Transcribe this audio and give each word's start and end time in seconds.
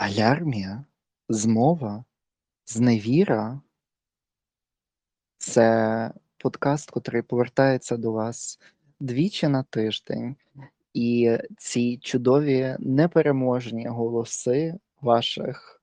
Алярмія, 0.00 0.84
змова, 1.28 2.04
зневіра 2.66 3.60
це 5.38 6.10
подкаст, 6.38 6.90
котрий 6.90 7.22
повертається 7.22 7.96
до 7.96 8.12
вас 8.12 8.60
двічі 9.00 9.48
на 9.48 9.62
тиждень, 9.62 10.36
і 10.94 11.38
ці 11.58 11.98
чудові 11.98 12.76
непереможні 12.78 13.86
голоси 13.86 14.78
ваших 15.00 15.82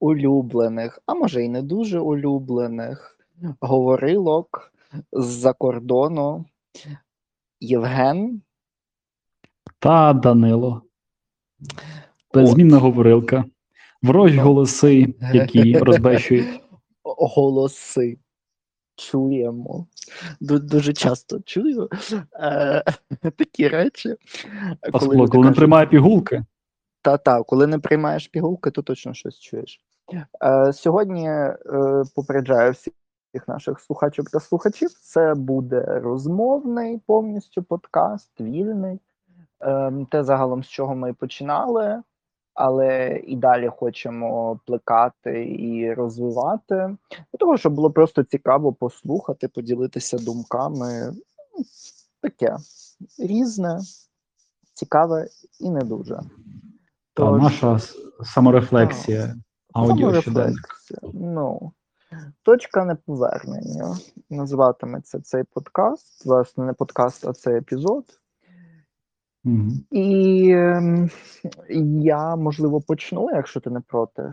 улюблених, 0.00 0.98
а 1.06 1.14
може 1.14 1.44
й 1.44 1.48
не 1.48 1.62
дуже 1.62 2.00
улюблених 2.00 3.18
говорилок 3.60 4.72
з-за 5.12 5.52
кордону 5.52 6.44
Євген. 7.60 8.42
Та 9.78 10.12
Данило. 10.12 10.82
Беззмінна 12.34 12.78
говорилка. 12.78 13.44
Ворожі 14.02 14.36
Ну. 14.36 14.42
голоси, 14.42 15.14
які 15.32 15.78
розбещують. 15.78 16.60
голоси 17.04 18.18
чуємо. 18.96 19.86
Дуже 20.40 20.92
часто 20.92 21.40
чую 21.40 21.88
е, 22.40 22.82
такі 23.36 23.68
речі. 23.68 24.08
Люди 25.02 25.26
коли 25.26 25.46
не 25.46 25.52
приймає 25.52 25.86
пігулки. 25.86 26.44
Та-та, 27.02 27.42
коли 27.42 27.66
не 27.66 27.78
приймаєш 27.78 28.28
пігулки, 28.28 28.70
то 28.70 28.82
точно 28.82 29.14
щось 29.14 29.40
чуєш. 29.40 29.80
Е, 30.44 30.72
сьогодні 30.72 31.28
е, 31.28 31.56
попереджаю 32.14 32.72
всіх 32.72 33.48
наших 33.48 33.80
слухачок 33.80 34.30
та 34.30 34.40
слухачів. 34.40 34.90
Це 34.90 35.34
буде 35.34 35.82
розмовний 35.84 37.00
повністю 37.06 37.62
подкаст, 37.62 38.40
вільний. 38.40 39.00
Е, 39.62 39.92
те 40.10 40.24
загалом, 40.24 40.64
з 40.64 40.68
чого 40.68 40.94
ми 40.94 41.12
починали, 41.12 42.02
але 42.56 43.20
і 43.26 43.36
далі 43.36 43.68
хочемо 43.76 44.60
плекати 44.66 45.56
і 45.58 45.94
розвивати. 45.94 46.96
Для 47.10 47.38
того, 47.38 47.56
щоб 47.56 47.74
було 47.74 47.90
просто 47.90 48.22
цікаво 48.22 48.72
послухати, 48.72 49.48
поділитися 49.48 50.18
думками. 50.18 51.12
Таке 52.22 52.56
різне, 53.18 53.80
цікаве 54.74 55.26
і 55.60 55.70
не 55.70 55.80
дуже. 55.80 56.14
Та 56.14 56.22
Тож- 57.14 57.42
наша 57.42 57.78
саморефлексія. 58.24 59.34
Аудіо 59.72 60.20
щоденник. 60.20 60.68
Ну, 61.14 61.72
точка 62.42 62.84
неповернення. 62.84 63.96
Називатиметься 64.30 65.20
цей 65.20 65.44
подкаст. 65.44 66.26
Власне, 66.26 66.64
не 66.64 66.72
подкаст, 66.72 67.26
а 67.26 67.32
цей 67.32 67.56
епізод. 67.56 68.04
І 69.90 70.50
ем, 70.52 71.10
я, 72.00 72.36
можливо, 72.36 72.80
почну, 72.80 73.30
якщо 73.32 73.60
ти 73.60 73.70
не 73.70 73.80
проти. 73.80 74.32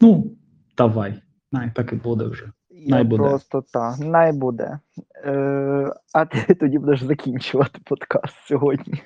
Ну, 0.00 0.30
давай. 0.76 1.22
Най, 1.52 1.70
так 1.74 1.92
і 1.92 1.96
буде 1.96 2.24
вже. 2.24 2.52
Най 2.86 3.04
буде. 3.04 3.22
просто 3.22 3.64
так, 3.72 3.98
най 3.98 4.32
буде. 4.32 4.78
Е, 5.24 5.92
а 6.14 6.24
ти 6.24 6.54
тоді 6.60 6.78
будеш 6.78 7.02
закінчувати 7.02 7.80
подкаст 7.84 8.34
сьогодні. 8.46 9.02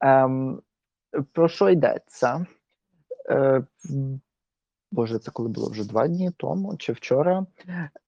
Ем, 0.00 0.60
про 1.32 1.48
що 1.48 1.70
йдеться? 1.70 2.46
Е, 3.30 3.62
Боже, 4.92 5.18
це 5.18 5.30
коли 5.30 5.48
було 5.48 5.70
вже 5.70 5.88
два 5.88 6.08
дні 6.08 6.30
тому 6.36 6.76
чи 6.76 6.92
вчора. 6.92 7.46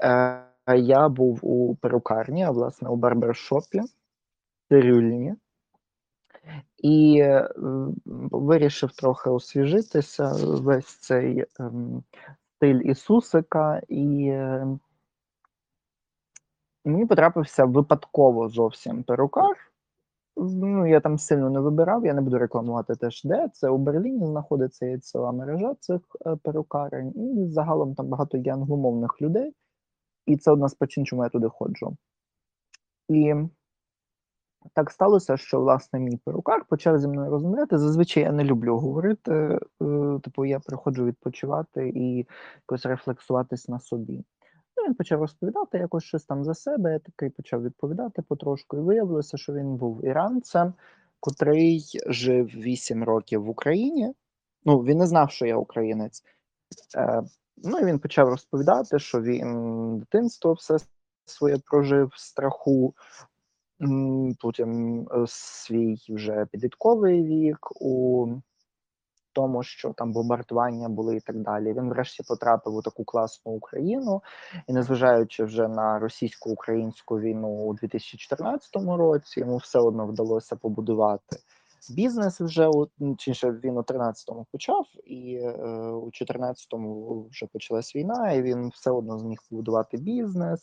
Е, 0.03 0.79
я 0.79 1.09
був 1.09 1.39
у 1.43 1.75
перукарні, 1.75 2.45
а 2.45 2.51
власне 2.51 2.89
у 2.89 2.97
барбершопі 2.97 3.83
цирюльні. 4.69 5.35
І 6.79 7.19
е, 7.21 7.49
вирішив 8.31 8.93
трохи 8.93 9.31
освіжитися 9.31 10.33
весь 10.43 10.99
цей 10.99 11.45
ем, 11.61 12.03
стиль 12.57 12.81
Ісусика, 12.85 13.83
і 13.89 14.29
е, 14.29 14.67
мені 16.84 17.06
потрапився 17.06 17.65
випадково 17.65 18.49
зовсім 18.49 19.03
перукар. 19.03 19.56
Ну, 20.37 20.87
я 20.87 21.00
там 21.00 21.19
сильно 21.19 21.50
не 21.50 21.61
вибирав, 21.61 22.06
я 22.06 22.15
не 22.15 22.21
буду 22.21 22.39
рекламувати 22.39 22.97
теж 22.97 23.25
де. 23.25 23.49
Це 23.53 23.69
у 23.69 23.78
Берліні 23.78 24.27
знаходиться 24.27 24.87
є 24.87 24.99
ціла 24.99 25.33
мережа 25.33 25.75
цих 25.81 26.01
е, 26.27 26.37
перукарень, 26.37 27.12
і 27.17 27.49
загалом 27.49 27.95
там 27.95 28.06
багато 28.06 28.39
є 28.39 28.53
англомовних 28.53 29.22
людей, 29.22 29.55
і 30.27 30.37
це 30.37 30.51
одна 30.51 30.69
з 30.69 30.75
причин, 30.75 31.06
чому 31.06 31.25
я 31.25 31.28
туди 31.28 31.49
ходжу. 31.49 31.97
І 33.09 33.34
так 34.75 34.91
сталося, 34.91 35.37
що 35.37 35.61
власне 35.61 36.01
мій 36.01 36.17
перукар 36.25 36.65
почав 36.69 36.99
зі 36.99 37.09
мною 37.09 37.31
розмовляти. 37.31 37.79
Зазвичай 37.79 38.23
я 38.23 38.33
не 38.33 38.45
люблю 38.45 38.79
говорити. 38.79 39.33
е, 39.33 39.59
Типу, 40.23 40.45
я 40.45 40.61
приходжу 40.61 41.05
відпочивати 41.05 41.89
і 41.89 42.27
якось 42.56 42.87
рефлексуватись 42.87 43.69
на 43.69 43.81
собі. 43.81 44.25
Ну, 44.77 44.84
він 44.87 44.95
почав 44.95 45.21
розповідати 45.21 45.78
якось 45.78 46.05
щось 46.05 46.25
там 46.25 46.45
за 46.45 46.55
себе. 46.55 46.93
Я 46.93 46.99
такий 46.99 47.31
почав 47.31 47.62
відповідати 47.62 48.23
потрошку. 48.23 48.77
І 48.77 48.81
виявилося, 48.81 49.37
що 49.37 49.53
він 49.53 49.77
був 49.77 50.05
іранцем, 50.05 50.75
котрий 51.21 51.84
жив 52.07 52.47
8 52.47 53.05
років 53.05 53.45
в 53.45 53.49
Україні. 53.49 54.15
Ну, 54.65 54.78
він 54.78 54.99
не 54.99 55.07
знав, 55.07 55.31
що 55.31 55.47
я 55.47 55.57
українець. 55.57 56.23
Е, 56.97 57.23
ну 57.57 57.78
і 57.78 57.84
він 57.84 57.99
почав 57.99 58.28
розповідати, 58.28 58.99
що 58.99 59.21
він 59.21 59.99
дитинство 59.99 60.53
все 60.53 60.77
своє 61.25 61.59
прожив 61.59 62.11
в 62.15 62.21
страху, 62.21 62.95
Потім 64.41 65.00
е, 65.00 65.25
свій 65.27 65.97
вже 66.09 66.47
підлітковий 66.53 67.22
вік 67.22 67.83
у 67.83 68.27
тому, 69.33 69.62
що 69.62 69.93
там 69.93 70.12
бомбардування 70.12 70.89
були 70.89 71.16
і 71.16 71.21
так 71.21 71.37
далі. 71.37 71.72
Він 71.72 71.89
врешті 71.89 72.22
потрапив 72.22 72.75
у 72.75 72.83
таку 72.83 73.05
класну 73.05 73.53
Україну, 73.53 74.22
і 74.66 74.72
незважаючи 74.72 75.44
вже 75.44 75.69
на 75.69 75.99
російсько-українську 75.99 77.21
війну 77.21 77.49
у 77.49 77.75
2014 77.75 78.77
році, 78.77 79.41
йому 79.41 79.56
все 79.56 79.78
одно 79.78 80.06
вдалося 80.06 80.56
побудувати 80.56 81.37
бізнес 81.91 82.41
вже 82.41 82.66
у 82.66 82.89
ну, 82.99 83.15
точніше, 83.15 83.50
він 83.65 83.77
у 83.78 83.81
13-му 83.81 84.47
почав, 84.53 84.87
і 85.05 85.34
е, 85.34 85.53
у 85.91 86.06
14-му 86.06 87.27
вже 87.31 87.47
почалась 87.47 87.97
війна, 87.97 88.33
і 88.33 88.43
він 88.43 88.69
все 88.69 88.91
одно 88.91 89.19
зміг 89.19 89.39
побудувати 89.50 89.97
бізнес 89.97 90.60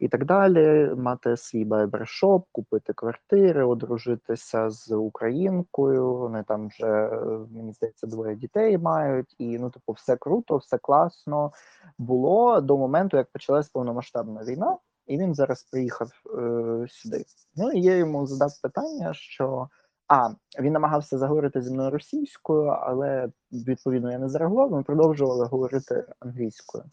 і 0.00 0.08
так 0.08 0.24
далі, 0.24 0.90
мати 0.96 1.36
свій 1.36 1.64
барбершоп, 1.64 2.46
купити 2.52 2.92
квартири, 2.92 3.64
одружитися 3.64 4.70
з 4.70 4.92
українкою. 4.92 6.14
Вони 6.14 6.42
там 6.42 6.68
вже 6.68 6.86
е, 6.86 7.46
мені 7.50 7.72
здається 7.72 8.06
двоє 8.06 8.36
дітей 8.36 8.78
мають, 8.78 9.34
і 9.38 9.58
ну, 9.58 9.70
типу, 9.70 9.92
все 9.92 10.16
круто, 10.16 10.56
все 10.56 10.78
класно 10.78 11.52
було 11.98 12.60
до 12.60 12.78
моменту, 12.78 13.16
як 13.16 13.30
почалась 13.32 13.68
повномасштабна 13.68 14.44
війна, 14.44 14.78
і 15.06 15.18
він 15.18 15.34
зараз 15.34 15.62
приїхав 15.62 16.08
е, 16.38 16.86
сюди. 16.88 17.24
Ну 17.56 17.70
і 17.70 17.80
я 17.80 17.96
йому 17.96 18.26
задав 18.26 18.50
питання, 18.62 19.14
що. 19.14 19.68
А, 20.08 20.30
він 20.60 20.72
намагався 20.72 21.18
заговорити 21.18 21.62
зі 21.62 21.70
мною 21.70 21.90
російською, 21.90 22.62
але 22.62 23.28
відповідно 23.52 24.12
я 24.12 24.18
не 24.18 24.28
зреагував. 24.28 24.70
Ми 24.70 24.82
продовжували 24.82 25.46
говорити 25.46 26.04
англійською. 26.20 26.84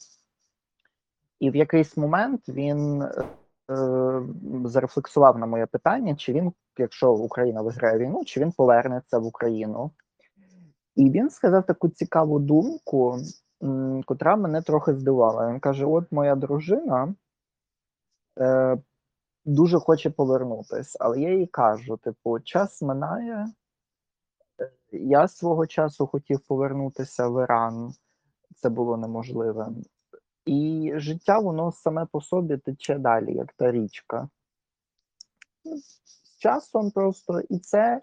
І 1.39 1.49
в 1.49 1.55
якийсь 1.55 1.97
момент 1.97 2.49
він 2.49 3.01
е, 3.01 4.21
зарефлексував 4.65 5.37
на 5.37 5.45
моє 5.45 5.65
питання, 5.65 6.15
чи 6.15 6.33
він, 6.33 6.53
якщо 6.77 7.13
Україна 7.13 7.61
виграє 7.61 7.97
війну, 7.97 8.25
чи 8.25 8.39
він 8.39 8.51
повернеться 8.51 9.19
в 9.19 9.25
Україну. 9.25 9.91
І 10.95 11.09
він 11.09 11.29
сказав 11.29 11.65
таку 11.65 11.89
цікаву 11.89 12.39
думку, 12.39 13.17
котра 14.05 14.35
мене 14.35 14.61
трохи 14.61 14.93
здивувала. 14.93 15.51
Він 15.51 15.59
каже: 15.59 15.85
От 15.85 16.11
моя 16.11 16.35
дружина 16.35 17.15
е, 18.39 18.77
дуже 19.45 19.79
хоче 19.79 20.09
повернутись, 20.09 20.97
але 20.99 21.21
я 21.21 21.33
їй 21.33 21.47
кажу: 21.47 21.97
типу, 21.97 22.39
час 22.39 22.81
минає. 22.81 23.47
Е, 24.61 24.71
Я 24.91 25.27
свого 25.27 25.67
часу 25.67 26.07
хотів 26.07 26.39
повернутися 26.39 27.27
в 27.27 27.43
Іран, 27.43 27.93
це 28.55 28.69
було 28.69 28.97
неможливе. 28.97 29.67
І 30.45 30.91
життя 30.95 31.39
воно 31.39 31.71
саме 31.71 32.05
по 32.11 32.21
собі 32.21 32.57
тече 32.57 32.97
далі, 32.97 33.33
як 33.33 33.53
та 33.53 33.71
річка. 33.71 34.29
Ну, 35.65 35.77
З 36.23 36.37
часом 36.39 36.91
просто 36.91 37.41
і 37.49 37.59
це 37.59 38.01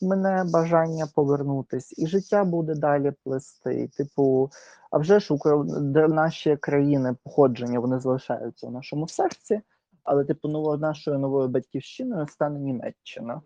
мене 0.00 0.44
бажання 0.52 1.06
повернутись, 1.14 1.98
і 1.98 2.06
життя 2.06 2.44
буде 2.44 2.74
далі 2.74 3.12
плести. 3.24 3.88
Типу, 3.88 4.50
а 4.90 4.98
вже 4.98 5.20
ж 5.20 5.34
де 5.66 6.08
наші 6.08 6.56
країни 6.56 7.16
походження 7.24 7.80
вони 7.80 8.00
залишаються 8.00 8.66
в 8.66 8.72
нашому 8.72 9.08
серці, 9.08 9.60
але 10.04 10.24
типу, 10.24 10.48
ново, 10.48 10.76
нашою 10.76 11.18
новою 11.18 11.48
батьківщиною 11.48 12.26
стане 12.26 12.58
Німеччина. 12.58 13.42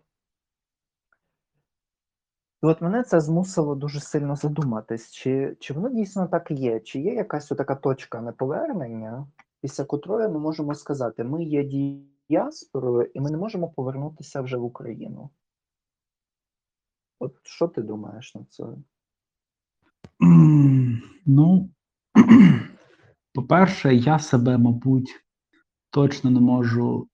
І 2.63 2.65
от 2.65 2.81
мене 2.81 3.03
це 3.03 3.21
змусило 3.21 3.75
дуже 3.75 3.99
сильно 3.99 4.35
задуматись, 4.35 5.11
чи, 5.11 5.57
чи 5.59 5.73
воно 5.73 5.89
дійсно 5.89 6.27
так 6.27 6.51
є, 6.51 6.79
чи 6.79 6.99
є 6.99 7.13
якась 7.13 7.47
така 7.47 7.75
точка 7.75 8.21
неповернення, 8.21 9.27
після 9.61 9.85
котрої 9.85 10.29
ми 10.29 10.39
можемо 10.39 10.75
сказати, 10.75 11.23
ми 11.23 11.43
є 11.43 11.63
діаспорою, 12.29 13.11
і 13.13 13.21
ми 13.21 13.31
не 13.31 13.37
можемо 13.37 13.69
повернутися 13.69 14.41
вже 14.41 14.57
в 14.57 14.63
Україну. 14.63 15.29
От 17.19 17.35
що 17.43 17.67
ти 17.67 17.81
думаєш 17.81 18.35
на 18.35 18.45
це? 18.49 18.63
Ну, 21.25 21.69
по-перше, 23.33 23.95
я 23.95 24.19
себе, 24.19 24.57
мабуть, 24.57 25.25
точно 25.89 26.31
не 26.31 26.39
можу 26.39 27.07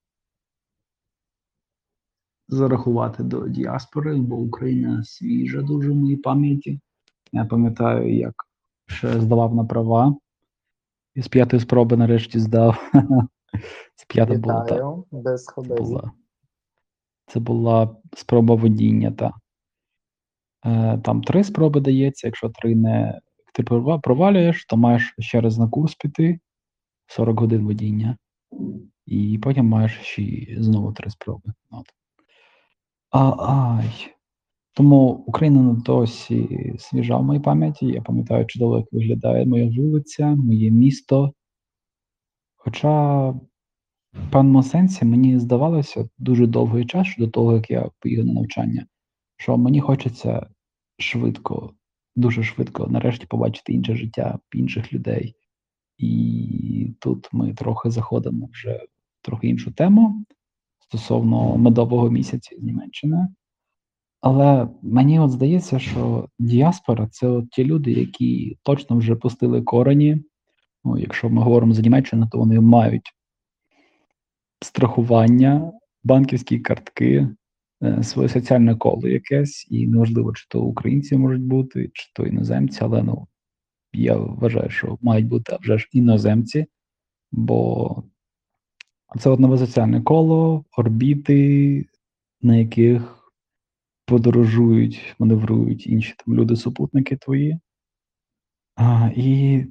зарахувати 2.48 3.24
до 3.24 3.48
діаспори, 3.48 4.16
бо 4.16 4.36
Україна 4.36 5.04
свіжа 5.04 5.62
дуже 5.62 5.92
в 5.92 5.96
моїй 5.96 6.18
пам'яті. 6.18 6.80
Я 7.32 7.46
пам'ятаю, 7.46 8.18
як 8.18 8.34
ще 8.88 9.22
здавав 9.22 9.56
на 9.56 9.66
права. 9.66 10.16
І 11.16 11.22
з 11.22 11.28
п'ятої 11.28 11.60
спроби 11.60 11.98
нарешті 11.98 12.40
здав. 12.40 12.92
З 13.96 14.06
п'ятої 14.06 14.40
було 14.40 14.54
так. 14.54 14.66
Вітаю, 14.66 15.06
без 15.12 15.46
Це 15.46 15.62
була, 15.62 16.12
це 17.28 17.40
була 17.40 17.96
спроба 18.14 18.56
водіння, 18.56 19.12
та. 19.12 19.34
Е, 20.66 20.98
там 20.98 21.22
три 21.22 21.44
спроби 21.44 21.82
дається. 21.82 22.28
Якщо 22.28 22.50
три 22.50 22.76
не 22.76 23.22
ти 23.54 23.64
провалюєш, 24.04 24.66
то 24.66 24.78
маєш 24.78 25.16
ще 25.20 25.42
раз 25.42 25.58
на 25.58 25.68
курс 25.68 25.96
піти 25.96 26.40
40 27.08 27.40
годин 27.40 27.66
водіння. 27.66 28.18
І 29.06 29.40
потім 29.44 29.66
маєш 29.66 30.00
ще 30.02 30.48
знову 30.58 30.94
три 30.94 31.10
спроби. 31.10 31.54
От. 31.70 31.86
Ай. 33.12 34.14
Тому 34.74 35.10
Україна 35.10 35.74
досі 35.86 36.74
свіжа 36.80 37.18
в 37.18 37.24
моїй 37.24 37.40
пам'яті. 37.40 37.86
Я 37.86 38.02
пам'ятаю 38.02 38.46
чудово, 38.46 38.78
як 38.78 38.88
виглядає 38.92 39.46
моя 39.46 39.70
вулиця, 39.70 40.36
моє 40.36 40.72
місто. 40.72 41.34
Хоча 42.56 43.30
в 43.30 44.32
певному 44.32 44.64
сенсі 44.64 45.06
мені 45.06 45.40
здавалося 45.40 46.10
дуже 46.18 46.48
довгий 46.48 46.86
час 46.86 47.08
до 47.18 47.28
того, 47.28 47.54
як 47.54 47.70
я 47.70 47.90
поїхав 48.00 48.26
на 48.26 48.34
навчання, 48.34 48.86
що 49.38 49.58
мені 49.58 49.82
хочеться 49.82 50.48
швидко, 50.98 51.74
дуже 52.16 52.44
швидко, 52.44 52.88
нарешті 52.88 53.26
побачити 53.26 53.74
інше 53.74 53.96
життя, 53.96 54.40
інших 54.54 54.94
людей. 54.94 55.36
І 55.98 56.96
тут 57.00 57.30
ми 57.32 57.54
трохи 57.54 57.90
заходимо 57.90 58.50
вже 58.52 58.86
в 59.22 59.26
трохи 59.26 59.48
іншу 59.48 59.72
тему 59.72 60.26
стосовно 60.88 61.58
медового 61.58 62.10
місяця 62.10 62.56
з 62.60 62.64
Німеччини. 62.64 63.28
Але 64.22 64.68
мені 64.82 65.20
от 65.20 65.32
здається, 65.32 65.80
що 65.80 66.30
діаспора 66.40 67.08
це 67.12 67.28
от 67.28 67.50
ті 67.50 67.64
люди, 67.64 67.92
які 67.92 68.58
точно 68.64 68.98
вже 68.98 69.16
пустили 69.16 69.62
корені. 69.62 70.24
Ну, 70.84 70.98
якщо 70.98 71.30
ми 71.30 71.42
говоримо 71.42 71.74
за 71.74 71.82
Німеччину, 71.82 72.28
то 72.32 72.38
вони 72.38 72.60
мають 72.60 73.14
страхування, 74.62 75.72
банківські 76.04 76.60
картки, 76.60 77.30
е, 77.84 78.04
своє 78.04 78.30
соціальне 78.30 78.76
коло 78.76 79.08
якесь, 79.08 79.68
і 79.70 79.88
неважливо, 79.88 80.34
чи 80.34 80.46
то 80.50 80.62
українці 80.62 81.18
можуть 81.18 81.44
бути, 81.44 81.90
чи 81.94 82.12
то 82.14 82.26
іноземці, 82.26 82.80
але 82.82 83.04
ну 83.04 83.28
я 83.94 84.18
вважаю, 84.18 84.70
що 84.70 84.98
мають 85.02 85.28
бути 85.28 85.58
вже 85.62 85.78
ж 85.78 85.90
іноземці, 85.92 86.66
бо 87.32 88.04
це 89.20 89.30
от 89.30 89.40
нове 89.40 89.58
соціальне 89.58 90.02
коло, 90.02 90.66
орбіти, 90.78 91.86
на 92.42 92.56
яких 92.56 93.32
подорожують, 94.06 95.16
маневрують 95.20 95.88
інші 95.88 96.16
там 96.26 96.36
люди-супутники 96.36 97.18
твої. 97.18 97.60
А, 98.76 99.12
і 99.16 99.66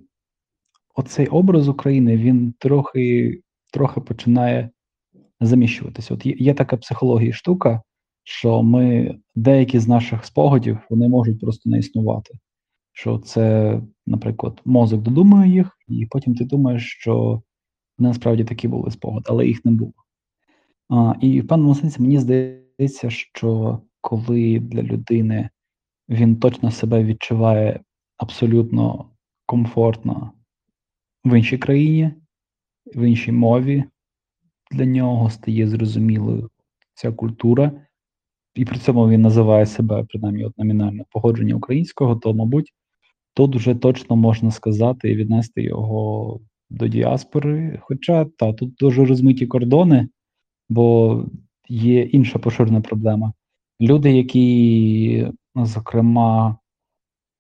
оцей 0.94 1.27
образ 1.27 1.69
України 1.69 2.17
він 2.17 2.55
трохи, 2.59 3.41
трохи 3.73 4.00
починає 4.00 4.71
заміщуватися. 5.41 6.15
От 6.15 6.27
є, 6.27 6.35
є 6.38 6.55
така 6.55 6.77
психологія 6.77 7.33
штука, 7.33 7.83
що 8.25 8.62
ми 8.62 9.19
деякі 9.35 9.79
з 9.79 9.88
наших 9.88 10.25
спогадів 10.25 10.79
вони 10.91 11.09
можуть 11.09 11.41
просто 11.41 11.71
не 11.71 11.79
існувати. 11.79 12.35
Що 12.93 13.19
це, 13.19 13.81
наприклад, 14.06 14.61
мозок 14.65 15.03
додумує 15.03 15.50
їх, 15.50 15.79
і 15.88 16.06
потім 16.11 16.35
ти 16.35 16.44
думаєш, 16.44 16.97
що 17.00 17.43
насправді 17.98 18.44
такі 18.44 18.69
були 18.69 18.90
спогади, 18.90 19.25
але 19.28 19.46
їх 19.46 19.64
не 19.64 19.70
було. 19.72 19.93
А, 20.88 21.14
і 21.20 21.40
в 21.40 21.46
певному 21.46 21.75
сенсі 21.75 22.02
мені 22.02 22.19
здається, 22.19 23.10
що 23.10 23.81
коли 24.00 24.58
для 24.58 24.82
людини 24.82 25.50
він 26.08 26.37
точно 26.37 26.70
себе 26.70 27.04
відчуває 27.04 27.81
абсолютно 28.16 29.10
комфортно 29.46 30.32
в 31.25 31.38
іншій 31.38 31.58
країні, 31.58 32.12
в 32.94 33.02
іншій 33.02 33.32
мові, 33.32 33.84
для 34.70 34.84
нього 34.84 35.31
стає 35.31 35.69
зрозумілою 35.69 36.50
ця 36.94 37.12
культура, 37.12 37.72
і 38.54 38.64
при 38.64 38.78
цьому 38.78 39.08
він 39.08 39.20
називає 39.20 39.66
себе 39.66 40.04
принаймні 40.08 40.44
от 40.44 40.58
номінальне 40.58 41.04
походження 41.10 41.54
українського, 41.54 42.16
то, 42.16 42.34
мабуть, 42.34 42.72
тут 43.34 43.56
вже 43.56 43.75
точно 43.75 44.16
можна 44.16 44.50
сказати 44.50 45.10
і 45.10 45.16
віднести 45.16 45.62
його 45.62 46.40
до 46.70 46.88
діаспори. 46.88 47.80
Хоча 47.82 48.24
та 48.24 48.52
тут 48.52 48.74
дуже 48.74 49.04
розмиті 49.04 49.46
кордони, 49.46 50.08
бо 50.68 51.24
є 51.68 52.02
інша 52.02 52.38
поширена 52.38 52.80
проблема. 52.80 53.32
Люди, 53.80 54.12
які, 54.12 55.32
зокрема, 55.54 56.58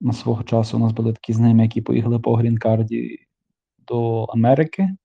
на 0.00 0.12
свого 0.12 0.42
часу 0.42 0.76
у 0.76 0.80
нас 0.80 0.92
були 0.92 1.12
такі 1.12 1.32
знайомі, 1.32 1.62
які 1.62 1.80
поїхали 1.80 2.18
по 2.18 2.34
грін-карді 2.34 3.18
до 3.88 4.24
Америки. 4.24 4.96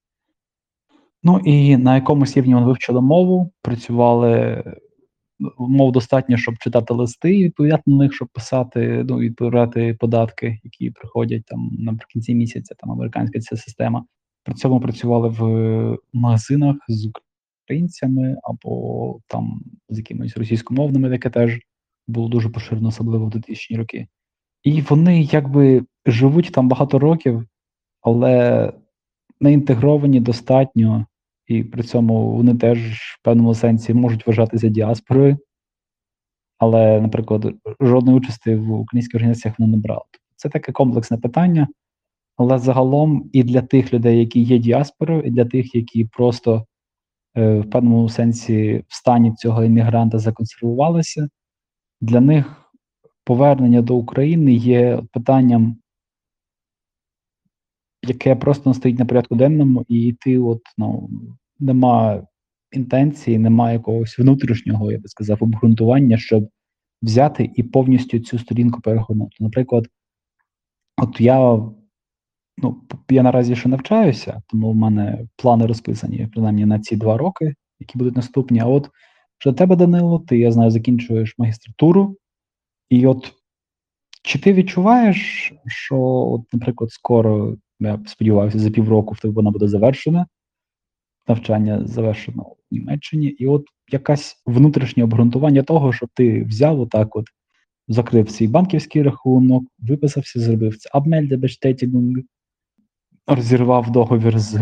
Ну 1.24 1.40
і 1.40 1.78
на 1.78 1.96
якомусь 1.96 2.38
рівні 2.38 2.54
вони 2.54 2.66
вивчили 2.66 3.02
мову, 3.02 3.52
працювали 3.62 4.64
мов 5.58 5.92
достатньо, 5.92 6.38
щоб 6.38 6.58
читати 6.58 6.94
листи 6.94 7.36
і 7.36 7.44
відповідати 7.44 7.84
на 7.86 7.98
них, 7.98 8.14
щоб 8.14 8.28
писати, 8.28 9.06
ну, 9.08 9.18
відповідати 9.18 9.98
податки, 10.00 10.60
які 10.64 10.90
приходять 10.92 11.46
там 11.46 11.70
наприкінці 11.80 12.36
місяця, 12.36 12.76
там 12.78 12.92
американська 12.92 13.40
ця 13.40 13.58
система. 13.58 14.06
При 14.44 14.56
цьому 14.56 14.80
працювали 14.80 15.30
в 15.30 15.98
магазинах 16.14 16.76
з 16.88 17.12
українцями 17.66 18.38
або 18.44 19.20
там 19.28 19.62
з 19.90 19.98
якимись 19.98 20.38
російськомовними, 20.38 21.10
таке 21.10 21.30
теж 21.30 21.60
було 22.08 22.30
дуже 22.30 22.50
поширено, 22.50 22.88
особливо 22.88 23.26
в 23.26 23.30
2000-ні 23.30 23.78
роки. 23.78 24.08
І 24.64 24.82
вони 24.82 25.22
якби 25.22 25.86
живуть 26.06 26.52
там 26.52 26.68
багато 26.68 27.00
років, 27.00 27.46
але 28.02 28.74
не 29.40 29.54
інтегровані 29.54 30.20
достатньо, 30.20 31.06
і 31.52 31.64
при 31.64 31.84
цьому 31.84 32.32
вони 32.32 32.56
теж 32.56 32.80
в 33.20 33.24
певному 33.24 33.56
сенсі 33.56 33.94
можуть 33.94 34.28
вважатися 34.28 34.68
діаспорою. 34.68 35.38
Але, 36.58 37.02
наприклад, 37.02 37.54
жодної 37.80 38.18
участі 38.18 38.56
в 38.56 38.72
українських 38.72 39.16
організаціях 39.16 39.60
вони 39.60 39.72
не 39.72 39.78
брали. 39.78 40.04
Це 40.36 40.50
таке 40.50 40.72
комплексне 40.72 41.18
питання, 41.18 41.68
але 42.38 42.60
загалом 42.60 43.30
і 43.34 43.44
для 43.44 43.62
тих 43.62 43.94
людей, 43.94 44.20
які 44.20 44.42
є 44.42 44.60
діаспорою, 44.60 45.22
і 45.22 45.32
для 45.32 45.46
тих, 45.46 45.76
які 45.76 46.06
просто 46.06 46.66
е, 47.38 47.60
в 47.60 47.70
певному 47.70 48.10
сенсі 48.10 48.84
в 48.88 48.96
стані 48.96 49.34
цього 49.34 49.64
іммігранта 49.64 50.20
законсервувалися, 50.20 51.30
для 52.02 52.22
них 52.22 52.74
повернення 53.24 53.82
до 53.82 53.96
України 53.96 54.54
є 54.54 55.04
питанням, 55.14 55.78
яке 58.04 58.36
просто 58.36 58.70
не 58.70 58.74
стоїть 58.74 59.00
на 59.00 59.06
порядку 59.06 59.36
денному, 59.36 59.86
і 59.88 60.14
ти, 60.14 60.40
от 60.40 60.62
ну, 60.78 61.10
нема 61.62 62.24
інтенції, 62.72 63.38
немає 63.38 63.74
якогось 63.74 64.20
внутрішнього, 64.20 64.92
я 64.92 65.00
би 65.00 65.08
сказав, 65.08 65.38
обґрунтування, 65.42 66.18
щоб 66.18 66.50
взяти 67.02 67.52
і 67.56 67.64
повністю 67.64 68.20
цю 68.20 68.40
сторінку 68.40 68.82
перегорнути. 68.82 69.36
Наприклад, 69.40 69.88
от 70.98 71.22
я 71.22 71.60
ну, 72.58 72.82
я 73.10 73.24
наразі 73.24 73.56
ще 73.56 73.70
навчаюся, 73.70 74.42
тому 74.48 74.72
в 74.72 74.76
мене 74.76 75.28
плани 75.36 75.66
розписані 75.66 76.28
принаймні 76.32 76.66
на 76.66 76.80
ці 76.80 76.96
два 76.96 77.18
роки, 77.18 77.54
які 77.80 77.98
будуть 77.98 78.16
наступні. 78.16 78.60
А 78.60 78.66
от 78.66 78.90
що 79.38 79.54
тебе, 79.54 79.76
Данило, 79.76 80.20
ти 80.20 80.38
я 80.38 80.52
знаю, 80.52 80.72
закінчуєш 80.72 81.36
магістратуру, 81.38 82.18
і 82.90 83.08
от 83.08 83.34
чи 84.24 84.40
ти 84.40 84.54
відчуваєш, 84.54 85.54
що, 85.68 85.98
от, 86.02 86.54
наприклад, 86.54 86.92
скоро, 86.92 87.58
я 87.80 88.00
сподіваюся, 88.08 88.60
за 88.60 88.70
півроку 88.70 89.14
в 89.14 89.20
тебе 89.20 89.34
вона 89.34 89.52
буде 89.52 89.68
завершена, 89.68 90.26
навчання 91.32 91.88
завершено 91.88 92.44
в 92.44 92.56
Німеччині, 92.72 93.28
і 93.28 93.48
от 93.48 93.66
якась 93.92 94.44
внутрішнє 94.46 95.04
обґрунтування 95.04 95.64
того, 95.64 95.94
щоб 95.94 96.10
ти 96.14 96.44
взяв 96.44 96.80
отак, 96.80 97.16
от 97.16 97.26
закрив 97.88 98.30
свій 98.30 98.48
банківський 98.48 99.04
рахунок, 99.04 99.64
виписався, 99.80 100.40
зробив 100.40 100.78
це 100.78 100.90
Abmelde 100.94 101.38
розірвав 103.28 103.92
договір 103.92 104.40
з 104.40 104.56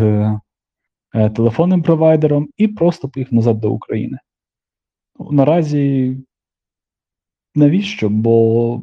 е, 1.14 1.30
телефонним 1.30 1.82
провайдером 1.82 2.48
і 2.56 2.68
просто 2.68 3.08
поїхав 3.08 3.34
назад 3.34 3.60
до 3.60 3.72
України. 3.72 4.18
Ну, 5.18 5.32
Наразі 5.32 6.16
навіщо? 7.54 8.08
Бо 8.08 8.82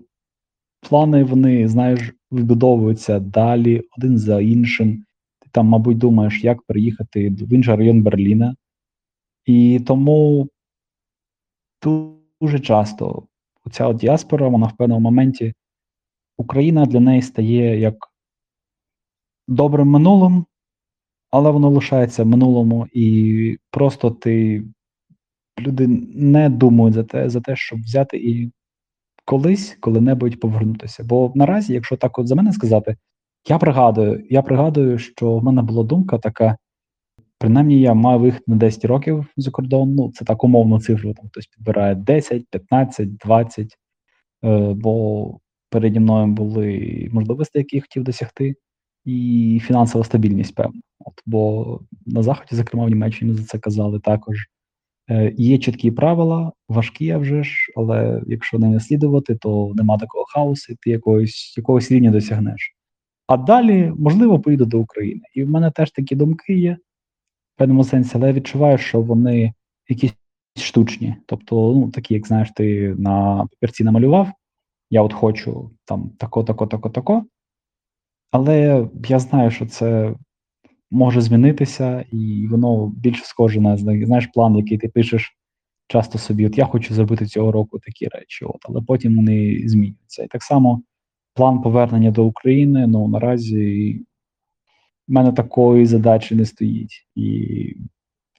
плани 0.89 1.24
вони, 1.24 1.67
знаєш, 1.67 2.13
вибудовуються 2.32 3.20
далі 3.20 3.84
один 3.98 4.17
за 4.17 4.41
іншим. 4.41 5.06
Там, 5.58 5.68
мабуть, 5.68 5.98
думаєш, 5.98 6.44
як 6.44 6.62
переїхати 6.62 7.30
в 7.30 7.54
інший 7.54 7.76
район 7.76 8.02
Берліна. 8.02 8.56
І 9.46 9.80
тому 9.88 10.50
дуже 12.42 12.60
часто 12.60 13.24
ця 13.72 13.94
діаспора, 13.94 14.48
вона 14.48 14.68
в 14.68 14.78
певному 14.78 15.00
моменті 15.00 15.54
Україна 16.38 16.86
для 16.86 17.00
неї 17.00 17.22
стає 17.22 17.80
як 17.80 17.96
добрим 19.48 19.88
минулим, 19.88 20.46
але 21.30 21.52
воно 21.52 21.70
лишається 21.70 22.24
в 22.24 22.28
минулому, 22.28 22.88
і 22.94 23.58
просто 23.72 24.12
ти 24.12 24.64
люди 25.60 25.88
не 26.14 26.50
думають 26.50 26.94
за 26.94 27.04
те, 27.04 27.30
за 27.30 27.42
те, 27.42 27.56
щоб 27.56 27.80
взяти 27.80 28.18
і 28.18 28.52
колись 29.26 29.78
коли-небудь 29.80 30.40
повернутися. 30.40 31.04
Бо 31.04 31.32
наразі, 31.36 31.74
якщо 31.74 31.98
так 31.98 32.20
от 32.20 32.28
за 32.28 32.36
мене 32.36 32.54
сказати, 32.54 32.98
я 33.50 33.58
пригадую, 33.58 34.25
я 34.30 34.42
пригадую, 34.42 34.98
що 34.98 35.38
в 35.38 35.44
мене 35.44 35.62
була 35.62 35.84
думка 35.84 36.18
така. 36.18 36.58
Принаймні, 37.39 37.82
я 37.82 37.94
маю 37.94 38.20
виїхати 38.20 38.44
на 38.48 38.56
10 38.56 38.86
років 38.86 39.25
за 39.38 39.51
кордон. 39.51 39.96
Ну, 39.96 40.12
це 40.12 40.25
так 40.25 40.44
умовно 40.44 40.80
цифру, 40.80 41.13
там 41.13 41.27
хтось 41.27 41.48
підбирає 41.48 41.96
10, 41.96 42.46
15, 42.50 43.18
20, 43.18 43.77
е, 44.44 44.74
бо 44.74 45.39
переді 45.70 46.00
мною 46.00 46.27
були 46.27 47.10
можливості, 47.12 47.58
які 47.58 47.75
я 47.75 47.82
хотів 47.82 48.04
досягти, 48.04 48.56
і 49.06 49.62
фінансова 49.63 50.04
стабільність, 50.04 50.56
певно. 50.56 50.82
От, 51.00 51.13
Бо 51.25 51.80
на 52.06 52.24
Заході, 52.24 52.56
зокрема, 52.56 52.86
в 52.86 52.89
Німеччині 52.89 53.34
за 53.34 53.44
це 53.44 53.60
казали 53.60 54.00
також. 54.00 54.48
Е, 55.10 55.34
Є 55.38 55.58
чіткі 55.58 55.92
правила, 55.92 56.51
важкі 56.70 57.12
а 57.12 57.18
вже 57.18 57.44
ж, 57.44 57.72
але 57.75 58.22
якщо 58.27 58.60
не 58.60 58.70
наслідувати, 58.70 59.36
то 59.36 59.72
нема 59.75 59.98
такого 59.98 60.25
хаосу, 60.25 60.74
і 60.74 60.75
ти 60.75 60.89
якогось, 60.89 61.58
якогось 61.58 61.92
рівня 61.92 62.12
досягнеш. 62.12 62.76
А 63.27 63.38
далі, 63.38 63.93
можливо, 64.00 64.39
поїду 64.39 64.65
до 64.65 64.79
України. 64.79 65.22
І 65.34 65.43
в 65.43 65.50
мене 65.50 65.72
теж 65.72 65.91
такі 65.91 66.15
думки 66.15 66.53
є 66.53 66.77
в 67.55 67.57
певному 67.57 67.84
сенсі, 67.84 68.12
але 68.15 68.27
я 68.27 68.34
відчуваю, 68.34 68.77
що 68.77 69.01
вони 69.01 69.53
якісь 69.89 70.13
штучні. 70.55 71.15
Тобто, 71.25 71.55
ну, 71.55 71.91
такі, 71.91 72.13
як 72.13 72.27
знаєш, 72.27 72.51
ти 72.55 72.96
на 72.98 73.48
папірці 73.51 73.84
намалював, 73.84 74.31
я 74.89 75.01
от 75.01 75.13
хочу 75.13 75.72
там 75.86 76.10
тако, 76.17 76.43
тако, 76.43 76.67
тако, 76.67 76.89
тако. 76.89 77.25
Але 78.31 78.88
я 79.07 79.19
знаю, 79.19 79.51
що 79.51 79.65
це 79.65 80.15
може 80.91 81.22
змінитися, 81.22 82.05
і 82.12 82.48
воно 82.48 82.88
більше 82.88 83.25
схоже 83.25 83.62
на 83.62 83.77
знаєш, 83.77 84.27
план, 84.27 84.55
який 84.55 84.77
ти 84.77 84.88
пишеш 84.88 85.38
часто 85.88 86.17
собі. 86.17 86.48
От 86.48 86.57
я 86.57 86.65
хочу 86.65 86.93
зробити 86.93 87.25
цього 87.25 87.51
року 87.51 87.79
такі 87.79 88.07
речі, 88.07 88.46
от, 88.46 88.57
але 88.62 88.81
потім 88.81 89.15
вони 89.15 89.63
змінюються. 89.65 90.24
І 90.24 90.27
так 90.27 90.43
само 90.43 90.81
план 91.38 91.62
повернення 91.62 92.12
до 92.12 92.25
України, 92.25 92.88
ну 92.88 93.08
наразі 93.08 93.94
в 95.08 95.12
мене 95.12 95.32
такої 95.32 95.86
задачі 95.86 96.36
не 96.36 96.46
стоїть. 96.46 97.08
І 97.15 97.75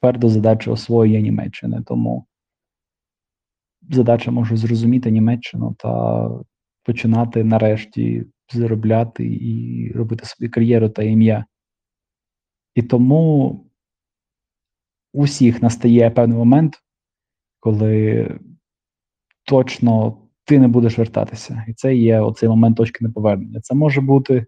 твердо 0.01 0.29
задача 0.29 0.71
освоєння 0.71 1.21
Німеччини. 1.21 1.83
Тому 1.87 2.27
задача 3.91 4.31
можу 4.31 4.57
зрозуміти 4.57 5.11
Німеччину 5.11 5.75
та 5.79 6.31
починати 6.83 7.45
нарешті 7.45 8.25
заробляти 8.53 9.25
і 9.27 9.93
робити 9.93 10.25
собі 10.25 10.49
кар'єру 10.49 10.89
та 10.89 11.03
ім'я. 11.03 11.45
І 12.75 12.83
тому 12.83 13.61
у 15.13 15.23
всіх 15.23 15.63
настає 15.63 16.11
певний 16.11 16.39
момент, 16.39 16.83
коли 17.61 18.29
точно 19.45 20.19
ти 20.49 20.59
не 20.59 20.69
будеш 20.69 20.99
вертатися. 20.99 21.65
І 21.69 21.73
це 21.73 21.97
є 21.97 22.21
оцей 22.21 22.49
момент 22.49 22.77
точки 22.77 23.05
неповернення. 23.05 23.61
Це 23.61 23.75
може 23.75 24.01
бути 24.01 24.47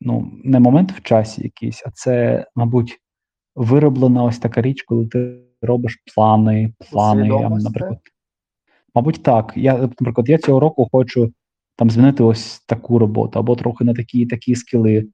ну, 0.00 0.32
не 0.44 0.60
момент 0.60 0.92
в 0.92 1.02
часі 1.02 1.42
якийсь, 1.42 1.82
а 1.86 1.90
це, 1.90 2.46
мабуть, 2.54 3.00
вироблена 3.54 4.24
ось 4.24 4.38
така 4.38 4.62
річ, 4.62 4.82
коли 4.82 5.06
ти 5.06 5.40
робиш 5.62 6.02
плани, 6.14 6.72
плани, 6.90 7.26
я, 7.28 7.48
наприклад. 7.48 7.98
Мабуть, 8.94 9.22
так. 9.22 9.52
Я, 9.56 9.78
наприклад, 9.78 10.28
я 10.28 10.38
цього 10.38 10.60
року 10.60 10.88
хочу 10.92 11.32
там 11.76 11.90
змінити 11.90 12.22
ось 12.22 12.60
таку 12.60 12.98
роботу, 12.98 13.38
або 13.38 13.56
трохи 13.56 13.84
на 13.84 13.94
такі 13.94 14.26
такі 14.26 14.54
скіли. 14.54 15.08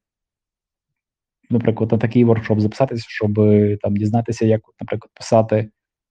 Наприклад, 1.50 1.92
на 1.92 1.98
такий 1.98 2.24
воркшоп 2.24 2.60
записатися, 2.60 3.04
щоб 3.08 3.34
там 3.82 3.96
дізнатися, 3.96 4.46
як, 4.46 4.60
наприклад, 4.80 5.10
писати 5.14 5.70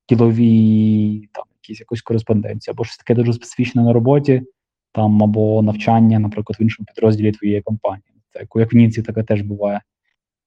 ділові 0.10 1.30
там 1.34 1.46
якісь 1.70 1.80
якусь 1.80 2.02
кореспонденцію, 2.02 2.74
або 2.74 2.84
щось 2.84 2.98
таке 2.98 3.16
дуже 3.16 3.34
специфічне 3.34 3.84
на 3.84 3.94
роботі, 3.94 4.44
там 4.92 5.24
або 5.24 5.62
навчання, 5.62 6.20
наприклад, 6.20 6.58
в 6.60 6.62
іншому 6.62 6.86
підрозділі 6.86 7.32
твоєї 7.32 7.62
компанії. 7.62 8.22
Так, 8.32 8.48
як 8.56 8.74
в 8.74 8.76
Німці 8.76 9.02
таке 9.02 9.24
теж 9.24 9.42
буває. 9.42 9.82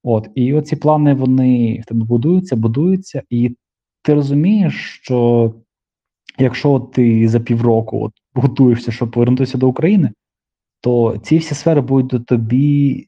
От, 0.03 0.29
і 0.35 0.55
оці 0.55 0.77
плани 0.77 1.15
вони 1.15 1.81
в 1.83 1.85
тебе 1.85 2.05
будуються, 2.05 2.57
будуються, 2.57 3.23
і 3.31 3.57
ти 4.03 4.15
розумієш, 4.15 5.01
що 5.03 5.55
якщо 6.39 6.81
ти 6.81 7.29
за 7.29 7.41
півроку 7.41 8.05
от, 8.05 8.13
готуєшся, 8.35 8.93
щоб 8.93 9.11
повернутися 9.11 9.59
до 9.59 9.69
України, 9.69 10.13
то 10.81 11.19
ці 11.23 11.39
всі 11.39 11.55
сфери 11.55 11.81
будуть 11.81 12.07
до 12.07 12.21
тобі 12.21 13.07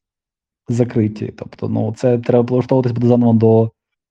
закриті. 0.68 1.32
Тобто, 1.36 1.68
ну, 1.68 1.94
це 1.96 2.18
треба 2.18 2.46
влаштовуватись 2.46 2.92
буде 2.92 3.06
заново 3.06 3.32
до 3.32 3.70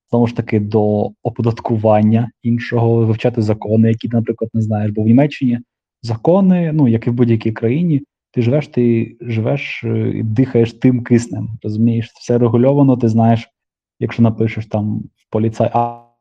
знову 0.10 0.28
ж 0.28 0.36
таки 0.36 0.60
до 0.60 1.12
оподаткування 1.24 2.32
іншого, 2.44 3.06
вивчати 3.06 3.42
закони, 3.42 3.90
які, 3.90 4.10
наприклад, 4.10 4.52
не 4.54 4.62
знаєш, 4.62 4.92
бо 4.92 5.04
в 5.04 5.06
Німеччині 5.06 5.60
закони, 6.02 6.72
ну 6.74 6.88
як 6.88 7.08
і 7.08 7.10
в 7.10 7.14
будь-якій 7.14 7.52
країні, 7.52 8.02
ти 8.32 8.42
живеш, 8.42 8.68
ти 8.68 9.16
живеш 9.22 9.84
е, 9.84 10.12
і 10.16 10.24
дихаєш 10.24 10.74
тим 10.74 11.04
киснем. 11.04 11.50
Розумієш, 11.64 12.12
все 12.16 12.38
регульовано, 12.38 12.98
ти 12.98 13.10
знаєш, 13.10 13.50
якщо 14.00 14.24
напишеш 14.24 14.66
там 14.66 15.00
в 15.00 15.32
поліцай 15.32 15.72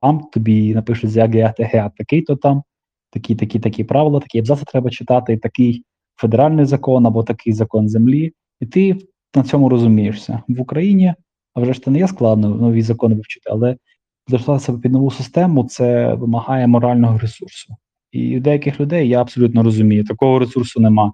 ам, 0.01 0.21
тобі 0.33 0.75
напишуть 0.75 1.11
ГЯТГ, 1.11 1.91
такий-то 1.97 2.37
там, 2.37 2.63
такі, 3.11 3.35
такі, 3.35 3.59
такі 3.59 3.85
правила, 3.85 4.21
такі 4.21 4.39
абзаци 4.39 4.65
треба 4.65 4.91
читати, 4.91 5.37
такий 5.37 5.85
федеральний 6.17 6.65
закон 6.65 7.07
або 7.07 7.23
такий 7.23 7.53
закон 7.53 7.89
землі, 7.89 8.33
і 8.61 8.67
ти 8.67 8.97
на 9.35 9.43
цьому 9.43 9.69
розумієшся 9.69 10.43
в 10.49 10.61
Україні. 10.61 11.15
А 11.59 11.61
вже 11.61 11.73
ж 11.73 11.83
це 11.83 11.91
не 11.91 11.99
є 11.99 12.09
складно 12.09 12.49
нові 12.49 12.83
закони 12.83 13.15
вивчити, 13.15 13.51
але 13.51 13.77
себе 14.59 14.79
під 14.79 14.93
нову 14.93 15.11
систему 15.11 15.65
це 15.65 16.15
вимагає 16.15 16.67
морального 16.67 17.19
ресурсу. 17.19 17.77
І 18.13 18.37
у 18.37 18.41
деяких 18.41 18.81
людей 18.81 19.09
я 19.09 19.21
абсолютно 19.21 19.63
розумію, 19.63 20.05
такого 20.05 20.39
ресурсу 20.39 20.81
нема. 20.81 21.13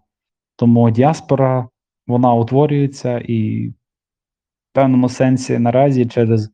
Тому 0.56 0.90
діаспора 0.90 1.68
вона 2.06 2.34
утворюється 2.34 3.18
і 3.18 3.68
в 3.68 3.74
певному 4.72 5.08
сенсі 5.08 5.58
наразі 5.58 6.06
через 6.06 6.50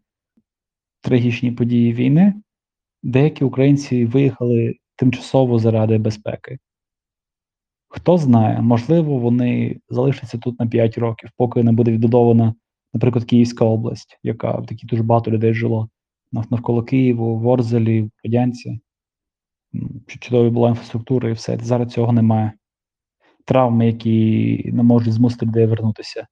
трагічні 1.00 1.52
події 1.52 1.92
війни 1.92 2.34
деякі 3.02 3.44
українці 3.44 4.04
виїхали 4.04 4.76
тимчасово 4.96 5.58
заради 5.58 5.98
безпеки. 5.98 6.58
Хто 7.88 8.18
знає, 8.18 8.60
можливо, 8.60 9.18
вони 9.18 9.80
залишаться 9.88 10.38
тут 10.38 10.60
на 10.60 10.66
5 10.66 10.98
років, 10.98 11.30
поки 11.36 11.62
не 11.62 11.72
буде 11.72 11.92
відбудована, 11.92 12.54
наприклад, 12.94 13.24
Київська 13.24 13.64
область, 13.64 14.18
яка 14.22 14.52
в 14.52 14.66
такій 14.66 14.86
дуже 14.86 15.02
багато 15.02 15.30
людей 15.30 15.54
жило 15.54 15.88
навколо 16.32 16.82
Києву, 16.82 17.38
в 17.38 17.46
Орзелі, 17.46 18.02
в 18.02 18.10
Радянці. 18.24 18.80
Чудові 20.06 20.50
була 20.50 20.68
інфраструктура 20.68 21.28
і 21.28 21.32
все. 21.32 21.58
Зараз 21.62 21.92
цього 21.92 22.12
немає. 22.12 22.52
Травми, 23.44 23.86
які 23.86 24.70
не 24.72 24.82
можуть 24.82 25.12
змусити 25.12 25.46
людей 25.46 25.66
вернутися. 25.66 26.26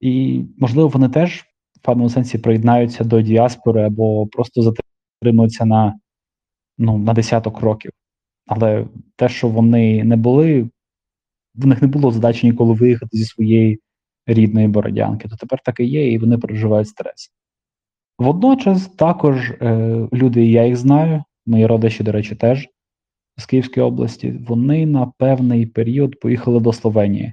І, 0.00 0.44
можливо, 0.58 0.88
вони 0.88 1.08
теж 1.08 1.44
в 1.80 1.80
певному 1.82 2.10
сенсі 2.10 2.38
приєднаються 2.38 3.04
до 3.04 3.20
діаспори 3.22 3.82
або 3.82 4.26
просто 4.26 4.74
затримуються 5.22 5.64
на 5.64 5.94
ну, 6.78 6.98
на 6.98 7.12
десяток 7.12 7.60
років. 7.60 7.90
Але 8.46 8.86
те, 9.16 9.28
що 9.28 9.48
вони 9.48 10.04
не 10.04 10.16
були, 10.16 10.70
в 11.54 11.66
них 11.66 11.82
не 11.82 11.88
було 11.88 12.10
задачі 12.10 12.46
ніколи 12.46 12.74
виїхати 12.74 13.16
зі 13.16 13.24
своєї 13.24 13.80
рідної 14.26 14.68
бородянки, 14.68 15.28
то 15.28 15.36
тепер 15.36 15.58
так 15.64 15.80
і 15.80 15.84
є, 15.84 16.12
і 16.12 16.18
вони 16.18 16.38
переживають 16.38 16.88
стрес. 16.88 17.30
Водночас 18.18 18.88
також 18.88 19.50
е, 19.50 20.08
люди, 20.12 20.46
я 20.46 20.66
їх 20.66 20.76
знаю, 20.76 21.24
мої 21.46 21.66
родичі, 21.66 22.04
до 22.04 22.12
речі, 22.12 22.34
теж 22.34 22.68
з 23.36 23.46
Київської 23.46 23.86
області, 23.86 24.40
вони 24.48 24.86
на 24.86 25.12
певний 25.18 25.66
період 25.66 26.20
поїхали 26.20 26.60
до 26.60 26.72
Словенії. 26.72 27.32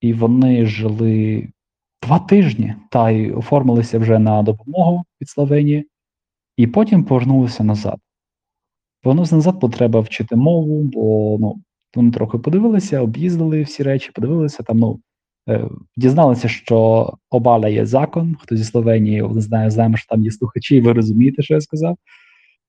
І 0.00 0.12
вони 0.12 0.66
жили 0.66 1.48
два 2.02 2.18
тижні 2.18 2.74
та 2.90 3.10
й 3.10 3.30
оформилися 3.30 3.98
вже 3.98 4.18
на 4.18 4.42
допомогу 4.42 5.04
від 5.20 5.28
Словенії, 5.28 5.88
і 6.56 6.66
потім 6.66 7.04
повернулися 7.04 7.64
назад. 7.64 7.98
Повернувся 9.02 9.36
назад, 9.36 9.56
бо 9.90 10.00
вчити 10.00 10.36
мову, 10.36 10.82
бо 10.82 11.36
ну, 11.40 11.62
вони 11.94 12.10
трохи 12.10 12.38
подивилися, 12.38 13.00
об'їздили 13.00 13.62
всі 13.62 13.82
речі, 13.82 14.10
подивилися 14.14 14.62
там, 14.62 14.78
ну, 14.78 15.00
дізналися, 15.96 16.48
що 16.48 17.12
обаля 17.30 17.68
є 17.68 17.86
закон. 17.86 18.36
Хто 18.40 18.56
зі 18.56 18.64
Словенії 18.64 19.22
не 19.22 19.40
знає, 19.40 19.70
знаємо, 19.70 19.96
що 19.96 20.06
там 20.08 20.24
є 20.24 20.30
слухачі, 20.30 20.80
ви 20.80 20.92
розумієте, 20.92 21.42
що 21.42 21.54
я 21.54 21.60
сказав. 21.60 21.98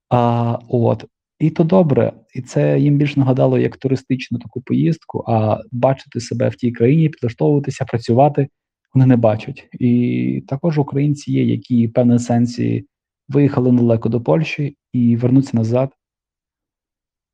А, 0.09 0.57
от. 0.67 1.05
І 1.39 1.49
то 1.49 1.63
добре, 1.63 2.13
і 2.35 2.41
це 2.41 2.79
їм 2.79 2.97
більш 2.97 3.17
нагадало 3.17 3.57
як 3.57 3.77
туристичну 3.77 4.39
таку 4.39 4.61
поїздку, 4.61 5.23
а 5.27 5.61
бачити 5.71 6.19
себе 6.19 6.49
в 6.49 6.55
тій 6.55 6.71
країні, 6.71 7.09
підлаштовуватися, 7.09 7.85
працювати 7.85 8.47
вони 8.93 9.05
не 9.05 9.17
бачать. 9.17 9.69
І 9.73 10.43
також 10.47 10.79
українці 10.79 11.31
є, 11.31 11.43
які 11.43 11.87
в 11.87 11.93
певному 11.93 12.19
сенсі 12.19 12.85
виїхали 13.29 13.71
недалеко 13.71 14.09
до 14.09 14.21
Польщі 14.21 14.77
і 14.93 15.15
вернуться 15.15 15.57
назад. 15.57 15.93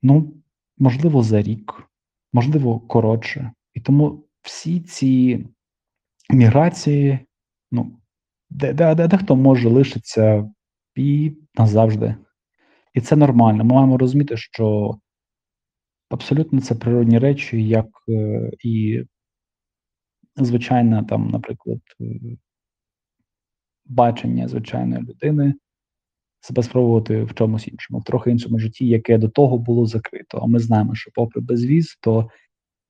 Ну, 0.04 0.34
можливо, 0.78 1.24
за 1.24 1.42
рік, 1.42 1.90
можливо, 2.34 2.80
коротше. 2.80 3.52
І 3.74 3.80
тому 3.80 4.25
всі 4.46 4.80
ці 4.80 5.46
міграції, 6.30 7.20
ну, 7.72 8.00
де, 8.50 8.74
де, 8.74 8.96
де, 8.96 9.08
дехто 9.08 9.36
може 9.36 9.70
лишитися 9.70 10.52
і 10.96 11.34
назавжди. 11.56 12.16
І 12.94 13.02
це 13.02 13.16
нормально. 13.16 13.64
Ми 13.64 13.76
маємо 13.76 13.98
розуміти, 13.98 14.38
що 14.38 14.98
абсолютно 16.10 16.62
це 16.62 16.76
природні 16.76 17.20
речі, 17.20 17.68
як 17.68 17.88
е, 18.10 18.52
і 18.64 19.04
звичайне, 20.36 21.06
там, 21.10 21.30
наприклад, 21.30 21.82
е, 22.02 22.06
бачення 23.86 24.48
звичайної 24.48 25.02
людини 25.02 25.54
себе 26.40 26.64
спробувати 26.64 27.24
в 27.24 27.34
чомусь 27.34 27.68
іншому, 27.68 28.00
в 28.00 28.04
трохи 28.04 28.32
іншому 28.32 28.60
житті, 28.60 28.88
яке 28.88 29.18
до 29.18 29.30
того 29.30 29.58
було 29.58 29.86
закрито. 29.86 30.38
А 30.38 30.46
ми 30.46 30.60
знаємо, 30.60 30.96
що 30.96 31.12
попри 31.14 31.42
безвіз, 31.42 31.98
то 32.02 32.30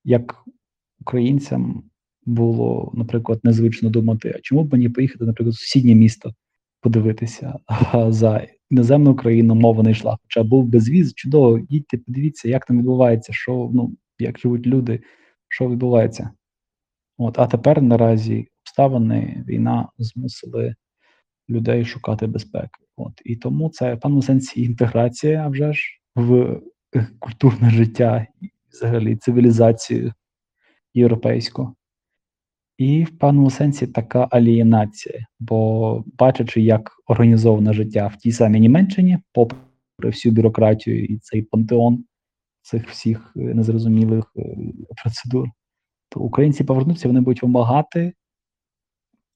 як 0.04 0.44
українцям 1.06 1.84
було, 2.26 2.92
наприклад, 2.94 3.40
незвично 3.44 3.90
думати, 3.90 4.34
а 4.36 4.40
чому 4.42 4.64
б 4.64 4.72
мені 4.72 4.90
поїхати, 4.90 5.26
наприклад, 5.26 5.56
в 5.56 5.60
сусіднє 5.60 5.96
місто 5.96 6.34
подивитися, 6.82 7.60
за 8.08 8.48
іноземну 8.70 9.12
Україну 9.12 9.56
мова 9.56 9.84
не 9.84 9.92
йшла. 9.92 10.18
Хоча 10.22 10.44
був 10.44 10.66
безвіз, 10.66 11.14
чудово, 11.14 11.60
їдьте, 11.70 11.98
подивіться, 11.98 12.50
як 12.50 12.66
там 12.66 12.78
відбувається, 12.78 13.34
що 13.34 13.70
ну, 13.74 13.96
як 14.20 14.40
живуть 14.40 14.68
люди, 14.68 15.00
що 15.48 15.70
відбувається. 15.70 16.30
От, 17.18 17.40
а 17.40 17.48
тепер 17.48 17.82
наразі 17.82 18.48
обставини, 18.64 19.44
війна 19.48 19.90
змусили 19.98 20.76
людей 21.50 21.86
шукати 21.86 22.28
безпеки. 22.28 22.80
От 22.98 23.22
і 23.26 23.36
тому 23.36 23.70
це 23.70 23.94
в 23.94 24.00
певному 24.00 24.22
сенсі 24.22 24.64
інтеграція 24.64 25.44
а 25.46 25.48
вже 25.48 25.74
ж 25.74 26.02
в 26.16 26.60
культурне 27.20 27.70
життя 27.70 28.28
взагалі 28.72 29.16
цивілізацію 29.16 30.14
європейську. 30.96 31.76
І 32.78 33.04
в 33.04 33.18
певному 33.18 33.50
сенсі 33.50 33.88
така 33.88 34.28
алієнація, 34.32 35.28
бо 35.40 36.04
бачачи, 36.18 36.62
як 36.62 36.92
організоване 37.06 37.74
життя 37.74 38.08
в 38.08 38.18
тій 38.18 38.32
самій 38.32 38.60
Німеччині, 38.60 39.20
попри 39.34 39.58
всю 40.04 40.36
бюрократію 40.36 41.06
і 41.06 41.18
цей 41.18 41.42
пантеон 41.42 42.06
цих 42.62 42.90
всіх 42.90 43.34
е, 43.36 43.40
незрозумілих 43.40 44.32
е, 44.38 44.56
процедур, 45.04 45.50
то 46.10 46.20
українці 46.20 46.64
повернуться, 46.64 47.08
вони 47.08 47.22
будуть 47.22 47.44
вимагати, 47.44 48.14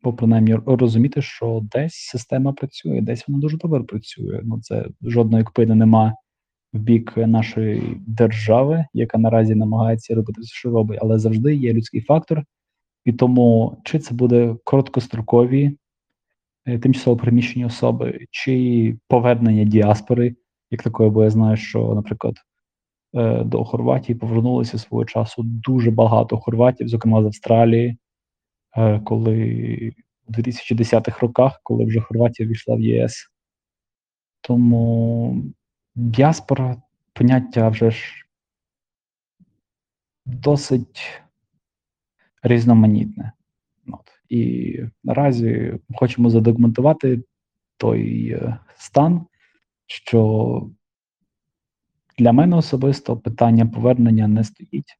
бо 0.01 0.13
принаймні 0.13 0.55
розуміти, 0.55 1.21
що 1.21 1.61
десь 1.63 1.93
система 1.93 2.53
працює, 2.53 3.01
десь 3.01 3.27
вона 3.27 3.39
дуже 3.39 3.57
добре 3.57 3.83
працює. 3.83 4.41
Ну 4.43 4.61
це 4.61 4.85
жодної 5.01 5.43
кпини 5.43 5.75
нема 5.75 6.13
в 6.73 6.79
бік 6.79 7.17
нашої 7.17 7.97
держави, 8.07 8.85
яка 8.93 9.17
наразі 9.17 9.55
намагається 9.55 10.15
робити 10.15 10.41
все, 10.41 10.53
що 10.53 10.69
робить, 10.69 10.99
але 11.01 11.19
завжди 11.19 11.55
є 11.55 11.73
людський 11.73 12.01
фактор. 12.01 12.43
І 13.05 13.13
тому 13.13 13.77
чи 13.83 13.99
це 13.99 14.15
буде 14.15 14.55
короткострокові 14.63 15.77
е, 16.65 16.79
тимчасово 16.79 17.17
переміщені 17.17 17.65
особи, 17.65 18.25
чи 18.31 18.97
повернення 19.07 19.63
діаспори, 19.63 20.35
як 20.71 20.83
такої, 20.83 21.09
бо 21.09 21.23
я 21.23 21.29
знаю, 21.29 21.57
що, 21.57 21.93
наприклад, 21.95 22.35
е, 23.13 23.43
до 23.43 23.63
Хорватії 23.63 24.19
повернулося 24.19 24.77
свого 24.77 25.05
часу 25.05 25.43
дуже 25.43 25.91
багато 25.91 26.37
хорватів, 26.37 26.87
зокрема 26.87 27.23
з 27.23 27.25
Австралії, 27.25 27.97
е, 28.77 28.99
коли 28.99 29.93
у 30.27 30.31
2010-х 30.31 31.21
роках, 31.21 31.59
коли 31.63 31.85
вже 31.85 32.01
Хорватія 32.01 32.49
війшла 32.49 32.75
в 32.75 32.81
ЄС. 32.81 33.27
Тому 34.41 35.43
діаспора 35.99 36.81
поняття 37.13 37.69
вже 37.69 37.91
ж 37.91 38.25
досить 40.25 41.21
різноманітне. 42.43 43.31
От. 43.87 44.11
І 44.29 44.79
наразі 45.03 45.79
хочемо 45.95 46.29
задокументувати 46.29 47.21
той 47.77 48.29
е, 48.29 48.57
стан, 48.77 49.25
що 49.87 50.69
для 52.17 52.31
мене 52.31 52.55
особисто 52.55 53.17
питання 53.17 53.65
повернення 53.65 54.27
не 54.27 54.43
стоїть. 54.43 54.97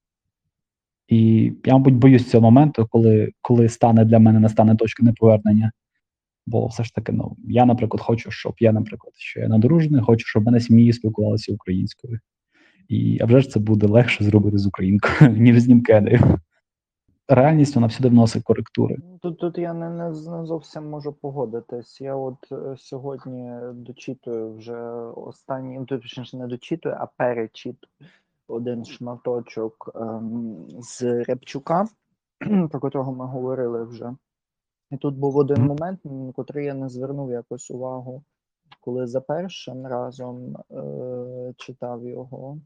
І 1.07 1.51
я, 1.65 1.73
мабуть, 1.73 1.95
боюсь 1.95 2.29
цього 2.29 2.41
моменту, 2.41 2.87
коли 2.91 3.31
коли 3.41 3.69
стане 3.69 4.05
для 4.05 4.19
мене 4.19 4.39
настане 4.39 4.75
точка 4.75 5.03
неповернення. 5.03 5.71
Бо 6.49 6.67
все 6.67 6.83
ж 6.83 6.95
таки, 6.95 7.11
ну, 7.11 7.35
я, 7.47 7.65
наприклад, 7.65 8.01
хочу, 8.01 8.31
щоб 8.31 8.53
я, 8.59 8.71
наприклад, 8.71 9.13
що 9.17 9.39
я 9.39 9.47
надружений, 9.47 10.01
хочу, 10.01 10.27
щоб 10.27 10.45
мене 10.45 10.59
сім'ї 10.59 10.93
спілкувалися 10.93 11.53
українською. 11.53 12.19
І 12.87 13.19
а 13.21 13.25
вже 13.25 13.39
ж 13.39 13.49
це 13.49 13.59
буде 13.59 13.87
легше 13.87 14.23
зробити 14.23 14.57
з 14.57 14.67
українкою, 14.67 15.31
ніж 15.37 15.59
з 15.59 15.67
німкедою 15.67 16.39
реальність 17.29 17.75
вона 17.75 17.87
всюди 17.87 18.09
вносить 18.09 18.43
коректури. 18.43 18.95
Ну, 18.99 19.19
Тут 19.21 19.39
тут 19.39 19.57
я 19.57 19.73
не, 19.73 19.89
не, 19.89 20.09
не 20.09 20.45
зовсім 20.45 20.89
можу 20.89 21.13
погодитись. 21.13 22.01
Я 22.01 22.15
от 22.15 22.51
е, 22.51 22.75
сьогодні 22.77 23.51
дочитую 23.73 24.53
вже 24.53 24.81
останній, 25.15 25.79
ну, 25.79 25.85
точніше 25.85 26.37
не 26.37 26.47
дочитую, 26.47 26.95
а 26.99 27.05
перечитую 27.17 27.91
один 28.47 28.85
шматочок 28.85 29.91
ем, 29.95 30.65
з 30.79 31.23
Рябчука, 31.23 31.87
про 32.71 32.79
котрого 32.79 33.15
ми 33.15 33.25
говорили 33.25 33.83
вже. 33.83 34.13
І 34.91 34.97
тут 34.97 35.15
був 35.15 35.37
один 35.37 35.65
момент, 35.65 36.05
на 36.05 36.31
котрий 36.31 36.65
я 36.65 36.73
не 36.73 36.89
звернув 36.89 37.31
якось 37.31 37.71
увагу, 37.71 38.23
коли 38.81 39.07
за 39.07 39.21
першим 39.21 39.87
разом 39.87 40.55
е, 40.55 41.53
читав 41.57 42.05
його, 42.05 42.61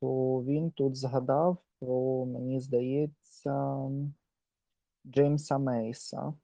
то 0.00 0.42
він 0.44 0.70
тут 0.70 0.96
згадав 0.96 1.58
про, 1.80 2.26
мені 2.26 2.60
здається, 2.60 3.76
Джеймса 5.06 5.58
Мейса. 5.58 6.34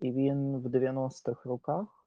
І 0.00 0.12
він 0.12 0.56
в 0.56 0.66
90-х 0.66 1.48
роках, 1.48 2.06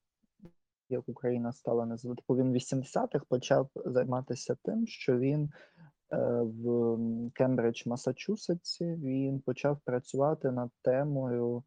як 0.89 1.09
Україна 1.09 1.51
стала 1.51 1.85
незалежною, 1.85 2.15
типу 2.15 2.35
він 2.35 2.51
в 2.51 2.55
80-х 2.55 3.25
почав 3.29 3.69
займатися 3.85 4.55
тим, 4.63 4.87
що 4.87 5.19
він 5.19 5.43
е, 5.43 6.41
в 6.41 6.97
Кембридж, 7.33 7.87
Масачусетсі, 7.87 8.85
він 8.85 9.39
почав 9.39 9.79
працювати 9.85 10.51
над 10.51 10.71
темою 10.81 11.63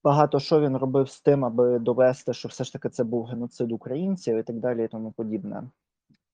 багато 0.05 0.41
що 0.41 0.61
він 0.61 0.77
робив 0.77 1.11
з 1.11 1.21
тим, 1.21 1.45
аби 1.45 1.79
довести, 1.79 2.33
що 2.33 2.49
все 2.49 2.65
ж 2.65 2.73
таки 2.73 2.89
це 2.89 3.05
був 3.05 3.25
геноцид 3.25 3.73
українців 3.73 4.39
і 4.39 4.43
так 4.43 4.59
далі, 4.59 4.85
і 4.85 4.89
тому 4.89 5.13
подібне. 5.13 5.71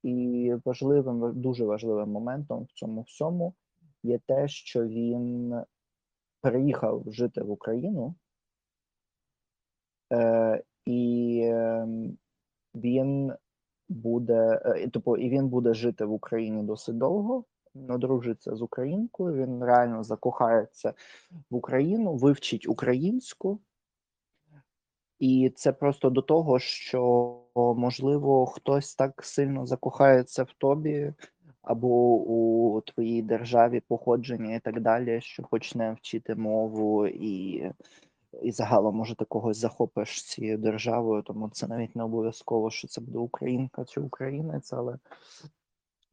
І 0.02 0.54
важливим, 0.64 1.40
дуже 1.40 1.64
важливим 1.64 2.08
моментом 2.08 2.64
в 2.64 2.72
цьому 2.72 3.02
всьому 3.02 3.54
є 4.02 4.18
те, 4.26 4.48
що 4.48 4.86
він 4.86 5.54
переїхав 6.40 7.04
жити 7.06 7.42
в 7.42 7.50
Україну, 7.50 8.06
е, 8.08 8.14
і 10.86 11.40
ем, 11.44 12.18
він 12.74 13.32
буде, 13.88 14.62
е, 14.64 14.88
типу, 14.88 15.16
і 15.16 15.30
він 15.30 15.48
буде 15.48 15.74
жити 15.74 16.04
в 16.04 16.12
Україні 16.12 16.62
досить 16.62 16.98
довго, 16.98 17.44
одружиться 17.88 18.56
з 18.56 18.62
українкою, 18.62 19.34
він 19.34 19.64
реально 19.64 20.04
закохається 20.04 20.94
в 21.50 21.56
Україну, 21.56 22.14
вивчить 22.14 22.68
українську. 22.68 23.60
І 25.18 25.52
це 25.56 25.72
просто 25.72 26.10
до 26.10 26.22
того, 26.22 26.58
що 26.58 27.38
можливо 27.54 28.46
хтось 28.46 28.94
так 28.94 29.24
сильно 29.24 29.66
закохається 29.66 30.42
в 30.42 30.52
тобі 30.52 31.14
або 31.62 32.14
у 32.14 32.80
твоїй 32.80 33.22
державі 33.22 33.80
походження 33.80 34.54
і 34.54 34.60
так 34.60 34.80
далі, 34.80 35.20
що 35.20 35.42
почне 35.42 35.92
вчити 35.92 36.34
мову 36.34 37.06
і 37.06 37.62
і 38.42 38.52
загалом, 38.52 38.96
може, 38.96 39.16
ти 39.16 39.24
когось 39.24 39.56
захопиш 39.56 40.22
цією 40.22 40.58
державою, 40.58 41.22
тому 41.22 41.50
це 41.52 41.66
навіть 41.66 41.96
не 41.96 42.04
обов'язково, 42.04 42.70
що 42.70 42.88
це 42.88 43.00
буде 43.00 43.18
українка 43.18 43.84
чи 43.84 44.00
українець, 44.00 44.72
але 44.72 44.98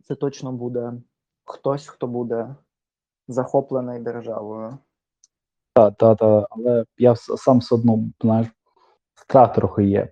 це 0.03 0.15
точно 0.15 0.51
буде 0.51 0.93
хтось, 1.45 1.87
хто 1.87 2.07
буде 2.07 2.55
захоплений 3.27 3.99
державою. 3.99 4.77
Так, 5.73 5.95
так, 5.97 6.17
так, 6.17 6.47
але 6.49 6.85
я 6.97 7.15
сам 7.15 7.59
все 7.59 7.75
одно, 7.75 7.99
знаєш, 8.21 8.47
страх 9.15 9.53
трохи 9.53 9.83
є 9.83 10.09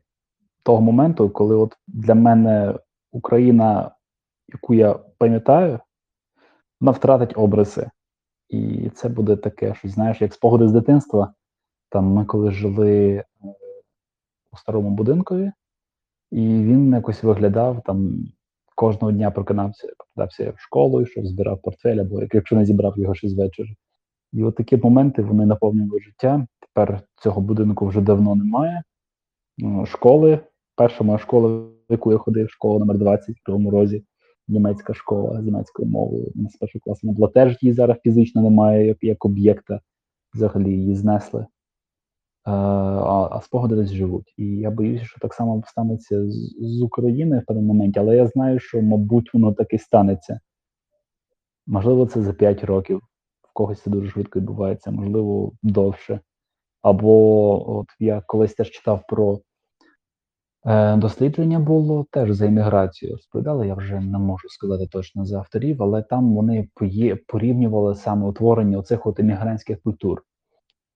того 0.63 0.81
моменту, 0.81 1.29
коли 1.29 1.55
от 1.55 1.77
для 1.87 2.15
мене 2.15 2.79
Україна, 3.11 3.95
яку 4.47 4.73
я 4.73 4.93
пам'ятаю, 4.93 5.79
вона 6.81 6.91
втратить 6.91 7.37
обриси. 7.37 7.89
І 8.49 8.89
це 8.89 9.09
буде 9.09 9.35
таке, 9.35 9.75
що 9.75 9.89
знаєш, 9.89 10.21
як 10.21 10.33
спогади 10.33 10.67
з 10.67 10.71
дитинства. 10.71 11.33
Там 11.89 12.05
ми 12.05 12.25
коли 12.25 12.51
жили 12.51 13.11
е, 13.11 13.25
у 14.51 14.57
старому 14.57 14.89
будинкові, 14.89 15.51
і 16.31 16.41
він 16.41 16.93
якось 16.93 17.23
виглядав 17.23 17.81
там 17.85 18.27
кожного 18.75 19.11
дня 19.11 19.31
прокинався, 19.31 19.87
прокидався 19.97 20.51
в 20.51 20.59
школу, 20.59 21.01
йшов, 21.01 21.25
збирав 21.25 21.61
портфель, 21.61 21.97
або 21.97 22.21
якщо 22.33 22.55
не 22.55 22.65
зібрав 22.65 22.97
його 22.97 23.15
ще 23.15 23.29
з 23.29 23.33
вечора. 23.33 23.69
І 24.33 24.43
от 24.43 24.55
такі 24.55 24.77
моменти 24.77 25.21
вони 25.21 25.45
наповнювали 25.45 25.99
життя. 25.99 26.47
Тепер 26.59 27.01
цього 27.15 27.41
будинку 27.41 27.87
вже 27.87 28.01
давно 28.01 28.35
немає. 28.35 28.83
Ну, 29.57 29.85
Школи. 29.85 30.39
Перша 30.75 31.03
моя 31.03 31.17
школа, 31.17 31.49
в 31.49 31.71
яку 31.89 32.11
я 32.11 32.17
ходив, 32.17 32.49
школа 32.49 32.79
номер 32.79 32.97
20 32.97 33.35
в 33.35 33.43
Кривому 33.43 33.71
Розі, 33.71 34.03
німецька 34.47 34.93
школа 34.93 35.41
з 35.41 35.45
німецькою 35.45 35.89
мовою. 35.89 36.31
У 36.35 36.41
нас 36.41 36.55
перший 36.55 36.81
клас 36.81 37.03
вона 37.03 37.13
була 37.13 37.27
теж 37.27 37.57
її 37.61 37.73
зараз 37.73 37.97
фізично 38.03 38.41
немає, 38.41 38.87
як, 38.87 38.97
як 39.01 39.25
об'єкта. 39.25 39.81
Взагалі 40.33 40.71
її 40.71 40.95
знесли. 40.95 41.45
Е, 42.47 42.49
а, 42.49 43.29
а 43.31 43.41
спогади 43.41 43.75
десь 43.75 43.91
живуть. 43.91 44.33
І 44.37 44.45
я 44.45 44.71
боюся, 44.71 45.05
що 45.05 45.19
так 45.19 45.33
само 45.33 45.63
станеться 45.67 46.29
з, 46.29 46.55
з 46.59 46.81
Україною 46.81 47.41
в 47.41 47.45
певному 47.45 47.67
моменті, 47.73 47.99
але 47.99 48.15
я 48.15 48.27
знаю, 48.27 48.59
що, 48.59 48.81
мабуть, 48.81 49.33
воно 49.33 49.53
так 49.53 49.73
і 49.73 49.77
станеться. 49.77 50.39
Можливо, 51.67 52.05
це 52.05 52.21
за 52.21 52.33
5 52.33 52.63
років. 52.63 53.01
В 53.41 53.53
когось 53.53 53.81
це 53.81 53.89
дуже 53.89 54.09
швидко 54.09 54.39
відбувається, 54.39 54.91
можливо, 54.91 55.51
довше. 55.63 56.19
Або 56.81 57.77
от 57.77 57.87
я 57.99 58.23
колись 58.27 58.53
теж 58.53 58.71
читав 58.71 59.03
про 59.07 59.39
е, 60.65 60.97
дослідження 60.97 61.59
було 61.59 62.05
теж 62.11 62.31
за 62.31 62.45
імміграцію. 62.45 63.11
Розповідали, 63.11 63.67
я 63.67 63.75
вже 63.75 63.99
не 63.99 64.17
можу 64.17 64.49
сказати 64.49 64.87
точно 64.91 65.25
за 65.25 65.37
авторів, 65.37 65.83
але 65.83 66.01
там 66.01 66.35
вони 66.35 66.69
порівнювали 67.27 67.95
саме 67.95 68.27
утворення 68.27 68.77
оцих 68.77 69.05
от 69.05 69.19
іммігрантських 69.19 69.81
культур. 69.81 70.23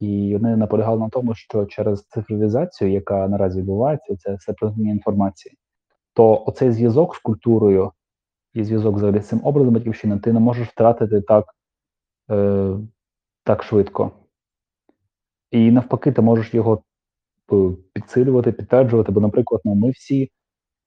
І 0.02 0.34
вони 0.34 0.56
наполягали 0.56 1.00
на 1.00 1.10
тому, 1.10 1.36
що 1.36 1.66
через 1.66 2.04
цифровізацію, 2.04 2.92
яка 2.92 3.28
наразі 3.28 3.60
відбувається, 3.60 4.16
це 4.16 4.36
все 4.36 4.54
проникнення 4.54 4.92
інформації, 4.92 5.58
то 6.14 6.44
оцей 6.46 6.72
зв'язок 6.72 7.16
з 7.16 7.20
культурою 7.20 7.92
і 8.54 8.64
зв'язок 8.64 9.00
з 9.00 9.22
цим 9.22 9.42
образом 9.44 9.74
батьківщини 9.74 10.20
ти 10.20 10.34
не 10.34 10.40
можеш 10.40 10.68
втратити 10.68 11.22
так, 11.22 11.46
е, 12.32 12.78
так 13.44 13.64
швидко. 13.64 14.12
І 15.52 15.72
навпаки, 15.72 16.12
ти 16.12 16.22
можеш 16.22 16.54
його 16.54 16.84
е, 17.54 17.56
підсилювати, 17.94 18.52
підтверджувати. 18.52 19.12
Бо, 19.12 19.22
наприклад, 19.22 19.62
ну, 19.66 19.76
ми 19.76 19.90
всі, 19.90 20.32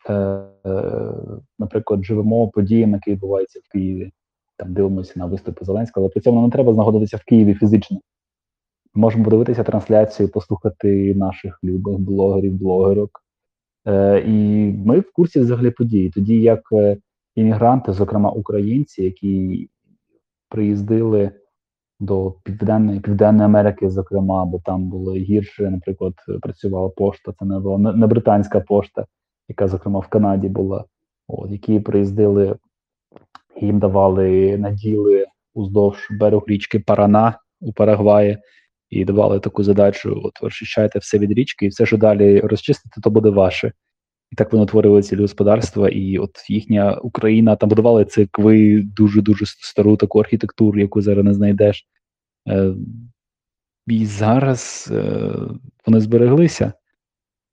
е, 0.09 0.12
е, 0.66 1.12
наприклад, 1.59 2.05
живемо 2.05 2.48
подіями, 2.48 2.92
які 2.92 3.11
відбуваються 3.11 3.61
в 3.64 3.72
Києві. 3.72 4.12
Там 4.57 4.72
дивимося 4.74 5.12
на 5.16 5.27
виступи 5.27 5.64
Зеленського, 5.64 6.05
але 6.05 6.11
при 6.11 6.20
цьому 6.20 6.42
не 6.42 6.50
треба 6.50 6.74
знаходитися 6.74 7.16
в 7.16 7.24
Києві 7.24 7.55
фізично. 7.55 8.00
Можемо 8.94 9.24
подивитися 9.24 9.62
трансляцію, 9.64 10.28
послухати 10.28 11.14
наших 11.14 11.59
любих 11.64 11.98
блогерів, 11.98 12.52
блогерок. 12.52 13.24
Е, 13.87 14.24
і 14.26 14.33
ми 14.72 15.00
в 15.00 15.12
курсі 15.12 15.40
взагалі 15.40 15.70
подій. 15.70 16.11
Тоді 16.14 16.40
як 16.40 16.61
е, 16.72 16.96
іммігранти, 17.35 17.92
зокрема 17.92 18.30
українці, 18.30 19.04
які 19.04 19.68
приїздили 20.48 21.30
до 22.00 22.35
Південної 22.44 23.00
Південної 23.00 23.44
Америки, 23.44 23.90
зокрема, 23.90 24.44
бо 24.44 24.61
там 24.64 24.88
було 24.88 25.14
гірше, 25.14 25.70
наприклад, 25.70 26.14
працювала 26.42 26.88
пошта, 26.88 27.33
це 27.38 27.44
не 27.44 27.59
була 27.59 27.78
не 27.78 28.07
британська 28.07 28.61
пошта, 28.61 29.07
яка, 29.48 29.68
зокрема, 29.68 30.00
в 30.00 30.09
Канаді 30.09 30.48
була, 30.48 30.85
от, 31.28 31.50
які 31.50 31.80
приїздили, 31.80 32.57
їм 33.61 33.78
давали 33.78 34.59
наділи 34.59 35.26
уздовж 35.54 36.09
берег 36.11 36.42
річки 36.46 36.78
Парана 36.78 37.38
у 37.61 37.72
Парагваї, 37.72 38.38
і 38.94 39.04
давали 39.04 39.40
таку 39.40 39.64
задачу: 39.64 40.20
от 40.24 40.33
розчищайте 40.42 40.98
все 40.98 41.18
від 41.18 41.33
річки, 41.33 41.66
і 41.66 41.68
все, 41.68 41.87
що 41.87 41.96
далі 41.96 42.40
розчистити, 42.40 43.00
то 43.00 43.11
буде 43.11 43.30
ваше. 43.30 43.72
І 44.33 44.37
так 44.37 44.52
вони 44.52 44.66
творили 44.66 45.02
цілі 45.02 45.20
господарства, 45.20 45.88
і 45.88 46.18
от 46.18 46.30
їхня 46.50 46.98
Україна 46.98 47.57
там 47.57 47.68
будували 47.68 48.04
церкви, 48.04 48.83
дуже 48.83 49.22
дуже 49.22 49.46
стару 49.46 49.96
таку 49.96 50.20
архітектуру, 50.20 50.80
яку 50.80 51.02
зараз 51.02 51.24
не 51.24 51.35
знайдеш. 51.35 51.87
Е, 52.48 52.74
І 53.87 54.07
зараз 54.07 54.88
е, 54.92 55.33
вони 55.87 56.00
збереглися, 56.00 56.72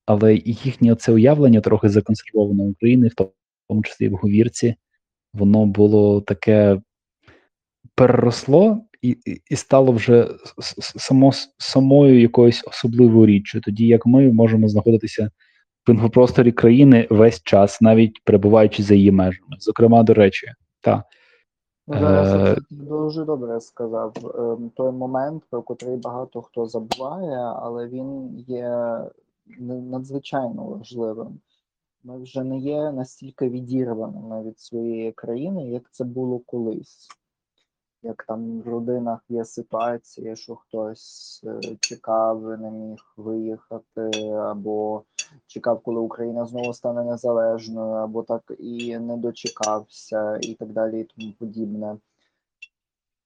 але 0.06 0.36
їхнє 0.36 0.96
це 0.96 1.12
уявлення 1.12 1.62
трохи 1.62 1.90
законсервоване 1.90 2.64
України, 2.64 3.08
в 3.08 3.16
тому 3.68 3.84
числі 3.84 4.10
в 4.10 4.16
говірці, 4.16 4.76
воно 5.34 5.66
було 5.66 6.22
таке 6.22 6.82
переросло 7.96 8.86
і, 9.02 9.10
і, 9.10 9.42
і 9.50 9.56
стало 9.56 9.92
вже 9.92 10.28
само, 10.80 11.32
самою 11.58 12.22
якоюсь 12.22 12.64
особливою 12.68 13.26
річчю, 13.26 13.62
тоді 13.62 13.88
як 13.88 14.06
ми 14.06 14.34
можемо 14.34 14.68
знаходитися 14.68 15.30
в 15.88 15.92
інфопросторі 15.92 16.52
країни 16.52 17.08
весь 17.10 17.44
час, 17.44 17.82
навіть 17.82 18.24
перебуваючи 18.24 18.84
за 18.84 18.96
її 18.96 19.12
межами. 19.12 19.56
Зокрема, 19.60 20.04
до 20.04 20.14
речі, 20.14 20.48
та 20.82 21.04
Ну, 21.88 22.00
зараз 22.00 22.34
Е, 22.34 22.56
це 22.56 22.76
дуже 22.76 23.26
добре 23.26 23.62
сказав. 23.62 24.14
Ем, 24.40 24.72
Той 24.76 24.92
момент, 24.92 25.44
про 25.50 25.62
котрий 25.62 25.98
багато 25.98 26.42
хто 26.42 26.66
забуває, 26.66 27.38
але 27.38 27.88
він 27.88 28.40
є 28.48 28.98
надзвичайно 29.60 30.64
важливим. 30.64 31.40
Ми 32.04 32.22
вже 32.22 32.44
не 32.44 32.58
є 32.58 32.92
настільки 32.92 33.50
відірваними 33.50 34.44
від 34.44 34.60
своєї 34.60 35.12
країни, 35.12 35.70
як 35.70 35.92
це 35.92 36.04
було 36.04 36.40
колись. 36.40 37.08
Як 38.04 38.24
там 38.24 38.62
в 38.62 38.68
родинах 38.68 39.20
є 39.30 39.46
ситуації, 39.46 40.36
що 40.36 40.56
хтось 40.56 41.42
е, 41.48 41.76
чекав, 41.80 42.60
не 42.60 42.72
міг 42.72 43.14
виїхати, 43.18 44.32
або 44.32 45.04
чекав, 45.48 45.82
коли 45.82 46.00
Україна 46.00 46.46
знову 46.46 46.74
стане 46.74 47.04
незалежною, 47.04 47.94
або 47.94 48.24
так 48.24 48.52
і 48.60 48.98
не 48.98 49.18
дочекався, 49.18 50.38
і 50.42 50.54
так 50.54 50.70
далі, 50.70 51.02
і 51.02 51.04
тому 51.04 51.34
подібне. 51.40 51.98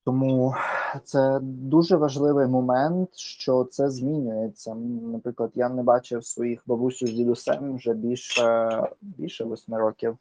Тому 0.06 0.56
це 1.04 1.40
дуже 1.42 1.96
важливий 1.96 2.48
момент, 2.48 3.10
що 3.16 3.64
це 3.64 3.90
змінюється. 3.90 4.76
Наприклад, 5.02 5.52
я 5.56 5.70
не 5.70 5.84
бачив 5.84 6.26
своїх 6.26 6.64
бабусю 6.66 7.08
з 7.08 7.12
дідусем 7.14 7.76
вже 7.76 7.94
більше 7.94 8.70
більше 9.02 9.44
восьми 9.44 9.78
років. 9.78 10.18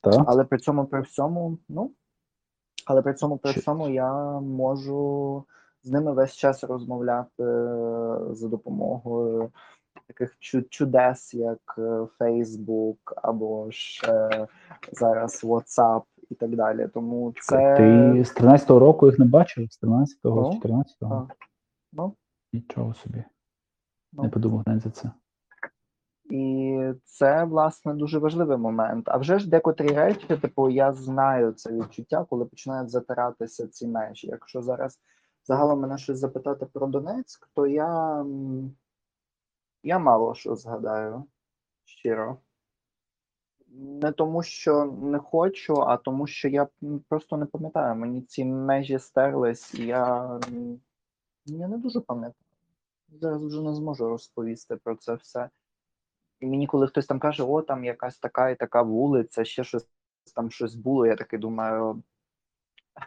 та, 0.00 0.24
Але 0.26 0.44
при 0.44 0.58
цьому 0.58 0.86
при 0.86 1.00
всьому, 1.00 1.58
ну 1.68 1.90
але 2.86 3.02
при 3.02 3.14
цьому 3.14 3.36
при 3.38 3.52
всьому 3.52 3.88
я 3.88 4.12
можу 4.40 5.44
з 5.82 5.90
ними 5.90 6.12
весь 6.12 6.32
час 6.32 6.64
розмовляти 6.64 7.42
е, 7.42 8.18
за 8.30 8.48
допомогою 8.48 9.50
таких 10.06 10.38
чудес, 10.70 11.34
як 11.34 11.74
е, 11.78 12.06
Facebook 12.20 12.96
або 13.16 13.70
ж 13.70 14.02
е, 14.08 14.46
зараз 14.92 15.44
WhatsApp 15.44 16.02
і 16.30 16.34
так 16.34 16.56
далі. 16.56 16.88
Тому 16.94 17.34
це 17.40 17.74
ти 17.76 18.24
з 18.24 18.36
13-го 18.36 18.78
року 18.78 19.06
їх 19.06 19.18
не 19.18 19.24
бачив? 19.24 19.72
З 19.72 19.82
13-го, 19.82 20.42
Ну, 20.42 20.52
з 20.52 20.64
14-го? 20.64 21.26
так. 21.28 21.36
ну, 21.92 22.14
Нічого 22.52 22.94
собі. 22.94 23.24
ну. 24.12 24.22
Не 24.22 24.28
подумав 24.28 24.62
навіть 24.66 24.82
за 24.82 24.90
це. 24.90 25.10
І 26.32 26.78
це 27.04 27.44
власне 27.44 27.94
дуже 27.94 28.18
важливий 28.18 28.56
момент. 28.56 29.08
А 29.08 29.16
вже 29.16 29.38
ж 29.38 29.50
декотрі 29.50 29.88
речі, 29.88 30.26
типу, 30.26 30.70
я 30.70 30.92
знаю 30.92 31.52
це 31.52 31.72
відчуття, 31.72 32.26
коли 32.30 32.44
починають 32.44 32.90
затиратися 32.90 33.68
ці 33.68 33.86
межі. 33.86 34.26
Якщо 34.26 34.62
зараз 34.62 35.00
загалом 35.44 35.80
мене 35.80 35.98
щось 35.98 36.18
запитати 36.18 36.66
про 36.66 36.86
Донецьк, 36.86 37.48
то 37.54 37.66
я, 37.66 38.24
я 39.82 39.98
мало 39.98 40.34
що 40.34 40.56
згадаю 40.56 41.24
щиро. 41.84 42.36
Не 43.68 44.12
тому, 44.12 44.42
що 44.42 44.84
не 44.84 45.18
хочу, 45.18 45.74
а 45.74 45.96
тому, 45.96 46.26
що 46.26 46.48
я 46.48 46.68
просто 47.08 47.36
не 47.36 47.46
пам'ятаю. 47.46 47.96
Мені 47.96 48.22
ці 48.22 48.44
межі 48.44 48.98
стерлись, 48.98 49.74
і 49.74 49.86
я, 49.86 50.40
я 51.44 51.68
не 51.68 51.78
дуже 51.78 52.00
пам'ятаю. 52.00 52.34
Зараз 53.20 53.44
вже 53.44 53.62
не 53.62 53.74
зможу 53.74 54.08
розповісти 54.08 54.76
про 54.76 54.96
це 54.96 55.14
все. 55.14 55.50
І 56.42 56.46
мені, 56.46 56.66
коли 56.66 56.86
хтось 56.86 57.06
там 57.06 57.18
каже, 57.18 57.42
о, 57.42 57.62
там 57.62 57.84
якась 57.84 58.18
така 58.18 58.50
і 58.50 58.56
така 58.56 58.82
вулиця, 58.82 59.44
ще 59.44 59.64
щось 59.64 59.86
там 60.34 60.50
щось 60.50 60.74
було, 60.74 61.06
я 61.06 61.16
таки 61.16 61.38
думаю, 61.38 62.02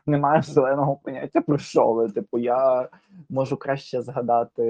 немає 0.06 0.42
зеленого 0.42 0.96
поняття 0.96 1.42
про 1.42 1.58
що 1.58 1.94
ви. 1.94 2.10
Типу, 2.10 2.38
я 2.38 2.90
можу 3.30 3.58
краще 3.58 4.02
згадати 4.02 4.64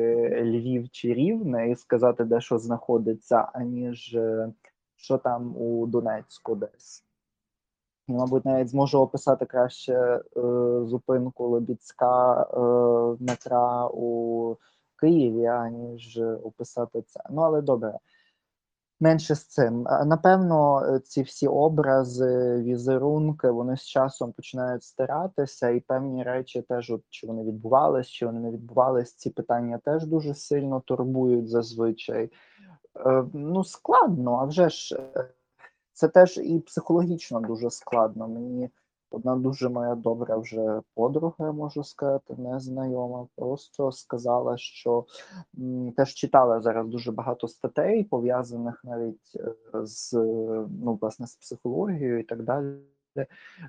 Львів 0.43 0.89
чи 0.89 1.13
Рівне 1.13 1.71
і 1.71 1.75
сказати, 1.75 2.23
де 2.23 2.41
що 2.41 2.57
знаходиться, 2.57 3.49
аніж 3.53 4.15
е, 4.15 4.53
що 4.95 5.17
там 5.17 5.57
у 5.57 5.87
Донецьку 5.87 6.55
десь. 6.55 7.03
Я, 8.07 8.15
мабуть, 8.15 8.45
навіть 8.45 8.69
зможу 8.69 8.99
описати 8.99 9.45
краще 9.45 9.93
е, 9.93 10.21
зупинку 10.85 11.47
Лебідська 11.47 12.41
е, 12.41 12.57
метра 13.23 13.87
у 13.87 14.57
Києві, 14.99 15.45
аніж 15.45 16.19
описати 16.43 17.01
це. 17.01 17.19
Ну, 17.29 17.41
але 17.41 17.61
добре. 17.61 17.99
Менше 18.99 19.35
з 19.35 19.45
цим. 19.45 19.87
Напевно, 20.05 20.83
ці 21.03 21.21
всі 21.21 21.47
образи, 21.47 22.61
візерунки, 22.61 23.49
вони 23.49 23.77
з 23.77 23.85
часом 23.85 24.31
починають 24.31 24.83
стиратися, 24.83 25.69
і 25.69 25.79
певні 25.79 26.23
речі 26.23 26.61
теж, 26.61 26.91
от, 26.91 27.01
чи 27.09 27.27
вони 27.27 27.43
відбувались, 27.43 28.07
чи 28.07 28.25
вони 28.25 28.39
не 28.39 28.51
відбувались, 28.51 29.13
ці 29.15 29.29
питання 29.29 29.77
теж 29.77 30.05
дуже 30.05 30.33
сильно 30.33 30.79
турбують 30.85 31.49
зазвичай. 31.49 32.31
Е, 33.05 33.25
ну, 33.33 33.63
складно, 33.63 34.39
а 34.41 34.45
вже 34.45 34.69
ж 34.69 34.95
е, 35.15 35.29
це 35.93 36.07
теж 36.07 36.37
і 36.37 36.59
психологічно 36.59 37.39
дуже 37.39 37.69
складно. 37.69 38.27
Мені 38.27 38.69
одна 39.11 39.35
дуже 39.35 39.69
моя 39.69 39.95
добра 39.95 40.37
вже 40.37 40.81
подруга, 40.93 41.51
можу 41.51 41.83
сказати, 41.83 42.35
незнайома, 42.37 43.27
просто 43.35 43.91
сказала, 43.91 44.57
що 44.57 45.05
теж 45.97 46.13
читала 46.13 46.61
зараз 46.61 46.87
дуже 46.87 47.11
багато 47.11 47.47
статей, 47.47 48.03
пов'язаних 48.03 48.81
навіть 48.83 49.35
е, 49.35 49.53
з 49.85 50.13
ну, 50.83 50.99
власне, 51.01 51.27
з 51.27 51.35
психологією 51.35 52.19
і 52.19 52.23
так 52.23 52.43
далі. 52.43 52.75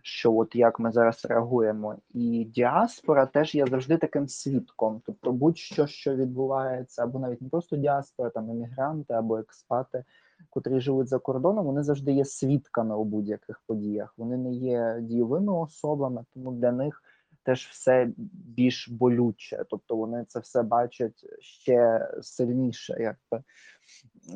Що 0.02 0.34
от 0.34 0.54
як 0.54 0.80
ми 0.80 0.92
зараз 0.92 1.24
реагуємо, 1.24 1.96
і 2.10 2.44
діаспора 2.44 3.26
теж 3.26 3.54
є 3.54 3.66
завжди 3.66 3.96
таким 3.96 4.28
свідком. 4.28 5.02
Тобто, 5.06 5.32
будь-що, 5.32 5.86
що 5.86 6.16
відбувається, 6.16 7.02
або 7.02 7.18
навіть 7.18 7.42
не 7.42 7.48
просто 7.48 7.76
діаспора, 7.76 8.30
там 8.30 8.50
емігранти 8.50 9.14
або 9.14 9.38
експати, 9.38 10.04
котрі 10.50 10.80
живуть 10.80 11.08
за 11.08 11.18
кордоном, 11.18 11.66
вони 11.66 11.82
завжди 11.82 12.12
є 12.12 12.24
свідками 12.24 12.96
у 12.96 13.04
будь-яких 13.04 13.62
подіях. 13.66 14.14
Вони 14.16 14.36
не 14.36 14.52
є 14.52 14.98
дійовими 15.02 15.52
особами, 15.52 16.24
тому 16.34 16.52
для 16.52 16.72
них 16.72 17.02
теж 17.42 17.66
все 17.66 18.12
більш 18.32 18.88
болюче. 18.88 19.64
Тобто 19.70 19.96
вони 19.96 20.24
це 20.28 20.40
все 20.40 20.62
бачать 20.62 21.26
ще 21.40 22.08
сильніше, 22.22 22.96
якби 23.00 23.44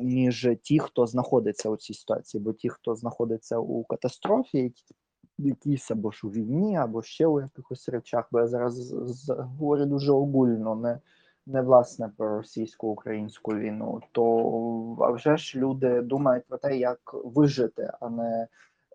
ніж 0.01 0.49
ті, 0.61 0.79
хто 0.79 1.07
знаходиться 1.07 1.69
у 1.69 1.77
цій 1.77 1.93
ситуації, 1.93 2.43
бо 2.43 2.53
ті, 2.53 2.69
хто 2.69 2.95
знаходиться 2.95 3.57
у 3.57 3.83
катастрофі, 3.83 4.57
які- 4.57 4.95
якійсь 5.37 5.91
або 5.91 6.11
ж 6.11 6.27
у 6.27 6.29
війні, 6.29 6.77
або 6.77 7.01
ще 7.01 7.27
у 7.27 7.41
якихось 7.41 7.89
речах, 7.89 8.27
бо 8.31 8.39
я 8.39 8.47
зараз 8.47 8.93
говорю 9.29 9.85
дуже 9.85 10.11
огульно, 10.11 10.75
не, 10.75 10.99
не 11.45 11.61
власне 11.61 12.09
про 12.17 12.37
російсько-українську 12.37 13.55
війну, 13.55 14.01
то 14.11 15.13
вже 15.13 15.37
ж 15.37 15.59
люди 15.59 16.01
думають 16.01 16.45
про 16.47 16.57
те, 16.57 16.77
як 16.77 16.99
вижити, 17.13 17.91
а 17.99 18.09
не 18.09 18.47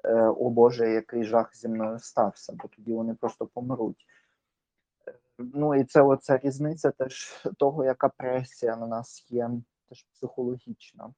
е, 0.04 0.22
о 0.22 0.50
Боже, 0.50 0.90
який 0.90 1.24
жах 1.24 1.56
зі 1.56 1.68
мною 1.68 1.98
стався, 1.98 2.52
бо 2.52 2.68
тоді 2.68 2.92
вони 2.92 3.14
просто 3.14 3.46
помруть. 3.46 4.06
Ну 5.38 5.74
і 5.74 5.85
це 5.85 6.02
оця 6.02 6.38
різниця 6.38 6.90
теж 6.90 7.44
того, 7.59 7.85
яка 7.85 8.09
пресія 8.09 8.76
на 8.76 8.87
нас 8.87 9.26
є, 9.30 9.50
теж 9.88 10.02
психологічна. 10.02 11.14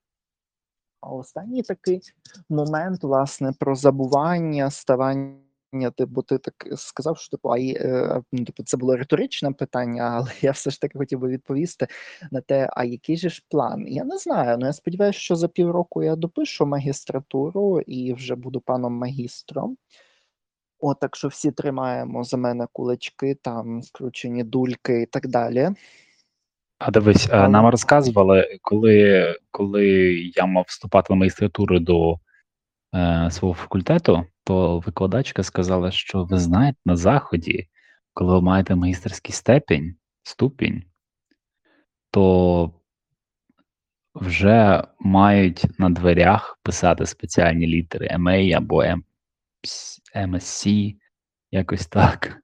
А 1.00 1.10
останній 1.10 1.62
такий 1.62 2.00
момент, 2.48 3.02
власне, 3.02 3.52
про 3.52 3.74
забування, 3.74 4.70
ставання. 4.70 5.47
Типу, 5.96 6.22
ти 6.22 6.38
так 6.38 6.54
сказав, 6.76 7.18
що 7.18 7.30
типу, 7.30 7.48
а 7.48 7.58
й, 7.58 7.76
е, 7.80 8.22
ну, 8.32 8.44
типу, 8.44 8.62
це 8.62 8.76
було 8.76 8.96
риторичне 8.96 9.50
питання, 9.50 10.02
але 10.14 10.30
я 10.40 10.50
все 10.50 10.70
ж 10.70 10.80
таки 10.80 10.98
хотів 10.98 11.18
би 11.18 11.28
відповісти 11.28 11.86
на 12.30 12.40
те, 12.40 12.68
а 12.72 12.84
який 12.84 13.16
же 13.16 13.28
ж 13.28 13.42
план? 13.50 13.84
Я 13.88 14.04
не 14.04 14.18
знаю. 14.18 14.58
Ну 14.58 14.66
я 14.66 14.72
сподіваюся, 14.72 15.18
що 15.18 15.36
за 15.36 15.48
півроку 15.48 16.02
я 16.02 16.16
допишу 16.16 16.66
магістратуру 16.66 17.80
і 17.80 18.12
вже 18.12 18.34
буду 18.34 18.60
паном 18.60 18.92
магістром. 18.92 19.76
О, 20.80 20.94
так 20.94 21.16
що 21.16 21.28
всі 21.28 21.50
тримаємо 21.50 22.24
за 22.24 22.36
мене 22.36 22.66
кулачки, 22.72 23.34
там 23.34 23.82
скручені 23.82 24.44
дульки 24.44 25.02
і 25.02 25.06
так 25.06 25.28
далі. 25.28 25.70
А 26.78 26.90
дивись, 26.90 27.28
е, 27.32 27.48
нам 27.48 27.66
розказували, 27.66 28.58
коли, 28.62 29.36
коли 29.50 29.86
я 30.36 30.46
мав 30.46 30.64
вступати 30.68 31.12
на 31.12 31.16
магістратуру 31.16 31.78
до 31.78 32.18
е, 32.94 33.30
свого 33.30 33.54
факультету, 33.54 34.26
то 34.44 34.78
викладачка 34.78 35.42
сказала, 35.42 35.90
що 35.90 36.24
ви 36.24 36.38
знаєте, 36.38 36.78
на 36.84 36.96
заході, 36.96 37.68
коли 38.14 38.32
ви 38.32 38.40
маєте 38.40 38.74
магістерський 38.74 39.34
степінь, 39.34 39.94
ступінь, 40.22 40.82
то 42.10 42.72
вже 44.14 44.84
мають 45.00 45.64
на 45.78 45.90
дверях 45.90 46.58
писати 46.62 47.06
спеціальні 47.06 47.66
літери 47.66 48.08
MA 48.08 48.52
або 48.52 48.84
MSc, 50.14 50.94
якось 51.50 51.86
так. 51.86 52.42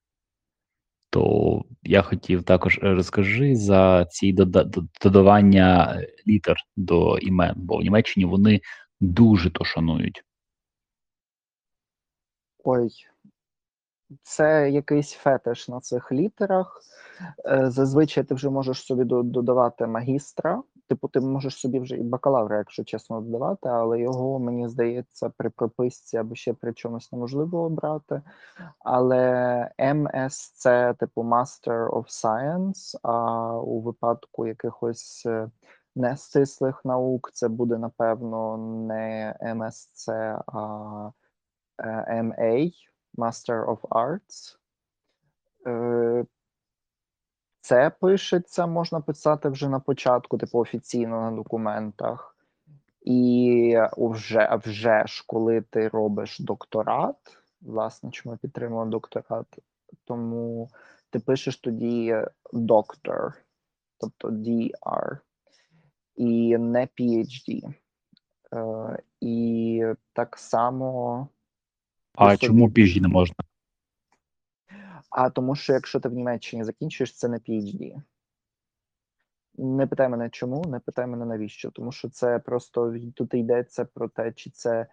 То 1.11 1.63
я 1.83 2.03
хотів 2.03 2.43
також 2.43 2.79
е, 2.83 2.95
розкажи 2.95 3.57
за 3.57 4.05
ці 4.05 4.33
додавання 5.03 6.03
літер 6.27 6.57
до 6.77 7.19
імен, 7.19 7.55
бо 7.57 7.79
в 7.79 7.83
Німеччині 7.83 8.27
вони 8.27 8.61
дуже 9.01 9.51
то 9.51 9.65
шанують. 9.65 10.23
Ой, 12.67 12.91
це 14.23 14.71
якийсь 14.71 15.13
фетиш 15.13 15.69
на 15.69 15.81
цих 15.81 16.13
літерах. 16.13 16.81
Е, 17.47 17.71
Зазвичай 17.71 18.25
ти 18.25 18.35
вже 18.35 18.51
можеш 18.51 18.83
собі 18.83 19.05
додавати 19.05 19.87
магістра. 19.87 20.63
Типу, 20.89 21.09
ти 21.09 21.21
можеш 21.21 21.57
собі 21.57 21.79
вже 21.79 21.97
і 21.97 22.03
бакалавра, 22.03 22.59
якщо 22.59 22.85
чесно, 22.85 23.21
додавати, 23.21 23.69
але 23.69 24.01
його, 24.01 24.39
мені 24.39 24.69
здається, 24.69 25.33
при 25.37 25.51
прописці 25.51 26.17
або 26.17 26.35
ще 26.35 26.53
при 26.53 26.73
чомусь 26.73 27.13
неможливо 27.13 27.63
обрати. 27.63 28.23
Але 28.79 29.71
МС 29.95 30.51
це 30.51 30.95
типу 30.95 31.23
Master 31.23 31.91
of 31.91 32.05
Science, 32.25 32.97
а 33.03 33.53
у 33.59 33.81
випадку 33.81 34.47
якихось 34.47 35.23
е, 35.27 35.51
нестислих 35.97 36.85
наук 36.85 37.31
це 37.33 37.49
буде, 37.49 37.79
напевно, 37.79 38.57
не 38.89 39.37
МСЦ, 39.55 40.09
а 40.47 41.11
е, 41.11 41.24
MA, 41.79 42.73
Master 43.17 43.67
of 43.67 43.81
Arts. 43.81 44.59
Е, 45.67 46.25
Це 47.61 47.91
пишеться, 47.91 48.67
можна 48.67 49.01
писати 49.01 49.49
вже 49.49 49.69
на 49.69 49.81
початку, 49.81 50.39
типу 50.39 50.59
офіційно 50.59 51.31
на 51.31 51.37
документах. 51.37 52.37
І 53.05 53.77
вже, 53.97 54.59
вже 54.65 55.07
ж, 55.07 55.25
коли 55.27 55.61
ти 55.61 55.89
робиш 55.89 56.41
докторат, 56.41 57.17
власне, 57.61 58.11
чому 58.11 58.35
я 58.35 58.39
підтримую 58.39 58.91
докторат, 58.91 59.47
тому 60.05 60.71
ти 61.11 61.19
пишеш 61.19 61.57
тоді 61.57 62.17
доктор, 62.53 63.35
тобто 63.99 64.29
DR, 64.29 65.19
і 66.15 66.59
не 66.59 66.89
PhD. 66.99 67.75
Е, 68.55 68.99
І 69.21 69.85
так 70.13 70.39
само. 70.39 71.29
А 72.15 72.37
чому 72.37 72.69
PhD 72.69 73.01
не 73.01 73.09
можна? 73.09 73.37
А 75.11 75.31
тому, 75.31 75.55
що 75.55 75.73
якщо 75.73 76.01
ти 76.01 76.09
в 76.09 76.13
Німеччині 76.13 76.65
закінчуєш, 76.65 77.17
це 77.17 77.29
не 77.29 77.37
PhD. 77.37 78.03
Не 79.59 79.87
питай 79.87 80.09
мене 80.09 80.31
чому, 80.31 80.65
не 80.65 80.81
питай 80.81 81.07
мене 81.07 81.25
навіщо, 81.25 81.71
тому 81.71 81.93
що 81.93 82.09
це 82.09 82.39
просто 82.39 82.95
тут 83.15 83.35
йдеться 83.35 83.85
про 83.85 84.09
те, 84.09 84.33
чи 84.33 84.51
це 84.51 84.81
е, 84.81 84.87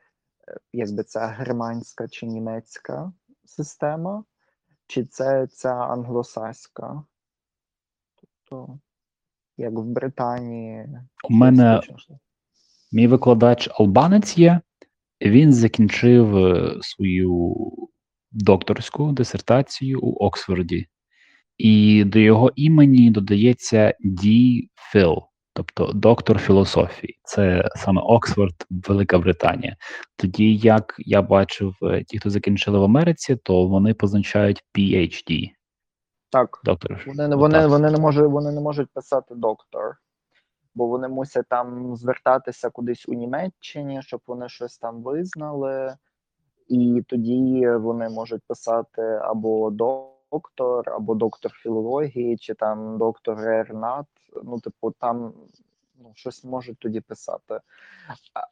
якби 0.73 1.03
ця 1.03 1.27
германська 1.27 2.07
чи 2.07 2.25
німецька 2.25 3.13
система, 3.45 4.23
чи 4.87 5.05
це 5.05 5.47
ця 5.47 5.73
англосаська. 5.73 7.03
Тобто, 8.15 8.79
як 9.57 9.73
в 9.73 9.83
Британії. 9.83 10.89
У 11.29 11.33
мене 11.33 11.81
мій 12.91 13.07
викладач 13.07 13.69
албанець 13.71 14.37
є, 14.37 14.61
він 15.21 15.53
закінчив 15.53 16.37
е, 16.37 16.77
свою 16.81 17.55
докторську 18.31 19.11
дисертацію 19.11 19.99
у 20.01 20.25
Оксфорді, 20.25 20.87
і 21.57 22.03
до 22.03 22.19
його 22.19 22.51
імені 22.55 23.11
додається 23.11 23.93
D. 24.05 24.25
Phil, 24.93 25.21
тобто 25.53 25.91
доктор 25.93 26.39
філософії. 26.39 27.19
Це 27.23 27.69
саме 27.75 28.01
Оксфорд, 28.01 28.55
Велика 28.69 29.19
Британія. 29.19 29.75
Тоді, 30.15 30.55
як 30.55 30.95
я 30.99 31.21
бачив, 31.21 31.75
е, 31.83 32.03
ті, 32.03 32.19
хто 32.19 32.29
закінчили 32.29 32.79
в 32.79 32.83
Америці, 32.83 33.37
то 33.43 33.67
вони 33.67 33.93
позначають 33.93 34.63
PhD, 34.77 35.49
Так. 36.31 36.61
доктор. 36.63 37.03
Вони, 37.07 37.35
вони, 37.35 37.67
вони, 37.67 37.91
не 37.91 37.97
можуть, 37.97 38.31
вони 38.31 38.51
не 38.51 38.61
можуть 38.61 38.87
писати 38.93 39.35
доктор, 39.35 39.95
бо 40.75 40.87
вони 40.87 41.07
мусять 41.07 41.47
там 41.49 41.95
звертатися 41.95 42.69
кудись 42.69 43.09
у 43.09 43.13
Німеччині, 43.13 44.01
щоб 44.01 44.21
вони 44.27 44.49
щось 44.49 44.77
там 44.77 45.03
визнали, 45.03 45.95
і 46.67 47.03
тоді 47.07 47.69
вони 47.69 48.09
можуть 48.09 48.43
писати 48.47 49.01
або 49.01 49.69
доктор, 49.69 50.89
або 50.89 51.15
доктор 51.15 51.51
філології, 51.51 52.37
чи 52.37 52.53
там 52.53 52.97
доктор 52.97 53.39
Ернат. 53.39 54.05
Ну, 54.43 54.59
типу, 54.59 54.91
там 54.91 55.33
ну, 55.95 56.11
щось 56.15 56.43
можуть 56.43 56.79
тоді 56.79 57.01
писати. 57.01 57.59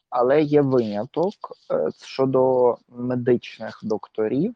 Але 0.10 0.42
є 0.42 0.62
виняток 0.62 1.34
е, 1.72 1.90
щодо 2.04 2.76
медичних 2.90 3.80
докторів. 3.84 4.56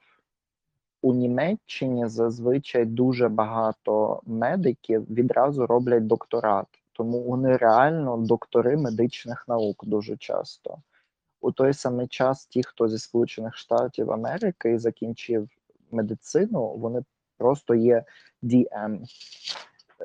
У 1.01 1.13
Німеччині 1.13 2.07
зазвичай 2.07 2.85
дуже 2.85 3.29
багато 3.29 4.21
медиків 4.25 5.05
відразу 5.09 5.67
роблять 5.67 6.07
докторат, 6.07 6.67
тому 6.93 7.23
вони 7.23 7.57
реально 7.57 8.17
доктори 8.17 8.77
медичних 8.77 9.47
наук 9.47 9.85
дуже 9.85 10.17
часто. 10.17 10.77
У 11.41 11.51
той 11.51 11.73
самий 11.73 12.07
час 12.07 12.45
ті, 12.45 12.63
хто 12.63 12.87
зі 12.87 12.97
Сполучених 12.97 13.55
Штатів 13.55 14.11
Америки 14.11 14.79
закінчив 14.79 15.49
медицину, 15.91 16.67
вони 16.67 17.03
просто 17.37 17.75
є 17.75 18.03
DM, 18.43 18.99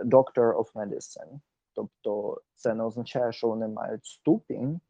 Doctor 0.05 0.57
of 0.57 0.72
Medicine. 0.72 1.40
Тобто 1.72 2.40
це 2.55 2.74
не 2.74 2.85
означає, 2.85 3.33
що 3.33 3.48
вони 3.48 3.68
мають 3.68 4.05
ступінь, 4.05 4.81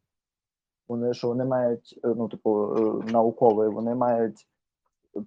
Вони 0.88 1.14
що 1.14 1.28
вони 1.28 1.44
мають, 1.44 2.00
е, 2.04 2.08
ну, 2.16 2.28
типу, 2.28 2.76
е, 2.76 3.12
науковий, 3.12 3.68
вони 3.68 3.94
мають 3.94 4.46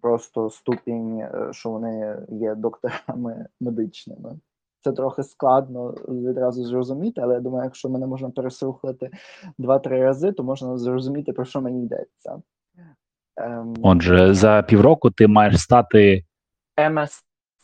просто 0.02 0.50
ступінь, 0.50 1.20
е, 1.20 1.50
що 1.52 1.70
вони 1.70 2.26
є 2.30 2.56
докторами 2.56 3.48
медичними. 3.60 4.40
Це 4.84 4.92
трохи 4.92 5.24
складно 5.24 5.90
відразу 6.08 6.66
зрозуміти, 6.66 7.22
але 7.22 7.34
я 7.34 7.40
думаю, 7.40 7.64
якщо 7.64 7.90
мене 7.90 8.08
можна 8.08 8.30
переслухати 8.30 9.12
два-три 9.58 10.04
рази, 10.04 10.32
то 10.32 10.44
можна 10.44 10.78
зрозуміти, 10.78 11.34
про 11.34 11.46
що 11.46 11.62
мені 11.62 11.84
йдеться. 11.84 12.42
Ем, 13.38 13.74
Отже, 13.84 14.34
за 14.34 14.62
півроку 14.62 15.12
ти 15.12 15.28
маєш 15.28 15.62
стати 15.62 16.26
МСЦ. 16.92 17.24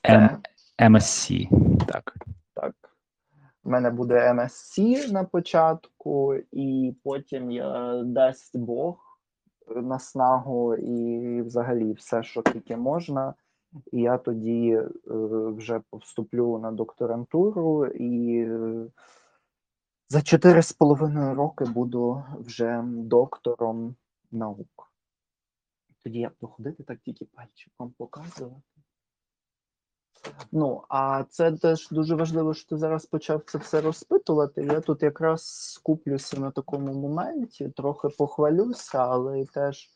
М- 0.09 0.41
MSc. 0.81 1.47
Так. 1.87 2.15
Так. 2.53 2.73
У 3.63 3.69
мене 3.69 3.89
буде 3.91 4.33
MSc 4.33 5.11
на 5.11 5.23
початку, 5.23 6.35
і 6.51 6.95
потім 7.03 7.51
я 7.51 8.01
дасть 8.05 8.57
Бог 8.57 8.97
наснагу 9.75 10.75
і 10.75 11.41
взагалі 11.41 11.93
все, 11.93 12.23
що 12.23 12.41
тільки 12.41 12.77
можна. 12.77 13.33
І 13.91 14.01
я 14.01 14.17
тоді 14.17 14.69
е, 14.71 14.89
вже 15.57 15.81
вступлю 15.91 16.59
на 16.59 16.71
докторантуру 16.71 17.85
і 17.85 18.39
е, 18.41 18.87
за 20.09 20.21
чотири 20.21 20.61
з 20.61 20.73
половиною 20.73 21.35
роки 21.35 21.65
буду 21.65 22.23
вже 22.39 22.83
доктором 22.87 23.95
наук. 24.31 24.91
Тоді 26.03 26.19
я 26.19 26.31
буду 26.41 26.53
ходити 26.53 26.83
так 26.83 26.99
тільки 26.99 27.25
пальчиком 27.25 27.93
показувати. 27.97 28.61
Ну, 30.51 30.83
а 30.89 31.23
це 31.29 31.51
теж 31.51 31.89
дуже 31.91 32.15
важливо, 32.15 32.53
що 32.53 32.69
ти 32.69 32.77
зараз 32.77 33.05
почав 33.05 33.43
це 33.45 33.57
все 33.57 33.81
розпитувати. 33.81 34.63
Я 34.63 34.81
тут 34.81 35.03
якраз 35.03 35.45
скуплюся 35.45 36.39
на 36.39 36.51
такому 36.51 36.93
моменті, 36.93 37.69
трохи 37.69 38.09
похвалюся, 38.09 38.97
але 38.97 39.45
теж 39.45 39.89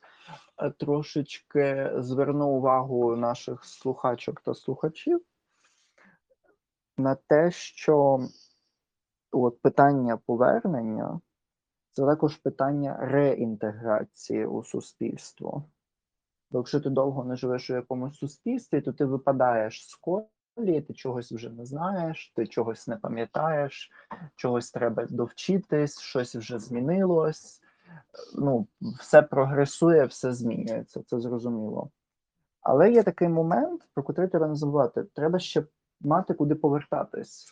трошечки 0.77 1.91
зверну 1.97 2.47
увагу 2.47 3.15
наших 3.15 3.65
слухачок 3.65 4.41
та 4.41 4.53
слухачів 4.53 5.21
на 6.97 7.15
те, 7.15 7.51
що 7.51 8.19
от 9.31 9.61
питання 9.61 10.17
повернення 10.17 11.21
це 11.91 12.05
також 12.05 12.37
питання 12.37 12.97
реінтеграції 13.01 14.45
у 14.45 14.63
суспільство. 14.63 15.63
Бо 16.51 16.59
якщо 16.59 16.81
ти 16.81 16.89
довго 16.89 17.23
не 17.23 17.35
живеш 17.35 17.69
у 17.69 17.73
якомусь 17.73 18.17
суспільстві, 18.17 18.81
то 18.81 18.93
ти 18.93 19.05
випадаєш 19.05 19.89
з 19.89 19.95
колії, 19.95 20.81
ти 20.81 20.93
чогось 20.93 21.31
вже 21.31 21.49
не 21.49 21.65
знаєш, 21.65 22.33
ти 22.35 22.47
чогось 22.47 22.87
не 22.87 22.97
пам'ятаєш, 22.97 23.91
чогось 24.35 24.71
треба 24.71 25.05
довчитись, 25.05 25.99
щось 25.99 26.35
вже 26.35 26.59
змінилось. 26.59 27.60
Ну, 28.35 28.67
все 28.99 29.21
прогресує, 29.21 30.05
все 30.05 30.33
змінюється, 30.33 31.03
це 31.03 31.19
зрозуміло. 31.19 31.91
Але 32.61 32.91
є 32.91 33.03
такий 33.03 33.27
момент, 33.27 33.87
про 33.93 34.05
який 34.09 34.27
треба 34.27 34.47
не 34.47 34.55
забувати. 34.55 35.03
Треба 35.03 35.39
ще 35.39 35.63
мати 36.01 36.33
куди 36.33 36.55
повертатись. 36.55 37.47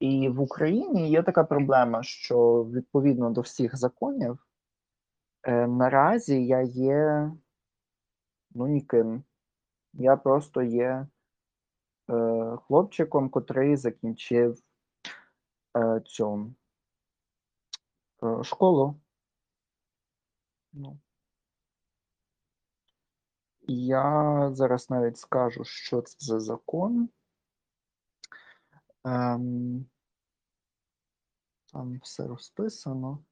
І 0.00 0.28
в 0.28 0.40
Україні 0.40 1.10
є 1.10 1.22
така 1.22 1.44
проблема, 1.44 2.02
що 2.02 2.64
відповідно 2.64 3.30
до 3.30 3.40
всіх 3.40 3.76
законів, 3.76 4.46
е, 5.42 5.66
наразі 5.66 6.46
я 6.46 6.60
є 6.62 7.32
ну 8.54 8.66
ніким. 8.66 9.24
Я 9.92 10.16
просто 10.16 10.62
є 10.62 11.06
е, 12.10 12.56
хлопчиком, 12.66 13.28
котрий 13.28 13.76
закінчив 13.76 14.58
е, 15.76 16.00
цю 16.00 16.54
е, 18.22 18.44
школу. 18.44 19.00
Ну. 20.74 20.98
Я 23.66 24.50
зараз 24.54 24.90
навіть 24.90 25.18
скажу, 25.18 25.64
що 25.64 26.02
це 26.02 26.16
за 26.18 26.40
закон. 26.40 27.08
Ем, 29.04 29.86
там 31.72 31.98
все 32.02 32.26
розписано. 32.26 33.24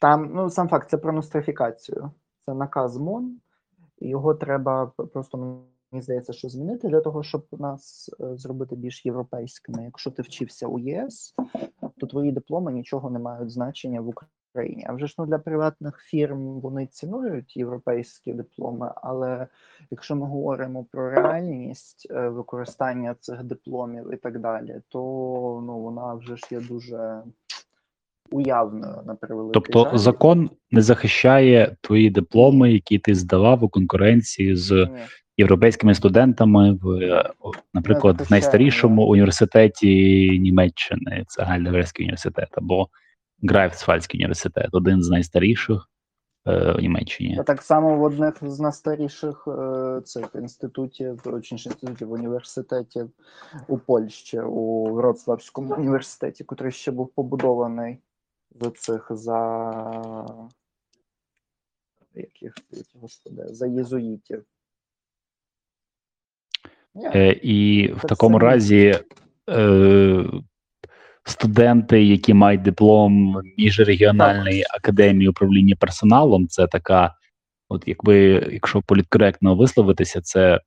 Там, 0.00 0.34
ну, 0.34 0.50
сам 0.50 0.68
факт, 0.68 0.90
це 0.90 0.98
про 0.98 1.12
нострифікацію. 1.12 2.10
Це 2.46 2.54
наказ 2.54 2.96
МОН, 2.96 3.40
його 3.98 4.34
треба 4.34 4.86
просто, 4.86 5.38
мені 5.90 6.02
здається, 6.02 6.32
що 6.32 6.48
змінити 6.48 6.88
для 6.88 7.00
того, 7.00 7.22
щоб 7.22 7.46
нас 7.50 8.10
е, 8.20 8.36
зробити 8.36 8.76
більш 8.76 9.06
європейськими. 9.06 9.84
Якщо 9.84 10.10
ти 10.10 10.22
вчився 10.22 10.66
у 10.66 10.78
ЄС, 10.78 11.34
то 12.00 12.06
твої 12.06 12.32
дипломи 12.32 12.72
нічого 12.72 13.10
не 13.10 13.18
мають 13.18 13.50
значення 13.50 14.00
в 14.00 14.08
Україні. 14.08 14.86
А 14.88 14.92
вже 14.92 15.06
ж 15.06 15.14
ну, 15.18 15.26
для 15.26 15.38
приватних 15.38 15.98
фірм 15.98 16.60
вони 16.60 16.86
цінують 16.86 17.56
європейські 17.56 18.32
дипломи, 18.32 18.92
але 18.96 19.46
якщо 19.90 20.16
ми 20.16 20.26
говоримо 20.26 20.84
про 20.84 21.10
реальність 21.10 22.06
е, 22.10 22.28
використання 22.28 23.14
цих 23.20 23.44
дипломів 23.44 24.12
і 24.14 24.16
так 24.16 24.40
далі, 24.40 24.80
то 24.88 24.98
ну, 25.66 25.78
вона 25.78 26.14
вже 26.14 26.36
ж 26.36 26.48
є 26.50 26.60
дуже 26.60 27.22
уявною 28.30 29.02
на 29.06 29.14
превеликий 29.14 29.52
Тобто 29.54 29.90
жаль. 29.90 29.98
закон 29.98 30.50
не 30.70 30.82
захищає 30.82 31.76
твої 31.80 32.10
дипломи, 32.10 32.72
які 32.72 32.98
ти 32.98 33.14
здавав 33.14 33.64
у 33.64 33.68
конкуренції 33.68 34.56
з 34.56 34.70
Ні. 34.70 34.88
європейськими 35.36 35.94
студентами 35.94 36.78
в, 36.82 36.90
е, 36.90 37.30
наприклад, 37.74 38.20
в 38.20 38.30
найстарішому 38.30 39.06
університеті 39.06 40.26
Німеччини, 40.38 41.24
це 41.28 41.42
Гальдерський 41.42 42.04
університет, 42.04 42.48
або 42.52 42.88
Грайфсвальдський 43.42 44.18
університет, 44.18 44.68
один 44.72 45.02
з 45.02 45.08
найстаріших 45.08 45.88
е, 46.46 46.72
у 46.72 46.80
Німеччині. 46.80 47.36
Та 47.36 47.42
так 47.42 47.62
само 47.62 47.96
в 47.96 48.02
одних 48.02 48.34
з 48.42 48.60
найстаріших 48.60 49.48
е, 49.48 50.00
цих 50.00 50.30
інститутів, 50.34 51.20
точніше 51.24 51.68
інститутів 51.68 52.12
університетів 52.12 53.10
у 53.68 53.78
Польщі, 53.78 54.40
у 54.40 54.94
Вроцлавському 54.94 55.74
університеті, 55.74 56.44
який 56.50 56.72
ще 56.72 56.90
був 56.90 57.08
побудований 57.14 57.98
за 58.50 58.70
цих 58.70 59.06
за 59.10 59.40
яких 62.14 62.54
господи, 62.94 63.42
за 63.48 63.66
єзуїтів. 63.66 64.44
Е, 67.14 67.32
і 67.32 67.88
в 67.92 68.00
такому 68.00 68.38
все 68.38 68.46
разі 68.46 68.98
е, 69.50 70.24
студенти, 71.24 72.04
які 72.04 72.34
мають 72.34 72.62
диплом 72.62 73.42
міжрегіональної 73.58 74.64
академії 74.70 75.28
управління 75.28 75.76
персоналом, 75.80 76.48
це 76.48 76.66
така, 76.66 77.14
от 77.68 77.82
якби, 77.86 78.16
якщо 78.52 78.82
політкоректно 78.82 79.56
висловитися, 79.56 80.20
це 80.20 80.60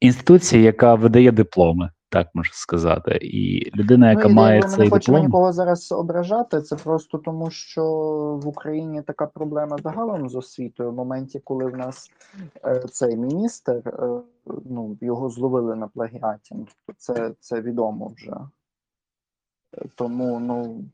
інституція, 0.00 0.62
яка 0.62 0.94
видає 0.94 1.32
дипломи, 1.32 1.90
так 2.14 2.28
можна 2.34 2.52
сказати. 2.54 3.18
І 3.22 3.70
людина, 3.76 4.10
яка 4.10 4.28
ну, 4.28 4.34
має 4.34 4.60
ми 4.60 4.68
цей 4.68 4.84
не 4.84 4.90
хочемо 4.90 5.18
нікого 5.18 5.52
зараз 5.52 5.92
ображати. 5.92 6.60
Це 6.60 6.76
просто 6.76 7.18
тому, 7.18 7.50
що 7.50 7.84
в 8.42 8.48
Україні 8.48 9.02
така 9.02 9.26
проблема 9.26 9.76
загалом 9.82 10.28
з 10.28 10.34
освітою. 10.34 10.90
В 10.90 10.94
моменті, 10.94 11.40
коли 11.44 11.66
в 11.66 11.76
нас 11.76 12.10
е, 12.64 12.80
цей 12.90 13.16
міністр, 13.16 13.72
е, 13.72 14.20
ну 14.64 14.98
його 15.00 15.30
зловили 15.30 15.76
на 15.76 15.88
плагіаті. 15.88 16.54
Ну, 16.54 16.66
Це, 16.96 17.34
це 17.40 17.60
відомо 17.60 18.12
вже. 18.16 18.32
Е, 19.78 19.86
Тому, 19.94 20.40
ну 20.40 20.84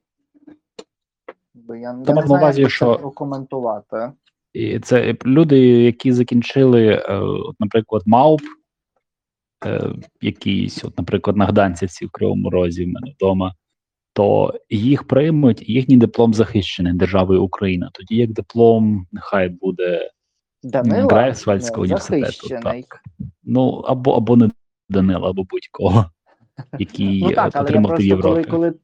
я, 1.68 1.74
я 1.76 1.92
не 1.92 2.04
знаю, 2.04 2.26
увазі, 2.28 2.60
як 2.60 2.70
це 2.70 2.76
що- 2.76 2.96
прокоментувати. 2.96 4.12
І 4.52 4.80
це 4.80 5.16
люди, 5.26 5.58
які 5.58 6.12
закінчили, 6.12 6.86
е, 6.86 7.22
наприклад, 7.60 8.02
МАУП, 8.06 8.40
е, 9.66 9.92
якісь, 10.20 10.84
от, 10.84 10.98
наприклад, 10.98 11.36
на 11.36 11.46
Гданцівці 11.46 12.06
в 12.06 12.10
Кривому 12.10 12.50
Розі 12.50 12.84
в 12.84 12.88
мене 12.88 13.12
вдома, 13.16 13.54
то 14.12 14.54
їх 14.70 15.06
приймуть, 15.06 15.68
їхній 15.68 15.96
диплом 15.96 16.34
захищений 16.34 16.92
державою 16.92 17.44
Україна. 17.44 17.90
Тоді 17.92 18.16
як 18.16 18.32
диплом 18.32 19.06
нехай 19.12 19.48
буде 19.48 20.10
Грайсвальського 21.10 21.82
університету, 21.82 22.48
захищений. 22.48 22.84
ну 23.42 23.70
або 23.70 24.12
або 24.12 24.36
не 24.36 24.50
Данила, 24.88 25.30
або 25.30 25.44
будь-кого, 25.44 26.04
який 26.78 27.22
Ну 27.22 27.30
так, 27.30 27.56
е, 27.56 27.60
отримав 27.60 27.96
в 27.96 28.00
Європі. 28.00 28.44
коли, 28.44 28.44
коли, 28.44 28.74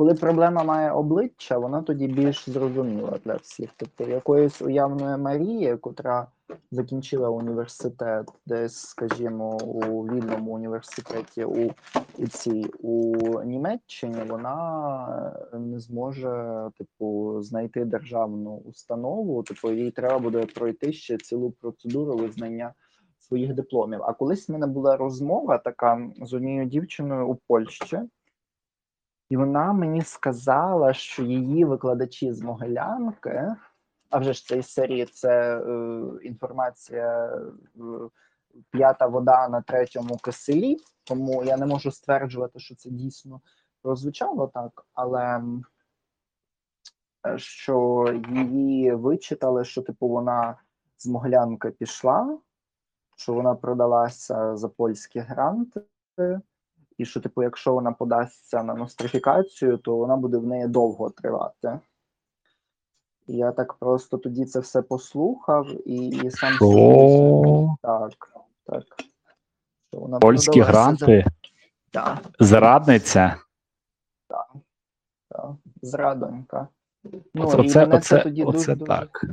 коли 0.00 0.14
проблема 0.14 0.64
має 0.64 0.92
обличчя, 0.92 1.58
вона 1.58 1.82
тоді 1.82 2.08
більш 2.08 2.50
зрозуміла 2.50 3.18
для 3.24 3.34
всіх. 3.34 3.70
Тобто 3.76 4.04
якоїсь 4.04 4.62
уявної 4.62 5.16
Марії, 5.16 5.76
котра 5.76 6.26
закінчила 6.70 7.28
університет, 7.28 8.28
десь, 8.46 8.76
скажімо, 8.76 9.56
у 9.56 10.02
вільному 10.02 10.52
університеті 10.52 11.44
у, 11.44 11.70
у 12.18 12.26
цій 12.26 12.64
у 12.80 13.14
Німеччині, 13.42 14.16
вона 14.28 15.42
е, 15.52 15.58
не 15.58 15.80
зможе, 15.80 16.64
типу, 16.78 17.36
знайти 17.42 17.84
державну 17.84 18.56
установу. 18.56 19.42
Типу, 19.42 19.70
їй 19.70 19.90
треба 19.90 20.18
буде 20.18 20.46
пройти 20.46 20.92
ще 20.92 21.18
цілу 21.18 21.50
процедуру 21.50 22.16
визнання 22.16 22.74
своїх 23.18 23.54
дипломів. 23.54 24.02
А 24.02 24.12
колись 24.12 24.48
в 24.48 24.52
мене 24.52 24.66
була 24.66 24.96
розмова 24.96 25.58
така 25.58 26.10
з 26.22 26.34
однією 26.34 26.64
дівчиною 26.64 27.28
у 27.28 27.34
Польщі. 27.34 27.98
І 29.30 29.36
вона 29.36 29.72
мені 29.72 30.02
сказала, 30.02 30.92
що 30.92 31.22
її 31.22 31.64
викладачі 31.64 32.32
з 32.32 32.40
Могилянки, 32.42 33.56
а 34.10 34.18
вже 34.18 34.32
ж 34.32 34.46
це 34.46 34.58
із 34.58 34.72
серії 34.72 35.06
це 35.06 35.58
е, 35.58 36.02
інформація 36.22 37.26
е, 37.26 37.40
п'ята 38.70 39.06
вода 39.06 39.48
на 39.48 39.62
третьому 39.62 40.16
киселі, 40.16 40.76
тому 41.04 41.44
я 41.44 41.56
не 41.56 41.66
можу 41.66 41.90
стверджувати, 41.90 42.58
що 42.58 42.74
це 42.74 42.90
дійсно 42.90 43.40
прозвучало 43.82 44.46
так, 44.46 44.86
але 44.94 45.42
е, 47.26 47.38
що 47.38 48.06
її 48.28 48.94
вичитали, 48.94 49.64
що 49.64 49.82
типу 49.82 50.08
вона 50.08 50.56
з 50.98 51.06
Могилянки 51.06 51.70
пішла, 51.70 52.38
що 53.16 53.34
вона 53.34 53.54
продалася 53.54 54.56
за 54.56 54.68
польські 54.68 55.18
гранти, 55.18 55.80
і 57.00 57.04
що, 57.04 57.20
типу, 57.20 57.42
якщо 57.42 57.74
вона 57.74 57.92
подасться 57.92 58.62
на 58.62 58.74
нострифікацію, 58.74 59.78
то 59.78 59.96
вона 59.96 60.16
буде 60.16 60.38
в 60.38 60.46
неї 60.46 60.66
довго 60.66 61.10
тривати. 61.10 61.80
Я 63.26 63.52
так 63.52 63.74
просто 63.74 64.18
тоді 64.18 64.44
це 64.44 64.60
все 64.60 64.82
послухав 64.82 65.88
і, 65.88 66.08
і 66.08 66.30
сам 66.30 66.52
Що? 66.52 67.76
так, 67.82 68.12
так. 68.64 68.84
Що 69.88 70.00
вона 70.00 70.18
Польські 70.18 70.60
гранти, 70.60 71.24
Так, 71.90 72.18
зрадниця. 72.40 73.36
так. 74.28 74.52
Зрадонька. 75.82 76.68
Ну, 77.34 77.46
Оце, 77.46 77.62
і 77.62 77.76
мене 77.76 77.96
оце, 77.96 78.22
тоді 78.22 78.44
оце 78.44 78.74
дуже, 78.74 78.86
так. 78.86 79.24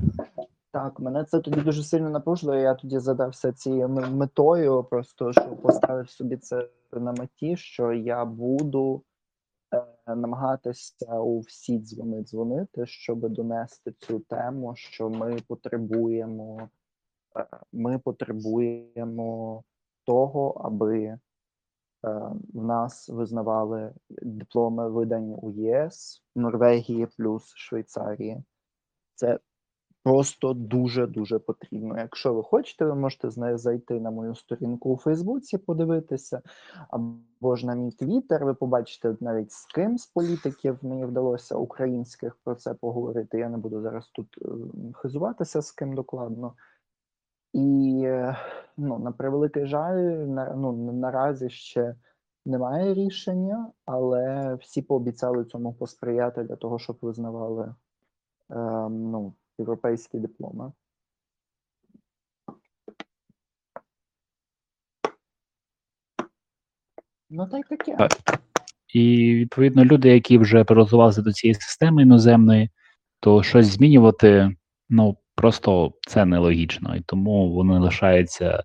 Так, 0.71 0.99
мене 0.99 1.23
це 1.23 1.39
тоді 1.39 1.61
дуже 1.61 1.83
сильно 1.83 2.09
напружило. 2.09 2.55
Я 2.55 2.75
тоді 2.75 2.99
задався 2.99 3.53
цією 3.53 3.89
метою, 3.89 4.83
просто 4.83 5.33
що 5.33 5.55
поставив 5.55 6.09
собі 6.09 6.37
це 6.37 6.69
на 6.93 7.11
меті, 7.11 7.57
що 7.57 7.93
я 7.93 8.25
буду 8.25 9.03
е, 9.73 10.15
намагатися 10.15 11.19
у 11.19 11.39
всі 11.39 11.79
дзвони 11.79 12.23
дзвонити, 12.23 12.85
щоб 12.85 13.29
донести 13.29 13.91
цю 13.91 14.19
тему, 14.19 14.75
що 14.75 15.09
ми 15.09 15.39
потребуємо, 15.47 16.69
е, 17.37 17.47
ми 17.71 17.99
потребуємо 17.99 19.63
того, 20.03 20.49
аби 20.49 21.03
е, 21.03 21.19
в 22.53 22.63
нас 22.63 23.09
визнавали 23.09 23.93
дипломи 24.09 24.89
видані 24.89 25.35
у 25.35 25.51
ЄС, 25.51 26.23
Норвегії 26.35 27.07
плюс 27.17 27.53
Швейцарії. 27.55 28.43
Це 29.15 29.39
просто 30.07 30.53
дуже 30.53 31.07
дуже 31.07 31.39
потрібно. 31.39 31.97
Якщо 31.97 32.33
ви 32.33 32.43
хочете, 32.43 32.85
ви 32.85 32.95
можете 32.95 33.57
зайти 33.57 33.99
на 33.99 34.11
мою 34.11 34.35
сторінку 34.35 34.93
у 34.93 34.97
Фейсбуці, 34.97 35.57
подивитися, 35.57 36.41
або 36.89 37.55
ж 37.55 37.67
на 37.67 37.75
мій 37.75 37.91
твіттер. 37.91 38.45
Ви 38.45 38.53
побачите 38.53 39.15
навіть 39.19 39.51
з 39.51 39.65
ким 39.65 39.97
з 39.97 40.05
політиків 40.05 40.79
мені 40.81 41.05
вдалося 41.05 41.55
українських 41.55 42.35
про 42.43 42.55
це 42.55 42.73
поговорити. 42.73 43.39
Я 43.39 43.49
не 43.49 43.57
буду 43.57 43.81
зараз 43.81 44.07
тут 44.07 44.27
е, 44.41 44.47
хизуватися 44.93 45.61
з 45.61 45.71
ким 45.71 45.95
докладно. 45.95 46.53
І 47.53 48.01
е, 48.05 48.37
ну, 48.77 48.99
на 48.99 49.11
превеликий 49.11 49.65
жаль, 49.65 50.01
на, 50.27 50.55
ну, 50.55 50.93
наразі 50.93 51.49
ще 51.49 51.95
немає 52.45 52.93
рішення, 52.93 53.71
але 53.85 54.55
всі 54.55 54.81
пообіцяли 54.81 55.45
цьому 55.45 55.73
посприяти 55.73 56.43
для 56.43 56.55
того, 56.55 56.79
щоб 56.79 56.97
визнавали 57.01 57.63
е, 57.65 58.55
ну, 58.89 59.33
європейські 59.59 60.17
дипломи. 60.17 60.71
Ну, 67.29 67.47
та 67.47 67.57
й 67.57 67.63
таке. 67.63 68.09
І 68.93 69.33
відповідно 69.35 69.85
люди, 69.85 70.09
які 70.09 70.37
вже 70.37 70.63
переготувалися 70.63 71.21
до 71.21 71.33
цієї 71.33 71.55
системи 71.55 72.01
іноземної, 72.01 72.69
то 73.19 73.43
щось 73.43 73.67
змінювати, 73.67 74.55
ну 74.89 75.17
просто 75.35 75.93
це 76.07 76.25
нелогічно, 76.25 76.95
і 76.95 77.01
тому 77.01 77.53
вони 77.53 77.79
лишаються. 77.79 78.63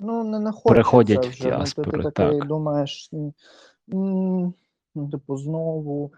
Ну, 0.00 0.24
не 0.24 0.52
Переходять 0.64 1.26
в 1.26 1.30
вже. 1.30 1.44
Ну, 1.44 1.50
діаспори, 1.50 2.02
ти 2.02 2.10
такий 2.10 2.38
так. 2.38 2.48
думаєш, 2.48 3.10
ну, 3.88 4.54
типу, 5.10 5.36
знову, 5.36 6.12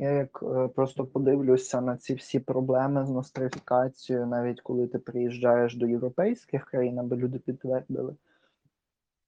я 0.00 0.10
як 0.10 0.42
е, 0.42 0.68
просто 0.68 1.06
подивлюся 1.06 1.80
на 1.80 1.96
ці 1.96 2.14
всі 2.14 2.40
проблеми 2.40 3.06
з 3.06 3.10
нострифікацією, 3.10 4.26
навіть 4.26 4.60
коли 4.60 4.86
ти 4.86 4.98
приїжджаєш 4.98 5.76
до 5.76 5.86
європейських 5.86 6.64
країн, 6.64 6.98
аби 6.98 7.16
люди 7.16 7.38
підтвердили 7.38 8.16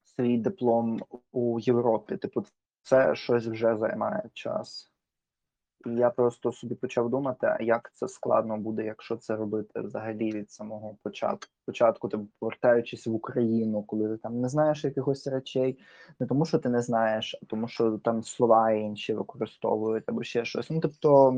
свій 0.05 0.39
диплом 0.39 1.01
у 1.33 1.61
Європі. 1.61 2.17
Типу, 2.17 2.45
це 2.83 3.15
щось 3.15 3.47
вже 3.47 3.77
займає 3.77 4.23
час. 4.33 4.92
І 5.87 5.91
я 5.91 6.11
просто 6.11 6.53
собі 6.53 6.75
почав 6.75 7.11
думати, 7.11 7.57
як 7.61 7.91
це 7.95 8.09
складно 8.09 8.57
буде, 8.57 8.85
якщо 8.85 9.17
це 9.17 9.37
робити 9.37 9.81
взагалі 9.81 10.33
від 10.33 10.51
самого 10.51 10.97
початку. 11.03 11.53
Початку, 11.67 12.09
ти 12.09 12.19
повертаючись 12.41 13.07
в 13.07 13.15
Україну, 13.15 13.83
коли 13.83 14.09
ти 14.09 14.17
там 14.17 14.41
не 14.41 14.49
знаєш 14.49 14.85
якихось 14.85 15.27
речей, 15.27 15.79
не 16.21 16.27
тому, 16.27 16.45
що 16.45 16.59
ти 16.59 16.69
не 16.69 16.83
знаєш, 16.83 17.39
а 17.43 17.47
тому, 17.47 17.69
що 17.69 17.99
там 17.99 18.23
слова 18.23 18.73
інші 18.73 19.15
використовують 19.15 20.05
або 20.07 20.23
ще 20.23 20.45
щось. 20.45 20.71
Ну, 20.71 20.81
тобто, 20.81 21.35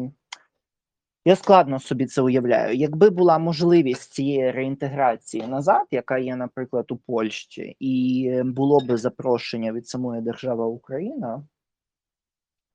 я 1.24 1.36
складно 1.36 1.80
собі 1.80 2.07
це 2.07 2.22
уявляю. 2.22 2.76
Якби 2.76 3.11
була 3.11 3.38
можливість 3.38 4.12
цієї 4.12 4.51
реінтеграції 4.51 5.47
назад, 5.47 5.86
яка 5.90 6.18
є, 6.18 6.36
наприклад, 6.36 6.92
у 6.92 6.97
Польщі, 6.97 7.76
і 7.80 8.42
було 8.45 8.80
би 8.80 8.97
запрошення 8.97 9.72
від 9.72 9.88
самої 9.88 10.22
держави 10.22 10.64
Україна, 10.64 11.47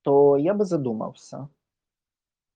то 0.01 0.37
я 0.37 0.53
би 0.53 0.65
задумався. 0.65 1.47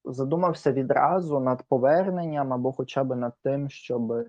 Задумався 0.05 0.71
відразу 0.71 1.39
над 1.39 1.63
поверненням 1.63 2.53
або 2.53 2.71
хоча 2.71 3.03
б 3.03 3.15
над 3.15 3.33
тим, 3.43 3.69
щоб 3.69 4.25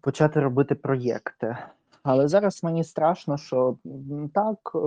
почати 0.00 0.40
робити 0.40 0.74
проєкти. 0.74 1.56
Але 2.02 2.28
зараз 2.28 2.64
мені 2.64 2.84
страшно, 2.84 3.36
що 3.36 3.78
так, 4.34 4.72
е, 4.74 4.78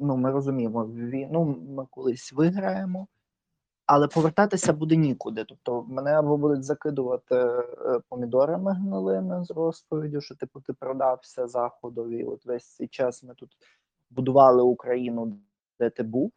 ну 0.00 0.16
ми 0.16 0.30
розуміємо, 0.30 0.86
війну 0.86 1.44
ми 1.68 1.86
колись 1.90 2.32
виграємо, 2.32 3.06
але 3.86 4.08
повертатися 4.08 4.72
буде 4.72 4.96
нікуди. 4.96 5.44
Тобто 5.44 5.84
мене 5.88 6.10
або 6.10 6.36
будуть 6.36 6.64
закидувати 6.64 7.34
е, 7.34 8.00
помідорами 8.08 8.72
гнилими 8.72 9.44
з 9.44 9.50
розповіддю, 9.50 10.20
що 10.20 10.34
типу 10.34 10.60
ти 10.60 10.72
продався 10.72 11.46
заходові. 11.46 12.24
От 12.24 12.46
весь 12.46 12.74
цей 12.74 12.88
час 12.88 13.22
ми 13.22 13.34
тут 13.34 13.50
будували 14.10 14.62
Україну, 14.62 15.38
де 15.78 15.90
ти 15.90 16.02
був. 16.02 16.32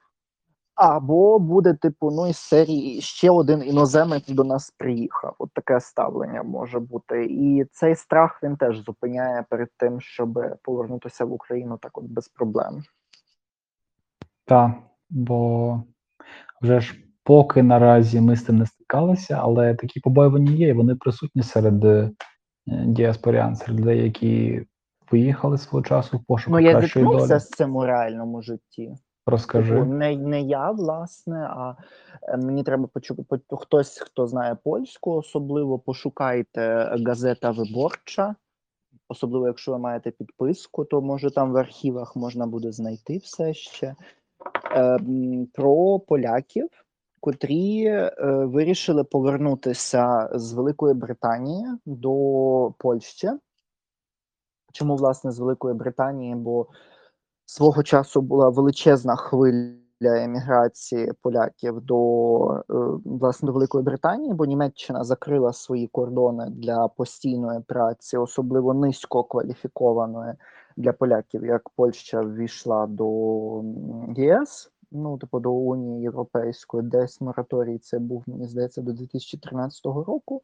Або 0.75 1.39
буде, 1.39 1.73
типу, 1.73 2.11
ну 2.11 2.27
із 2.27 2.37
серії 2.37 3.01
ще 3.01 3.31
один 3.31 3.63
іноземець 3.63 4.27
до 4.29 4.43
нас 4.43 4.71
приїхав. 4.77 5.35
От 5.39 5.53
таке 5.53 5.79
ставлення 5.79 6.43
може 6.43 6.79
бути. 6.79 7.25
І 7.25 7.65
цей 7.71 7.95
страх 7.95 8.39
він 8.43 8.55
теж 8.55 8.83
зупиняє 8.85 9.45
перед 9.49 9.69
тим, 9.77 10.01
щоб 10.01 10.39
повернутися 10.63 11.25
в 11.25 11.33
Україну 11.33 11.77
так 11.81 11.97
от 11.97 12.03
без 12.03 12.27
проблем. 12.27 12.83
Так, 14.45 14.71
бо 15.09 15.83
вже 16.61 16.79
ж 16.79 16.95
поки 17.23 17.63
наразі 17.63 18.21
ми 18.21 18.35
з 18.35 18.45
цим 18.45 18.57
не 18.57 18.65
стикалися, 18.65 19.39
але 19.41 19.75
такі 19.75 19.99
побоювання 19.99 20.51
є, 20.51 20.67
і 20.67 20.73
вони 20.73 20.95
присутні 20.95 21.43
серед 21.43 21.85
е, 21.85 22.11
діаспорян, 22.67 23.55
серед 23.55 23.79
людей, 23.79 24.03
які 24.03 24.65
виїхали 25.11 25.57
свого 25.57 25.83
часу 25.83 26.17
в 26.17 26.23
пошуку 26.25 26.51
Ну 26.51 26.59
я 26.59 26.71
кращої 26.71 27.05
долі. 27.05 27.13
зіткнувся 27.13 27.39
з 27.39 27.49
цим 27.49 27.75
у 27.75 27.85
реальному 27.85 28.41
житті. 28.41 28.95
Розкажи. 29.31 29.73
Типу, 29.73 29.85
не, 29.85 30.15
не 30.15 30.41
я, 30.41 30.71
власне, 30.71 31.47
а 31.49 31.75
е, 32.23 32.37
мені 32.37 32.63
треба 32.63 32.87
почу... 32.87 33.15
по- 33.23 33.57
хтось, 33.57 33.99
хто 33.99 34.27
знає 34.27 34.57
польську, 34.63 35.11
особливо 35.11 35.79
пошукайте 35.79 36.95
газета 37.05 37.51
виборча. 37.51 38.35
Особливо, 39.09 39.47
якщо 39.47 39.71
ви 39.71 39.77
маєте 39.77 40.11
підписку, 40.11 40.85
то 40.85 41.01
може 41.01 41.31
там 41.31 41.51
в 41.51 41.57
архівах 41.57 42.15
можна 42.15 42.47
буде 42.47 42.71
знайти 42.71 43.17
все 43.17 43.53
ще. 43.53 43.95
Е, 44.75 44.99
про 45.53 45.99
поляків, 45.99 46.69
котрі 47.19 47.85
е, 47.85 48.13
вирішили 48.45 49.03
повернутися 49.03 50.29
з 50.33 50.53
Великої 50.53 50.93
Британії 50.93 51.65
до 51.85 52.73
Польщі. 52.77 53.29
Чому, 54.73 54.95
власне, 54.95 55.31
з 55.31 55.39
Великої 55.39 55.73
Британії? 55.75 56.35
Бо 56.35 56.67
свого 57.51 57.83
часу 57.83 58.21
була 58.21 58.49
величезна 58.49 59.15
хвиля 59.15 59.75
еміграції 60.01 61.13
поляків 61.21 61.81
до 61.81 62.53
е, 62.53 62.61
власне 63.05 63.45
до 63.45 63.53
Великої 63.53 63.83
Британії, 63.83 64.33
бо 64.33 64.45
Німеччина 64.45 65.03
закрила 65.03 65.53
свої 65.53 65.87
кордони 65.87 66.45
для 66.49 66.87
постійної 66.87 67.59
праці, 67.59 68.17
особливо 68.17 68.73
низько 68.73 69.23
кваліфікованої 69.23 70.33
для 70.77 70.93
поляків, 70.93 71.45
як 71.45 71.69
Польща 71.69 72.21
ввійшла 72.21 72.87
до 72.87 73.63
ЄС. 74.15 74.71
Ну, 74.91 75.17
типу, 75.17 75.39
до 75.39 75.51
Унії 75.51 76.01
Європейської, 76.01 76.83
десь 76.83 77.21
мораторій 77.21 77.77
це 77.77 77.99
був, 77.99 78.23
мені 78.27 78.47
здається, 78.47 78.81
до 78.81 78.93
2013 78.93 79.85
року. 79.85 80.41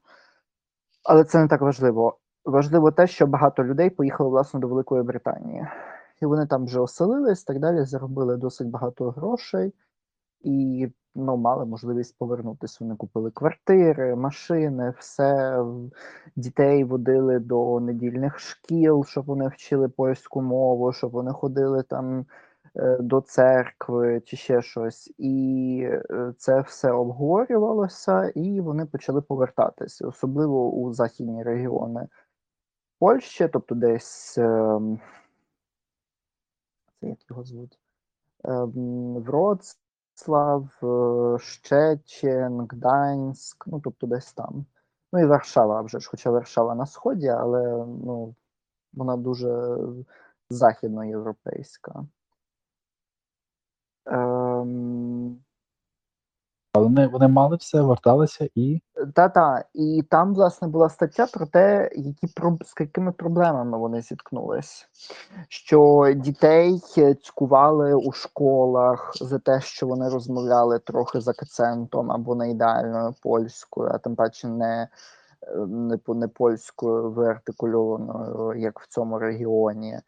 Але 1.03 1.23
це 1.23 1.39
не 1.39 1.47
так 1.47 1.61
важливо. 1.61 2.17
Важливо 2.45 2.91
те, 2.91 3.07
що 3.07 3.27
багато 3.27 3.63
людей 3.63 3.89
поїхали 3.89 4.29
власне 4.29 4.59
до 4.59 4.67
Великої 4.67 5.03
Британії 5.03 5.67
і 6.21 6.25
вони 6.25 6.47
там 6.47 6.65
вже 6.65 6.79
оселились, 6.79 7.43
так 7.43 7.59
далі, 7.59 7.85
заробили 7.85 8.37
досить 8.37 8.69
багато 8.69 9.11
грошей. 9.11 9.73
і 10.41 10.87
ну, 11.17 11.37
мали 11.37 11.65
можливість 11.65 12.17
повернутися. 12.17 12.77
Вони 12.81 12.95
купили 12.95 13.31
квартири, 13.31 14.15
машини, 14.15 14.93
все. 14.99 15.63
Дітей 16.35 16.83
водили 16.83 17.39
до 17.39 17.79
недільних 17.79 18.39
шкіл, 18.39 19.05
щоб 19.05 19.25
вони 19.25 19.47
вчили 19.47 19.89
польську 19.89 20.41
мову, 20.41 20.93
щоб 20.93 21.11
вони 21.11 21.31
ходили 21.31 21.83
там 21.83 22.25
е, 22.75 22.97
до 22.99 23.21
церкви 23.21 24.21
чи 24.25 24.37
ще 24.37 24.61
щось. 24.61 25.13
І 25.17 25.81
е, 26.11 26.33
це 26.37 26.61
все 26.61 26.91
обговорювалося, 26.91 28.31
і 28.35 28.61
вони 28.61 28.85
почали 28.85 29.21
повертатися, 29.21 30.07
особливо 30.07 30.71
у 30.71 30.93
західні 30.93 31.43
регіони 31.43 32.07
Польщі, 32.99 33.49
тобто 33.53 33.75
десь. 33.75 34.39
Це 36.99 37.07
як 37.07 37.29
його 37.29 37.43
звуть? 37.43 37.79
Ем, 38.43 39.13
Вроцлав, 39.23 40.69
Щечен, 41.39 42.67
Гданськ, 42.69 43.67
ну 43.67 43.81
тобто 43.83 44.07
десь 44.07 44.33
там. 44.33 44.65
Ну 45.13 45.19
і 45.19 45.25
Варшава 45.25 45.81
вже 45.81 45.99
ж, 45.99 46.09
хоча 46.09 46.31
Варшава 46.31 46.75
на 46.75 46.85
сході, 46.85 47.27
але 47.27 47.85
ну, 47.85 48.35
вона 48.93 49.17
дуже 49.17 49.77
західноєвропейська. 50.49 52.05
Ем, 54.05 55.43
вони, 56.79 57.07
вони 57.07 57.27
мали 57.27 57.55
все, 57.55 57.81
верталися 57.81 58.49
і 58.55 58.81
Та-та, 59.13 59.63
і 59.73 60.03
там, 60.09 60.33
власне, 60.33 60.67
була 60.67 60.89
стаття 60.89 61.27
про 61.33 61.45
те, 61.45 61.89
які 61.95 62.27
з 62.65 62.73
якими 62.79 63.11
проблемами 63.11 63.77
вони 63.77 64.01
зіткнулись. 64.01 64.87
Що 65.49 66.13
дітей 66.15 66.81
цькували 67.23 67.93
у 67.93 68.11
школах 68.11 69.11
за 69.21 69.39
те, 69.39 69.61
що 69.61 69.87
вони 69.87 70.09
розмовляли 70.09 70.79
трохи 70.79 71.21
з 71.21 71.27
акцентом 71.27 72.11
або 72.11 72.35
не 72.35 72.51
ідеальною 72.51 73.15
польською, 73.21 73.91
а 73.93 73.97
тим 73.97 74.15
паче 74.15 74.47
не, 74.47 74.87
не, 75.67 75.99
не 76.07 76.27
польською 76.27 77.11
виартикульованою, 77.11 78.53
як 78.59 78.79
в 78.79 78.87
цьому 78.87 79.19
регіоні, 79.19 79.99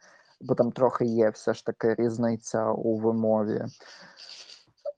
бо 0.41 0.55
там 0.55 0.71
трохи 0.71 1.05
є 1.05 1.29
все 1.29 1.53
ж 1.53 1.65
таки 1.65 1.95
різниця 1.95 2.71
у 2.71 2.95
вимові. 2.95 3.65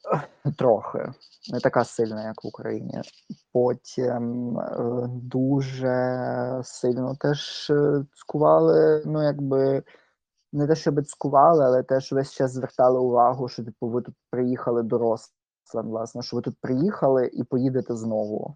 Трохи, 0.58 1.14
не 1.54 1.60
така 1.60 1.84
сильна, 1.84 2.24
як 2.24 2.44
в 2.44 2.48
Україні 2.48 3.02
потім 3.54 4.58
е, 4.60 5.08
дуже 5.08 6.62
сильно 6.64 7.16
теж 7.20 7.72
цкували. 8.16 9.04
ну 9.06 9.24
якби 9.24 9.84
не 10.54 10.68
те, 10.68 10.76
щоб 10.76 11.06
цкували, 11.06 11.66
але 11.66 11.84
теж 11.84 12.12
весь 12.12 12.32
час 12.32 12.52
звертали 12.52 13.00
увагу, 13.00 13.48
що 13.48 13.64
типу 13.64 13.88
ви 13.88 14.02
тут 14.02 14.16
приїхали 14.30 14.84
дорослим, 14.84 15.32
власне, 15.74 16.22
що 16.22 16.36
ви 16.36 16.42
тут 16.42 16.56
приїхали 16.62 17.28
і 17.34 17.44
поїдете 17.44 17.96
знову. 17.96 18.56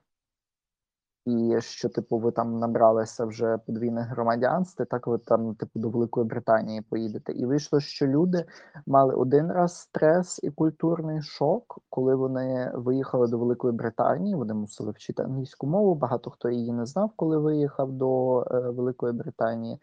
І 1.26 1.62
що, 1.62 1.90
типу, 1.90 2.18
ви 2.18 2.32
там 2.32 2.60
набралися 2.60 3.26
вже 3.26 3.58
подвійних 3.58 4.08
громадянств, 4.08 4.86
так 4.86 5.08
ви 5.08 5.18
там, 5.18 5.56
типу, 5.56 5.80
до 5.80 5.90
Великої 5.90 6.26
Британії 6.26 6.82
поїдете. 6.82 7.34
І 7.34 7.46
вийшло, 7.46 7.80
що 7.80 8.08
люди 8.08 8.46
мали 8.88 9.14
один 9.14 9.52
раз 9.52 9.78
стрес 9.78 10.40
і 10.44 10.50
культурний 10.50 11.22
шок, 11.22 11.80
коли 11.90 12.16
вони 12.16 12.72
виїхали 12.76 13.28
до 13.28 13.38
Великої 13.38 13.74
Британії. 13.74 14.36
Вони 14.36 14.54
мусили 14.54 14.92
вчити 14.92 15.24
англійську 15.24 15.68
мову. 15.68 15.96
Багато 15.96 16.30
хто 16.30 16.50
її 16.50 16.74
не 16.74 16.86
знав, 16.86 17.12
коли 17.16 17.38
виїхав 17.38 17.92
до 17.92 18.42
е, 18.42 18.60
Великої 18.60 19.14
Британії. 19.14 19.80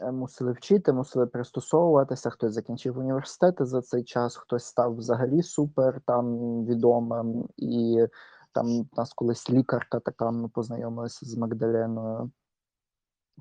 Е, 0.00 0.12
Мусили 0.12 0.52
вчити, 0.52 0.92
мусили 0.92 1.26
пристосовуватися. 1.26 2.30
Хтось 2.30 2.52
закінчив 2.52 2.98
університети 2.98 3.64
за 3.64 3.82
цей 3.82 4.04
час, 4.04 4.36
хтось 4.36 4.64
став 4.64 4.96
взагалі 4.96 5.42
супер 5.42 6.00
там 6.06 6.36
відомим. 6.64 7.48
І 7.56 8.06
там 8.54 8.88
нас 8.96 9.12
колись 9.12 9.50
лікарка 9.50 10.00
така 10.00 10.30
ми 10.30 10.48
познайомилися 10.48 11.26
з 11.26 11.36
Магдаленою 11.36 12.30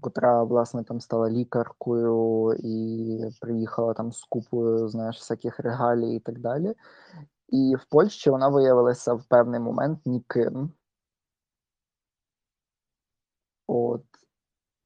котра 0.02 0.44
власне 0.44 0.84
там 0.84 1.02
стала 1.02 1.30
лікаркою 1.30 2.54
і 2.60 3.20
приїхала 3.42 3.94
там 3.94 4.12
з 4.12 4.24
купою, 4.24 4.88
знаєш, 4.88 5.18
всяких 5.18 5.60
регалій 5.60 6.16
і 6.16 6.20
так 6.20 6.40
далі. 6.40 6.74
І 7.50 7.76
в 7.76 7.86
Польщі 7.90 8.30
вона 8.30 8.50
виявилася 8.50 9.14
в 9.14 9.26
певний 9.26 9.60
момент 9.60 10.00
ніким. 10.06 10.72
От. 13.68 14.04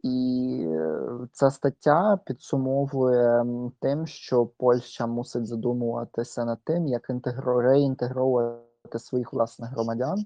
І 0.04 0.64
е, 0.68 1.02
ця 1.32 1.52
стаття 1.52 2.20
підсумовує 2.26 3.46
тим, 3.80 4.08
що 4.08 4.46
Польща 4.46 5.08
мусить 5.08 5.48
задумуватися 5.48 6.46
над 6.46 6.60
тим, 6.64 6.88
як 6.88 7.10
інтегро... 7.10 7.62
реінтегровувати 7.62 8.67
своїх 8.96 9.34
власних 9.34 9.70
громадян 9.72 10.26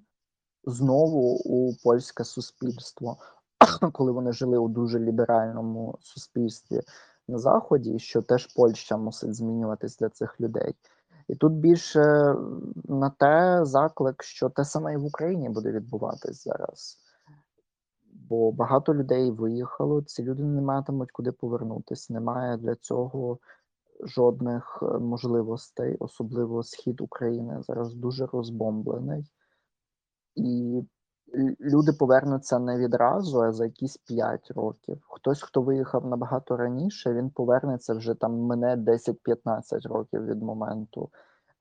знову 0.64 1.38
у 1.46 1.76
польське 1.84 2.24
суспільство, 2.24 3.18
коли 3.94 4.12
вони 4.12 4.32
жили 4.32 4.58
у 4.58 4.68
дуже 4.68 5.00
ліберальному 5.00 5.98
суспільстві 6.02 6.82
на 7.28 7.38
заході, 7.38 8.00
що 8.00 8.22
теж 8.22 8.48
Польща 8.56 8.98
мусить 8.98 9.36
змінюватись 9.36 9.98
для 9.98 10.10
цих 10.10 10.42
людей. 10.42 10.76
І 11.28 11.36
тут 11.36 11.54
більше 11.54 12.36
на 12.84 13.10
те 13.10 13.66
заклик, 13.66 14.24
що 14.24 14.50
те 14.50 14.66
саме 14.66 14.94
і 14.94 14.98
в 14.98 15.06
Україні 15.06 15.50
буде 15.50 15.72
відбуватись 15.72 16.44
зараз. 16.44 16.98
Бо 18.14 18.52
багато 18.52 18.94
людей 18.94 19.32
виїхало, 19.32 20.02
ці 20.02 20.24
люди 20.24 20.44
не 20.44 20.62
матимуть 20.62 21.12
куди 21.12 21.32
повернутись. 21.32 22.10
Немає 22.10 22.58
для 22.58 22.76
цього 22.76 23.40
жодних 24.04 24.80
е, 24.82 24.86
можливостей, 24.86 25.98
особливо 26.00 26.64
схід 26.64 27.02
України 27.02 27.62
зараз 27.62 27.94
дуже 27.94 28.26
розбомблений. 28.26 29.32
І 30.36 30.82
люди 31.60 31.94
повернуться 31.94 32.60
не 32.60 32.78
відразу, 32.78 33.42
а 33.42 33.52
за 33.52 33.66
якісь 33.66 33.98
5 33.98 34.52
років. 34.52 35.02
Хтось, 35.10 35.42
хто 35.42 35.62
виїхав 35.62 36.06
набагато 36.06 36.58
раніше, 36.58 37.14
він 37.14 37.30
повернеться 37.30 37.94
вже 37.94 38.14
там 38.14 38.34
мене 38.34 38.76
10-15 38.76 39.88
років 39.88 40.26
від 40.26 40.44
моменту 40.44 41.10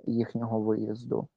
їхнього 0.05 0.61
виїзду. 0.61 1.29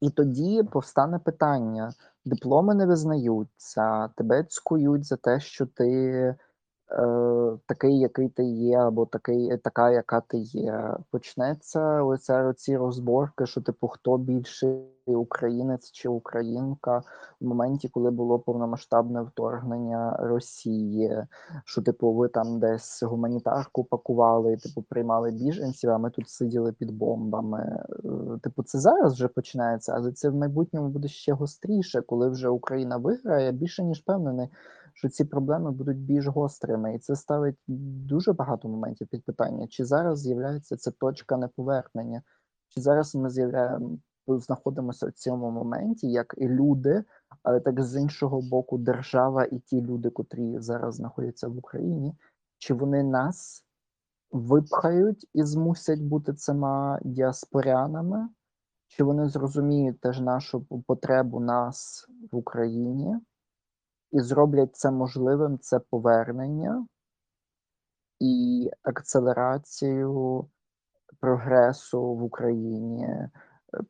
І 0.00 0.10
тоді 0.10 0.62
повстане 0.62 1.18
питання: 1.18 1.92
дипломи 2.24 2.74
не 2.74 2.86
визнаються, 2.86 4.08
тебе 4.08 4.44
цькують 4.44 5.04
за 5.04 5.16
те, 5.16 5.40
що 5.40 5.66
ти 5.66 6.34
такий, 7.66 7.98
який 7.98 8.28
ти 8.28 8.44
є, 8.44 8.78
або 8.78 9.06
такий, 9.06 9.56
така, 9.56 9.90
яка 9.90 10.20
ти 10.20 10.38
є. 10.38 10.96
Почнеться 11.10 12.02
оця 12.02 12.44
оці 12.48 12.76
розборки, 12.76 13.46
що 13.46 13.60
типу 13.60 13.88
хто 13.88 14.18
більший 14.18 14.92
українець 15.06 15.90
чи 15.90 16.08
українка 16.08 17.02
в 17.40 17.46
моменті, 17.46 17.88
коли 17.88 18.10
було 18.10 18.38
повномасштабне 18.38 19.22
вторгнення 19.22 20.16
Росії, 20.20 21.26
що 21.64 21.82
типу 21.82 22.12
ви 22.12 22.28
там 22.28 22.58
десь 22.60 23.02
гуманітарку 23.02 23.84
пакували, 23.84 24.56
типу 24.56 24.82
приймали 24.82 25.30
біженців, 25.30 25.90
а 25.90 25.98
ми 25.98 26.10
тут 26.10 26.28
сиділи 26.28 26.72
під 26.72 26.90
бомбами. 26.90 27.84
Е, 28.04 28.38
Типу, 28.42 28.62
це 28.62 28.78
зараз 28.78 29.12
вже 29.12 29.28
починається, 29.28 29.92
але 29.96 30.12
це 30.12 30.28
в 30.30 30.34
майбутньому 30.34 30.88
буде 30.88 31.08
ще 31.08 31.32
гостріше, 31.32 32.00
коли 32.00 32.28
вже 32.28 32.48
Україна 32.48 32.96
виграє. 32.96 33.52
Більше 33.52 33.82
ніж 33.84 34.00
впевнений, 34.00 34.48
що 34.94 35.08
ці 35.08 35.24
проблеми 35.24 35.70
будуть 35.70 35.98
більш 35.98 36.26
гострими, 36.26 36.94
і 36.94 36.98
це 36.98 37.16
ставить 37.16 37.56
дуже 38.06 38.32
багато 38.32 38.68
моментів 38.68 39.08
під 39.08 39.24
питання, 39.24 39.66
чи 39.66 39.84
зараз 39.84 40.20
з'являється 40.20 40.76
це 40.76 40.90
точка 40.90 41.36
неповернення, 41.36 42.22
чи 42.68 42.80
зараз 42.80 43.14
ми 43.14 43.30
з'являємо 43.30 43.98
знаходимося 44.26 45.06
в 45.06 45.12
цьому 45.12 45.50
моменті, 45.50 46.10
як 46.10 46.34
і 46.38 46.48
люди, 46.48 47.04
але 47.42 47.60
так 47.60 47.82
з 47.82 48.00
іншого 48.00 48.40
боку, 48.40 48.78
держава 48.78 49.44
і 49.44 49.58
ті 49.58 49.82
люди, 49.82 50.10
котрі 50.10 50.58
зараз 50.58 50.94
знаходяться 50.94 51.48
в 51.48 51.58
Україні, 51.58 52.14
чи 52.58 52.74
вони 52.74 53.02
нас 53.02 53.64
випхають 54.30 55.28
і 55.34 55.42
змусять 55.42 56.00
бути 56.00 56.34
цими 56.34 56.98
діаспорянами, 57.04 58.28
чи 58.88 59.04
вони 59.04 59.28
зрозуміють 59.28 60.00
теж 60.00 60.20
нашу 60.20 60.60
потребу 60.86 61.40
нас 61.40 62.08
в 62.32 62.36
Україні 62.36 63.16
і 64.12 64.20
зроблять 64.20 64.76
це 64.76 64.90
можливим, 64.90 65.58
це 65.58 65.78
повернення 65.78 66.86
і 68.20 68.70
акцелерацію 68.82 70.46
прогресу 71.20 72.02
в 72.02 72.22
Україні, 72.22 73.04
е, 73.04 73.30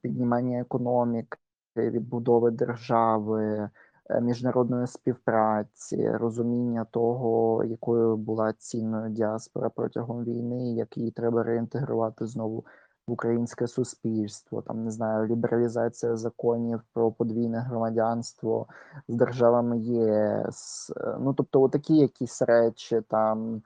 піднімання 0.00 0.60
економіки, 0.60 1.38
відбудови 1.76 2.50
держави, 2.50 3.70
е, 4.10 4.20
міжнародної 4.20 4.86
співпраці, 4.86 6.10
розуміння 6.10 6.84
того, 6.84 7.64
якою 7.64 8.16
була 8.16 8.52
цінною 8.52 9.10
діаспора 9.10 9.70
протягом 9.70 10.24
війни, 10.24 10.74
як 10.74 10.96
її 10.96 11.10
треба 11.10 11.42
реінтегрувати 11.42 12.26
знову 12.26 12.64
в 13.06 13.12
українське 13.12 13.66
суспільство, 13.66 14.62
там 14.62 14.84
не 14.84 14.90
знаю, 14.90 15.26
лібералізація 15.26 16.16
законів 16.16 16.80
про 16.92 17.12
подвійне 17.12 17.58
громадянство 17.60 18.66
з 19.08 19.14
державами 19.14 19.78
ЄС. 19.78 20.92
Ну 21.20 21.34
тобто, 21.34 21.62
отакі 21.62 21.96
якісь 21.96 22.42
речі 22.42 23.00
там. 23.08 23.62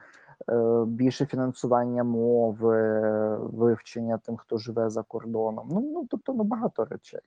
е, 0.50 0.84
більше 0.86 1.26
фінансування 1.26 2.04
мови, 2.04 3.00
вивчення 3.38 4.18
тим, 4.18 4.36
хто 4.36 4.58
живе 4.58 4.90
за 4.90 5.02
кордоном. 5.02 5.68
Ну, 5.70 5.80
ну 5.80 6.06
тобто, 6.10 6.32
ну 6.34 6.44
багато 6.44 6.84
речей. 6.84 7.20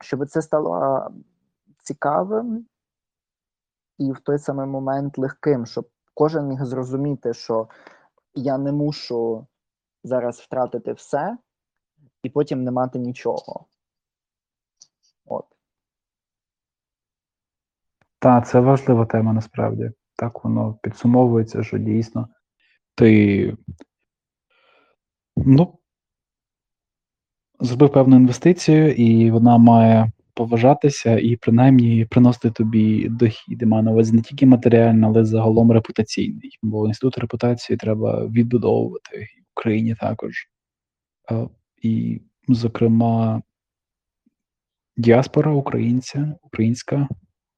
Щоб 0.00 0.26
це 0.28 0.42
стало 0.42 1.08
цікавим 1.82 2.66
і 3.98 4.12
в 4.12 4.20
той 4.20 4.38
самий 4.38 4.66
момент 4.66 5.18
легким, 5.18 5.66
щоб 5.66 5.88
кожен 6.14 6.46
міг 6.46 6.64
зрозуміти, 6.64 7.34
що 7.34 7.68
я 8.34 8.58
не 8.58 8.72
мушу 8.72 9.46
зараз 10.08 10.40
втратити 10.40 10.92
все 10.92 11.38
і 12.22 12.30
потім 12.30 12.64
не 12.64 12.70
мати 12.70 12.98
нічого. 12.98 13.66
От. 15.24 15.44
Та, 18.18 18.40
це 18.40 18.60
важлива 18.60 19.06
тема 19.06 19.32
насправді. 19.32 19.90
Так 20.16 20.44
воно 20.44 20.78
підсумовується, 20.82 21.64
що 21.64 21.78
дійсно 21.78 22.28
ти 22.94 23.56
ну, 25.36 25.78
зробив 27.60 27.92
певну 27.92 28.16
інвестицію, 28.16 28.92
і 28.92 29.30
вона 29.30 29.58
має 29.58 30.12
поважатися 30.34 31.18
і 31.18 31.36
принаймні 31.36 32.04
приносити 32.10 32.50
тобі 32.50 33.08
дохід. 33.08 33.62
І 33.62 33.66
на 33.66 33.90
увазі 33.90 34.16
не 34.16 34.22
тільки 34.22 34.46
матеріальний, 34.46 35.10
але 35.10 35.24
загалом 35.24 35.72
репутаційний. 35.72 36.58
Бо 36.62 36.86
інститут 36.86 37.18
репутації 37.18 37.76
треба 37.76 38.26
відбудовувати 38.26 39.26
Україні 39.58 39.94
також. 39.94 40.48
Е, 41.30 41.48
І, 41.82 42.20
зокрема, 42.48 43.42
діаспора 44.96 45.52
українця, 45.52 46.34
українська 46.42 47.08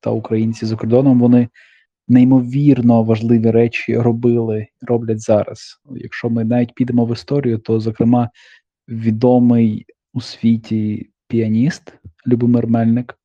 та 0.01 0.11
українці 0.11 0.67
за 0.67 0.77
кордоном, 0.77 1.21
вони 1.21 1.49
неймовірно 2.09 3.03
важливі 3.03 3.51
речі 3.51 3.99
робили, 3.99 4.67
роблять 4.81 5.21
зараз. 5.21 5.81
Якщо 5.97 6.31
ми 6.31 6.45
навіть 6.45 6.75
підемо 6.75 7.07
в 7.07 7.13
історію, 7.13 7.59
то, 7.59 7.81
зокрема, 7.81 8.31
відомий 8.89 9.87
у 10.13 10.21
світі 10.21 11.11
піаніст 11.29 11.95
Любомир 12.27 12.67
Мельник 12.67 13.19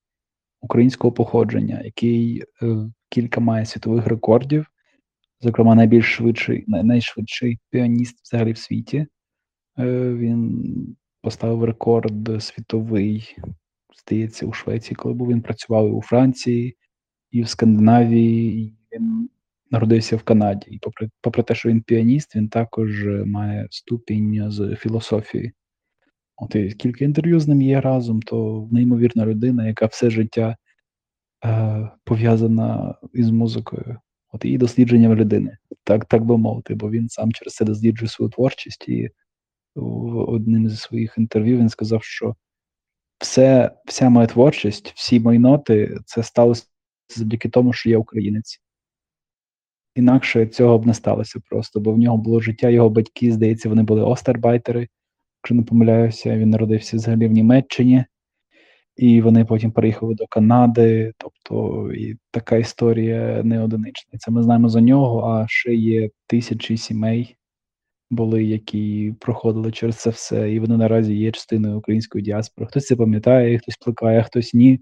українського 0.62 1.12
походження, 1.12 1.82
який 1.84 2.44
е, 2.62 2.78
кілька 3.10 3.40
має 3.42 3.66
світових 3.66 4.08
рекордів, 4.08 4.66
зокрема, 5.42 5.76
найбільш 5.76 6.16
швидший, 6.16 6.64
найшвидший 6.68 7.60
піаніст 7.70 8.22
взагалі 8.24 8.52
в 8.52 8.58
світі. 8.58 9.08
Е, 9.80 10.14
він 10.14 10.66
поставив 11.22 11.64
рекорд 11.64 12.44
світовий, 12.44 13.38
здається, 14.06 14.46
у 14.46 14.54
Швеції, 14.54 14.96
коли 14.96 15.14
був 15.16 15.28
він 15.28 15.42
працював 15.42 15.90
і 15.90 15.92
у 15.92 16.02
Франції, 16.02 16.78
і 17.32 17.42
в 17.42 17.50
Скандинавії, 17.50 18.64
і 18.64 18.74
він 18.96 19.30
народився 19.72 20.16
в 20.16 20.24
Канаді. 20.24 20.68
І 20.72 20.80
попри, 20.80 21.10
попри 21.22 21.44
те, 21.44 21.56
що 21.56 21.70
він 21.70 21.82
піаніст, 21.82 22.36
він 22.36 22.50
також 22.50 23.06
має 23.26 23.68
ступінь 23.70 24.52
з 24.52 24.76
філософії. 24.76 25.54
От 26.38 26.56
і 26.56 26.72
кілька 26.72 27.06
інтерв'ю 27.06 27.40
з 27.40 27.48
ним 27.48 27.62
є 27.62 27.82
разом, 27.82 28.22
то 28.22 28.68
неймовірна 28.72 29.26
людина, 29.26 29.68
яка 29.68 29.86
все 29.86 30.10
життя 30.10 30.58
е, 31.46 31.90
пов'язана 32.04 32.96
із 33.14 33.30
музикою. 33.30 33.98
От 34.36 34.46
і 34.46 34.58
дослідженням 34.58 35.16
людини, 35.16 35.58
так, 35.84 36.06
так 36.06 36.26
би 36.26 36.38
мовити, 36.38 36.76
бо 36.76 36.90
він 36.90 37.10
сам 37.10 37.32
через 37.32 37.56
це 37.56 37.66
досліджує 37.66 38.10
свою 38.10 38.32
творчість, 38.32 38.90
і 38.90 39.10
в 39.76 40.18
одним 40.18 40.70
зі 40.70 40.78
своїх 40.78 41.16
інтерв'ю 41.18 41.58
він 41.58 41.70
сказав, 41.70 42.04
що 42.04 42.36
все, 43.18 43.72
вся 43.86 44.10
моя 44.10 44.28
творчість, 44.28 44.94
всі 44.96 45.20
мої 45.20 45.40
ноти, 45.40 45.98
це 46.06 46.24
сталося 46.24 46.66
завдяки 47.16 47.50
тому, 47.50 47.74
що 47.74 47.90
я 47.90 47.98
українець. 47.98 48.62
Інакше 49.96 50.46
цього 50.46 50.80
б 50.80 50.88
не 50.88 50.94
сталося 50.94 51.40
просто, 51.50 51.80
бо 51.80 51.92
в 51.92 51.98
нього 51.98 52.18
було 52.18 52.40
життя, 52.40 52.70
його 52.70 52.90
батьки, 52.90 53.32
здається, 53.32 53.70
вони 53.70 53.84
були 53.84 54.02
остербайтери, 54.02 54.88
якщо 55.44 55.56
не 55.56 55.64
помиляюся, 55.64 56.38
він 56.38 56.50
народився 56.50 56.98
взагалі 56.98 57.28
в 57.28 57.32
Німеччині, 57.32 58.06
і 58.98 59.22
вони 59.22 59.46
потім 59.46 59.72
переїхали 59.72 60.16
до 60.16 60.26
Канади. 60.28 61.14
Тобто 61.18 61.90
і 61.94 62.18
така 62.32 62.58
історія 62.58 63.44
не 63.44 63.64
одинична. 63.64 64.20
Це 64.20 64.32
ми 64.32 64.44
знаємо 64.44 64.70
за 64.70 64.82
нього, 64.82 65.28
а 65.28 65.48
ще 65.48 65.76
є 65.76 66.10
тисячі 66.28 66.78
сімей 66.78 67.36
були, 68.10 68.44
які 68.44 69.16
проходили 69.20 69.72
через 69.72 69.96
це 69.96 70.10
все, 70.10 70.54
і 70.54 70.60
вони 70.60 70.78
наразі 70.78 71.16
є 71.16 71.32
частиною 71.32 71.78
української 71.78 72.24
діаспори. 72.24 72.68
Хтось 72.68 72.86
це 72.86 72.96
пам'ятає, 72.96 73.58
хтось 73.58 73.78
плекає, 73.78 74.24
хтось 74.24 74.54
ні, 74.54 74.80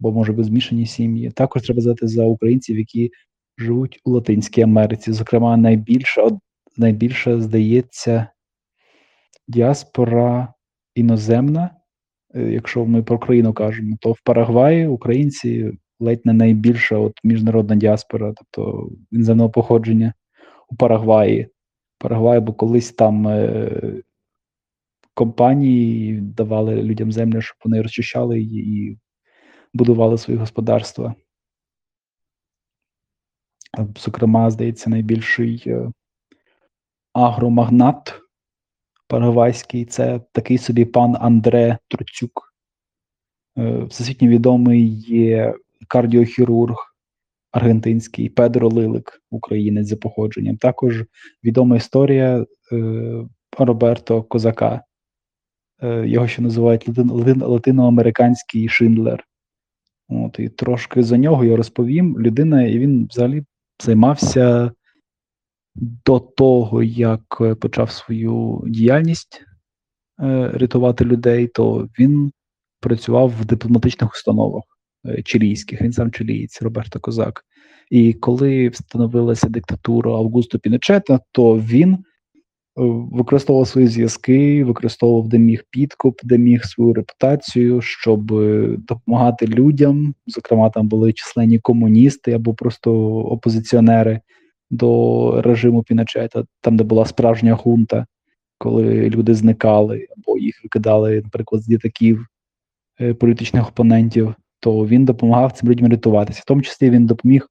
бо 0.00 0.12
може 0.12 0.32
би 0.32 0.44
змішані 0.44 0.86
сім'ї. 0.86 1.30
Також 1.30 1.62
треба 1.62 1.80
знати 1.80 2.08
за 2.08 2.24
українців, 2.24 2.78
які 2.78 3.10
живуть 3.58 4.00
у 4.04 4.10
Латинській 4.10 4.62
Америці. 4.62 5.12
Зокрема, 5.12 5.56
найбільша, 5.56 6.28
найбільша 6.76 7.40
здається, 7.40 8.26
діаспора 9.48 10.54
іноземна. 10.94 11.70
Е, 12.34 12.42
Якщо 12.42 12.84
ми 12.86 13.02
про 13.02 13.18
країну 13.18 13.52
кажемо, 13.52 13.96
то 14.00 14.12
в 14.12 14.20
Парагваї 14.24 14.86
українці 14.86 15.78
ледь 16.00 16.26
не 16.26 16.32
найбільша 16.32 16.96
от 16.96 17.20
міжнародна 17.24 17.76
діаспора, 17.76 18.34
тобто 18.36 18.90
іноземного 19.12 19.50
походження 19.50 20.14
у 20.68 20.76
Парагваї. 20.76 21.48
Парагвай, 21.98 22.40
бо 22.40 22.52
колись 22.52 22.92
там 22.92 23.28
е, 23.28 24.02
компанії 25.14 26.20
давали 26.20 26.82
людям 26.82 27.12
землю, 27.12 27.40
щоб 27.40 27.56
вони 27.64 27.82
розчищали 27.82 28.40
її 28.40 28.90
і 28.90 28.98
будували 29.74 30.18
свої 30.18 30.38
господарства. 30.38 31.14
Зокрема, 33.96 34.50
здається, 34.50 34.90
найбільший 34.90 35.62
е, 35.66 35.90
агромагнат 37.12 38.23
парагвайський 39.08 39.84
це 39.84 40.20
такий 40.32 40.58
собі 40.58 40.84
пан 40.84 41.16
Андре 41.20 41.78
Троцюк. 41.88 42.54
Е, 43.58 43.84
Всесвітньо 43.84 44.28
відомий 44.28 44.88
є 45.08 45.54
кардіохірург 45.88 46.94
аргентинський 47.52 48.28
Педро 48.28 48.68
Лилик, 48.68 49.22
українець 49.30 49.86
за 49.86 49.96
походженням. 49.96 50.56
Також 50.56 51.04
відома 51.44 51.76
історія 51.76 52.46
е, 52.72 53.28
Роберто 53.58 54.22
Козака. 54.22 54.82
Е, 55.82 56.08
Його 56.08 56.28
ще 56.28 56.42
називають 56.42 56.88
латин, 56.98 57.42
латиноамериканський 57.42 58.68
Шиндлер. 58.68 59.24
От, 60.08 60.38
і 60.38 60.48
трошки 60.48 61.02
за 61.02 61.16
нього 61.16 61.44
я 61.44 61.56
розповім. 61.56 62.18
Людина, 62.18 62.62
і 62.62 62.78
він 62.78 63.06
взагалі 63.10 63.44
займався 63.82 64.72
до 65.74 66.18
того, 66.18 66.82
як 66.82 67.38
е, 67.40 67.54
почав 67.54 67.90
свою 67.90 68.62
діяльність 68.66 69.42
е, 70.22 70.50
рятувати 70.54 71.04
людей, 71.04 71.46
то 71.46 71.88
він 71.98 72.32
працював 72.80 73.32
в 73.40 73.44
дипломатичних 73.44 74.12
установах 74.12 74.62
е, 75.06 75.22
чилійських. 75.22 75.82
Він 75.82 75.92
сам 75.92 76.10
чилієць, 76.10 76.62
Роберто 76.62 77.00
Козак. 77.00 77.44
І 77.90 78.12
коли 78.12 78.68
встановилася 78.68 79.48
диктатура 79.48 80.10
Августо 80.12 80.58
Піночета, 80.58 81.20
то 81.32 81.58
він 81.58 81.98
використовував 82.76 83.68
свої 83.68 83.86
зв'язки, 83.86 84.64
використовував 84.64 85.28
де 85.28 85.38
міг 85.38 85.64
підкуп, 85.70 86.20
де 86.24 86.38
міг 86.38 86.64
свою 86.64 86.92
репутацію, 86.92 87.80
щоб 87.80 88.26
допомагати 88.78 89.46
людям. 89.46 90.14
Зокрема, 90.26 90.70
там 90.70 90.88
були 90.88 91.12
численні 91.12 91.58
комуністи 91.58 92.32
або 92.32 92.54
просто 92.54 92.92
опозиціонери 93.16 94.20
до 94.70 95.42
режиму 95.42 95.82
Піночета, 95.82 96.44
там, 96.60 96.76
де 96.76 96.84
була 96.84 97.04
справжня 97.04 97.56
хунта, 97.56 98.06
коли 98.58 99.10
люди 99.10 99.34
зникали 99.34 100.08
або 100.16 100.38
їх 100.38 100.60
викидали, 100.64 101.20
наприклад, 101.24 101.62
з 101.62 101.70
літаків 101.70 102.26
е, 103.00 103.14
політичних 103.14 103.68
опонентів, 103.68 104.34
то 104.60 104.86
він 104.86 105.04
допомагав 105.04 105.52
цим 105.52 105.68
людям 105.68 105.90
рятуватися. 105.90 106.40
В 106.42 106.46
тому 106.46 106.62
числі 106.62 106.90
він 106.90 107.06
допоміг 107.06 107.48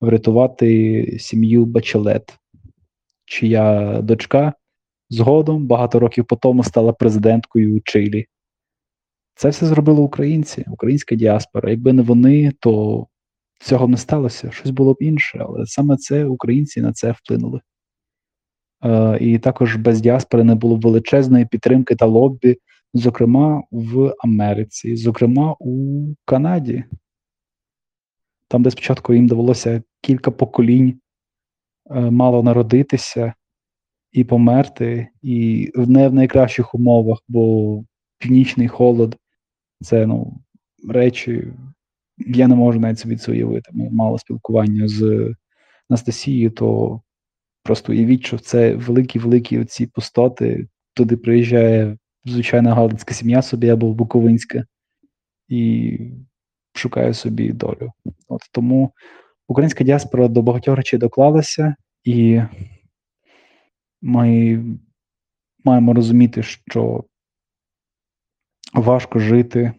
врятувати 0.00 1.18
сім'ю 1.18 1.64
Бачелет, 1.64 2.38
чия 3.24 3.98
дочка 4.02 4.52
згодом 5.10 5.66
багато 5.66 5.98
років 5.98 6.24
по 6.24 6.36
тому 6.36 6.64
стала 6.64 6.92
президенткою 6.92 7.80
Чилі. 7.84 8.26
Це 9.34 9.48
все 9.48 9.66
зробили 9.66 10.00
українці, 10.00 10.64
українська 10.68 11.14
діаспора. 11.14 11.70
Якби 11.70 11.92
не 11.92 12.02
вони, 12.02 12.52
то 12.60 13.06
цього 13.60 13.86
б 13.86 13.90
не 13.90 13.96
сталося, 13.96 14.50
щось 14.50 14.70
було 14.70 14.92
б 14.92 14.96
інше, 15.00 15.38
але 15.48 15.66
саме 15.66 15.96
це 15.96 16.24
українці 16.24 16.80
на 16.80 16.92
це 16.92 17.12
вплинули. 17.12 17.60
Е, 18.84 19.18
і 19.20 19.38
також 19.38 19.76
без 19.76 20.00
діаспори 20.00 20.44
не 20.44 20.54
було 20.54 20.76
величезної 20.76 21.46
підтримки 21.46 21.96
та 21.96 22.06
лоббі, 22.06 22.58
зокрема 22.94 23.62
в 23.70 24.14
Америці, 24.18 24.96
зокрема 24.96 25.56
у 25.58 26.04
Канаді. 26.24 26.84
Там, 28.48 28.62
де 28.62 28.70
спочатку 28.70 29.14
їм 29.14 29.26
довелося 29.26 29.82
кілька 30.00 30.30
поколінь 30.30 31.00
е, 31.90 32.00
мало 32.10 32.42
народитися 32.42 33.34
і 34.12 34.24
померти, 34.24 35.08
і 35.22 35.70
не 35.74 36.08
в 36.08 36.14
найкращих 36.14 36.74
умовах, 36.74 37.18
бо 37.28 37.84
північний 38.18 38.68
холод 38.68 39.16
це 39.80 40.06
ну, 40.06 40.40
речі, 40.88 41.52
я 42.18 42.48
не 42.48 42.54
можу 42.54 42.80
навіть 42.80 42.98
собі 42.98 43.16
це 43.16 43.32
уявити. 43.32 43.70
Ми 43.72 43.90
мали 43.90 44.18
спілкування 44.18 44.88
з 44.88 45.34
Анастасією, 45.88 46.50
то 46.50 47.00
Просто 47.66 47.92
уявіть, 47.92 48.26
що 48.26 48.38
це 48.38 48.74
великі-великі 48.74 49.58
оці 49.58 49.86
пустоти. 49.86 50.68
Туди 50.94 51.16
приїжджає 51.16 51.98
звичайна 52.24 52.74
галицька 52.74 53.14
сім'я 53.14 53.42
собі 53.42 53.68
або 53.68 53.92
буковинська 53.94 54.64
і 55.48 55.98
шукає 56.74 57.14
собі 57.14 57.52
долю. 57.52 57.92
От 58.28 58.40
тому 58.52 58.92
українська 59.48 59.84
діаспора 59.84 60.28
до 60.28 60.42
багатьох 60.42 60.76
речей 60.76 60.98
доклалася, 60.98 61.76
і 62.04 62.42
ми 64.02 64.58
маємо 65.64 65.94
розуміти, 65.94 66.42
що 66.42 67.04
важко 68.74 69.18
жити 69.18 69.72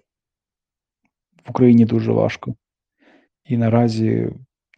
в 1.47 1.49
Україні 1.49 1.85
дуже 1.85 2.11
важко. 2.11 2.55
І 3.45 3.57
наразі 3.57 4.29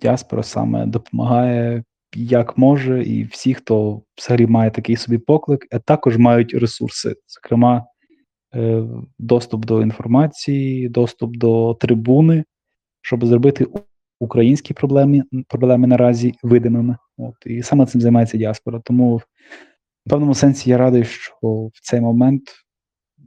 діаспора 0.02 0.44
саме 0.44 0.86
допомагає 0.86 1.84
як 2.16 2.58
може, 2.58 3.04
і 3.04 3.24
всі, 3.24 3.54
хто 3.54 4.02
взагалі 4.18 4.48
має 4.48 4.72
такий 4.72 4.96
собі 4.96 5.18
поклик, 5.18 5.68
а 5.72 5.80
також 5.80 6.18
мають 6.18 6.54
ресурси, 6.54 7.16
зокрема, 7.28 7.86
е, 8.56 8.84
доступ 9.20 9.66
до 9.66 9.82
інформації, 9.82 10.90
доступ 10.90 11.38
до 11.38 11.74
трибуни, 11.74 12.44
щоб 13.02 13.26
зробити 13.26 13.68
українські 14.20 14.74
проблеми, 14.74 15.24
проблеми 15.48 15.88
наразі 15.88 16.34
видимими. 16.44 16.98
От, 17.18 17.36
і 17.46 17.64
саме 17.64 17.86
цим 17.86 18.02
займається 18.02 18.38
діаспора. 18.38 18.82
Тому 18.86 19.18
в 19.18 20.10
певному 20.10 20.36
сенсі 20.36 20.70
я 20.70 20.78
радий, 20.78 21.04
що 21.04 21.38
в 21.74 21.80
цей 21.82 22.02
момент 22.02 22.42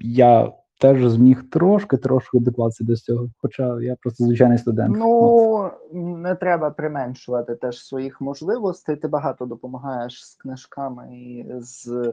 я 0.01 0.53
теж 0.83 1.09
зміг 1.09 1.51
трошки 1.51 1.97
трошки 1.97 2.39
докласти 2.39 2.85
до 2.85 2.97
цього. 2.97 3.29
Хоча 3.43 3.81
я 3.81 3.97
просто 3.97 4.25
звичайний 4.25 4.59
студент. 4.59 4.97
Ну, 4.99 5.71
не 5.93 6.35
треба 6.35 6.71
применшувати 6.71 7.55
теж 7.55 7.87
своїх 7.87 8.21
можливостей. 8.21 8.97
Ти 8.97 9.09
багато 9.09 9.47
допомагаєш 9.47 10.27
з 10.27 10.35
книжками 10.35 11.17
і 11.17 11.47
з 11.59 12.13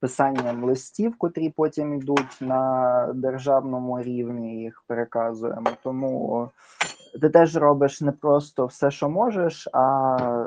писанням 0.00 0.64
листів, 0.64 1.18
котрі 1.18 1.50
потім 1.50 1.94
йдуть 1.94 2.38
на 2.40 3.12
державному 3.14 4.02
рівні, 4.02 4.62
їх 4.62 4.84
переказуємо. 4.86 5.70
Тому 5.82 6.48
ти 7.20 7.28
теж 7.28 7.56
робиш 7.56 8.00
не 8.00 8.12
просто 8.12 8.66
все, 8.66 8.90
що 8.90 9.08
можеш, 9.08 9.68
а 9.72 10.16
е, 10.20 10.44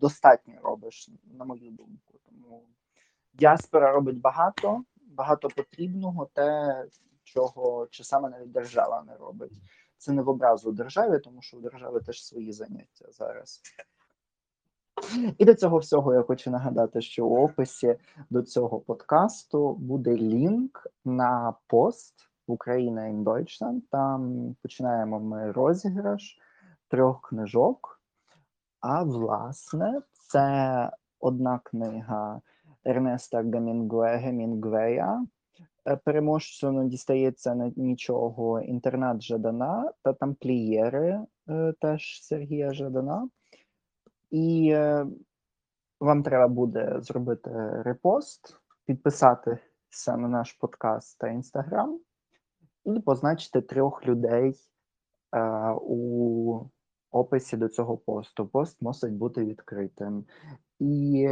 достатньо 0.00 0.54
робиш, 0.62 1.10
на 1.38 1.44
мою 1.44 1.70
думку. 1.70 2.14
Тому 2.26 2.62
діаспора 3.34 3.92
робить 3.92 4.20
багато, 4.20 4.82
багато 5.14 5.48
потрібного, 5.48 6.28
те, 6.32 6.84
чого 7.24 7.86
часами 7.90 8.30
навіть 8.30 8.52
держава 8.52 9.02
не 9.06 9.16
робить. 9.16 9.62
Це 9.96 10.12
не 10.12 10.22
в 10.22 10.28
образу 10.28 10.72
державі, 10.72 11.18
тому 11.18 11.42
що 11.42 11.56
у 11.56 11.60
держави 11.60 12.00
теж 12.00 12.24
свої 12.24 12.52
заняття 12.52 13.06
зараз. 13.10 13.62
І 15.38 15.44
до 15.44 15.54
цього 15.54 15.78
всього 15.78 16.14
я 16.14 16.22
хочу 16.22 16.50
нагадати, 16.50 17.00
що 17.00 17.26
у 17.26 17.44
описі 17.44 17.96
до 18.30 18.42
цього 18.42 18.80
подкасту 18.80 19.72
буде 19.74 20.16
лінк 20.16 20.86
на 21.04 21.54
пост 21.66 22.14
Україна 22.46 23.02
in 23.02 23.24
Deutschland. 23.24 23.80
Там 23.90 24.54
починаємо 24.62 25.20
ми 25.20 25.52
розіграш 25.52 26.38
трьох 26.88 27.28
книжок. 27.28 28.00
А 28.80 29.02
власне, 29.02 30.00
це 30.12 30.90
одна 31.20 31.60
книга 31.64 32.40
Ернеста 32.84 33.42
Гемінгуе, 33.42 34.16
Гемінгвея. 34.16 35.26
Е, 35.86 35.96
Переможцю 35.96 36.72
не 36.72 36.88
дістається 36.88 37.72
нічого 37.76 38.60
інтернат 38.60 39.22
Жадана 39.22 39.92
та 40.02 40.12
тамплієри 40.12 41.20
е, 41.48 41.74
теж 41.80 42.22
Сергія 42.22 42.72
Жадана. 42.72 43.28
І 44.30 44.70
е, 44.72 45.06
вам 46.00 46.22
треба 46.22 46.48
буде 46.48 46.96
зробити 47.00 47.50
репост, 47.82 48.56
підписатися 48.86 50.16
на 50.16 50.28
наш 50.28 50.52
подкаст 50.52 51.18
та 51.18 51.28
інстаграм 51.28 52.00
і 52.84 53.00
позначити 53.00 53.60
трьох 53.60 54.06
людей 54.06 54.54
у 55.80 56.60
описі 57.10 57.56
до 57.56 57.68
цього 57.68 57.96
посту. 57.96 58.46
Пост 58.46 58.82
мусить 58.82 59.12
бути 59.12 59.44
відкритим. 59.44 60.24
І 60.78 61.28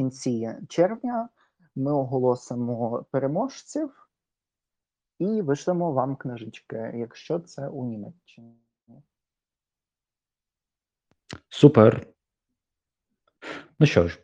кінці 0.00 0.54
червня 0.68 1.28
ми 1.76 1.92
оголосимо 1.92 3.06
переможців 3.10 4.08
і 5.18 5.42
вишлемо 5.42 5.92
вам 5.92 6.16
книжечки, 6.16 6.92
якщо 6.94 7.38
це 7.38 7.68
у 7.68 7.84
Німеччині. 7.84 8.54
Супер. 11.48 12.06
Ну 13.78 13.86
що 13.86 14.08
ж, 14.08 14.20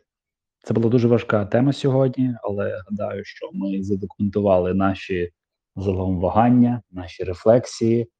це 0.63 0.73
була 0.73 0.89
дуже 0.89 1.07
важка 1.07 1.45
тема 1.45 1.73
сьогодні, 1.73 2.35
але 2.43 2.81
гадаю, 2.89 3.25
що 3.25 3.49
ми 3.53 3.83
задокументували 3.83 4.73
наші 4.73 5.31
загалом 5.75 6.19
вагання, 6.19 6.81
наші 6.91 7.23
рефлексії, 7.23 8.11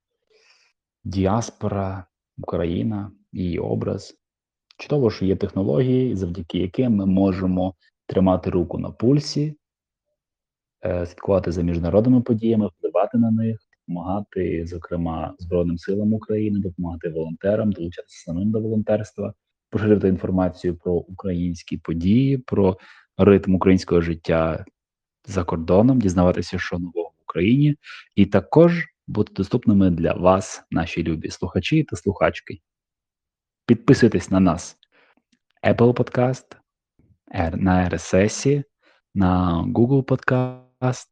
діаспора, 1.04 2.06
Україна, 2.36 3.12
її 3.32 3.58
образ. 3.58 4.18
Чудово, 4.78 5.10
що 5.10 5.24
є 5.24 5.36
технології, 5.36 6.16
завдяки 6.16 6.58
яким 6.58 6.92
ми 6.92 7.06
можемо 7.06 7.74
тримати 8.06 8.50
руку 8.50 8.78
на 8.78 8.90
пульсі, 8.90 9.56
е, 10.84 11.06
слідкувати 11.06 11.52
за 11.52 11.62
міжнародними 11.62 12.20
подіями, 12.20 12.66
впливати 12.66 13.18
на 13.18 13.30
них, 13.30 13.58
допомагати, 13.88 14.66
зокрема, 14.66 15.34
Збройним 15.38 15.78
силам 15.78 16.12
України, 16.12 16.60
допомагати 16.60 17.08
волонтерам, 17.08 17.72
долучатися 17.72 18.24
самим 18.24 18.50
до 18.50 18.60
волонтерства, 18.60 19.34
поширювати 19.70 20.08
інформацію 20.08 20.76
про 20.76 20.92
українські 20.92 21.76
події, 21.76 22.38
про 22.38 22.78
ритм 23.16 23.54
українського 23.54 24.00
життя 24.00 24.64
за 25.26 25.44
кордоном, 25.44 26.00
дізнаватися, 26.00 26.58
що 26.58 26.78
нового 26.78 27.08
в 27.08 27.22
Україні, 27.22 27.76
і 28.14 28.26
також 28.26 28.86
бути 29.06 29.32
доступними 29.32 29.90
для 29.90 30.12
вас, 30.12 30.62
наші 30.70 31.02
любі 31.02 31.30
слухачі 31.30 31.84
та 31.84 31.96
слухачки. 31.96 32.60
Підписуйтесь 33.68 34.30
на 34.30 34.40
нас. 34.40 34.76
Apple 35.64 35.92
Podcast, 35.92 36.56
на 37.56 37.88
RSS, 37.90 38.64
на 39.14 39.62
Google 39.74 40.02
Podcast, 40.02 41.08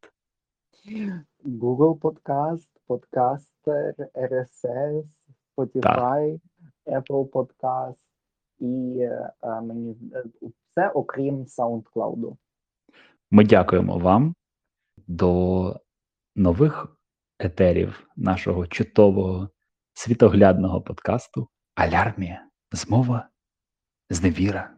Google 1.45 1.99
Podcast, 1.99 2.67
Podcaster, 2.87 3.93
RSS, 4.15 5.03
Spotify, 5.57 6.39
Apple 6.85 7.29
Podcast 7.29 7.95
і 8.59 8.99
е, 8.99 9.61
мені 9.61 9.97
е, 10.13 10.23
це 10.75 10.89
окрім 10.89 11.43
SoundCloud. 11.43 12.37
Ми 13.31 13.45
дякуємо 13.45 13.97
вам. 13.97 14.35
До 15.07 15.79
нових 16.35 16.97
етерів 17.39 18.07
нашого 18.15 18.67
чутового 18.67 19.49
світоглядного 19.93 20.81
подкасту 20.81 21.47
Алярмія, 21.75 22.46
змова, 22.71 23.29
зневіра. 24.09 24.77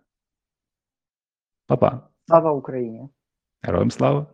Па-па. 1.67 2.09
Слава 2.27 2.51
Україні! 2.51 3.09
Героям 3.61 3.91
слава! 3.91 4.27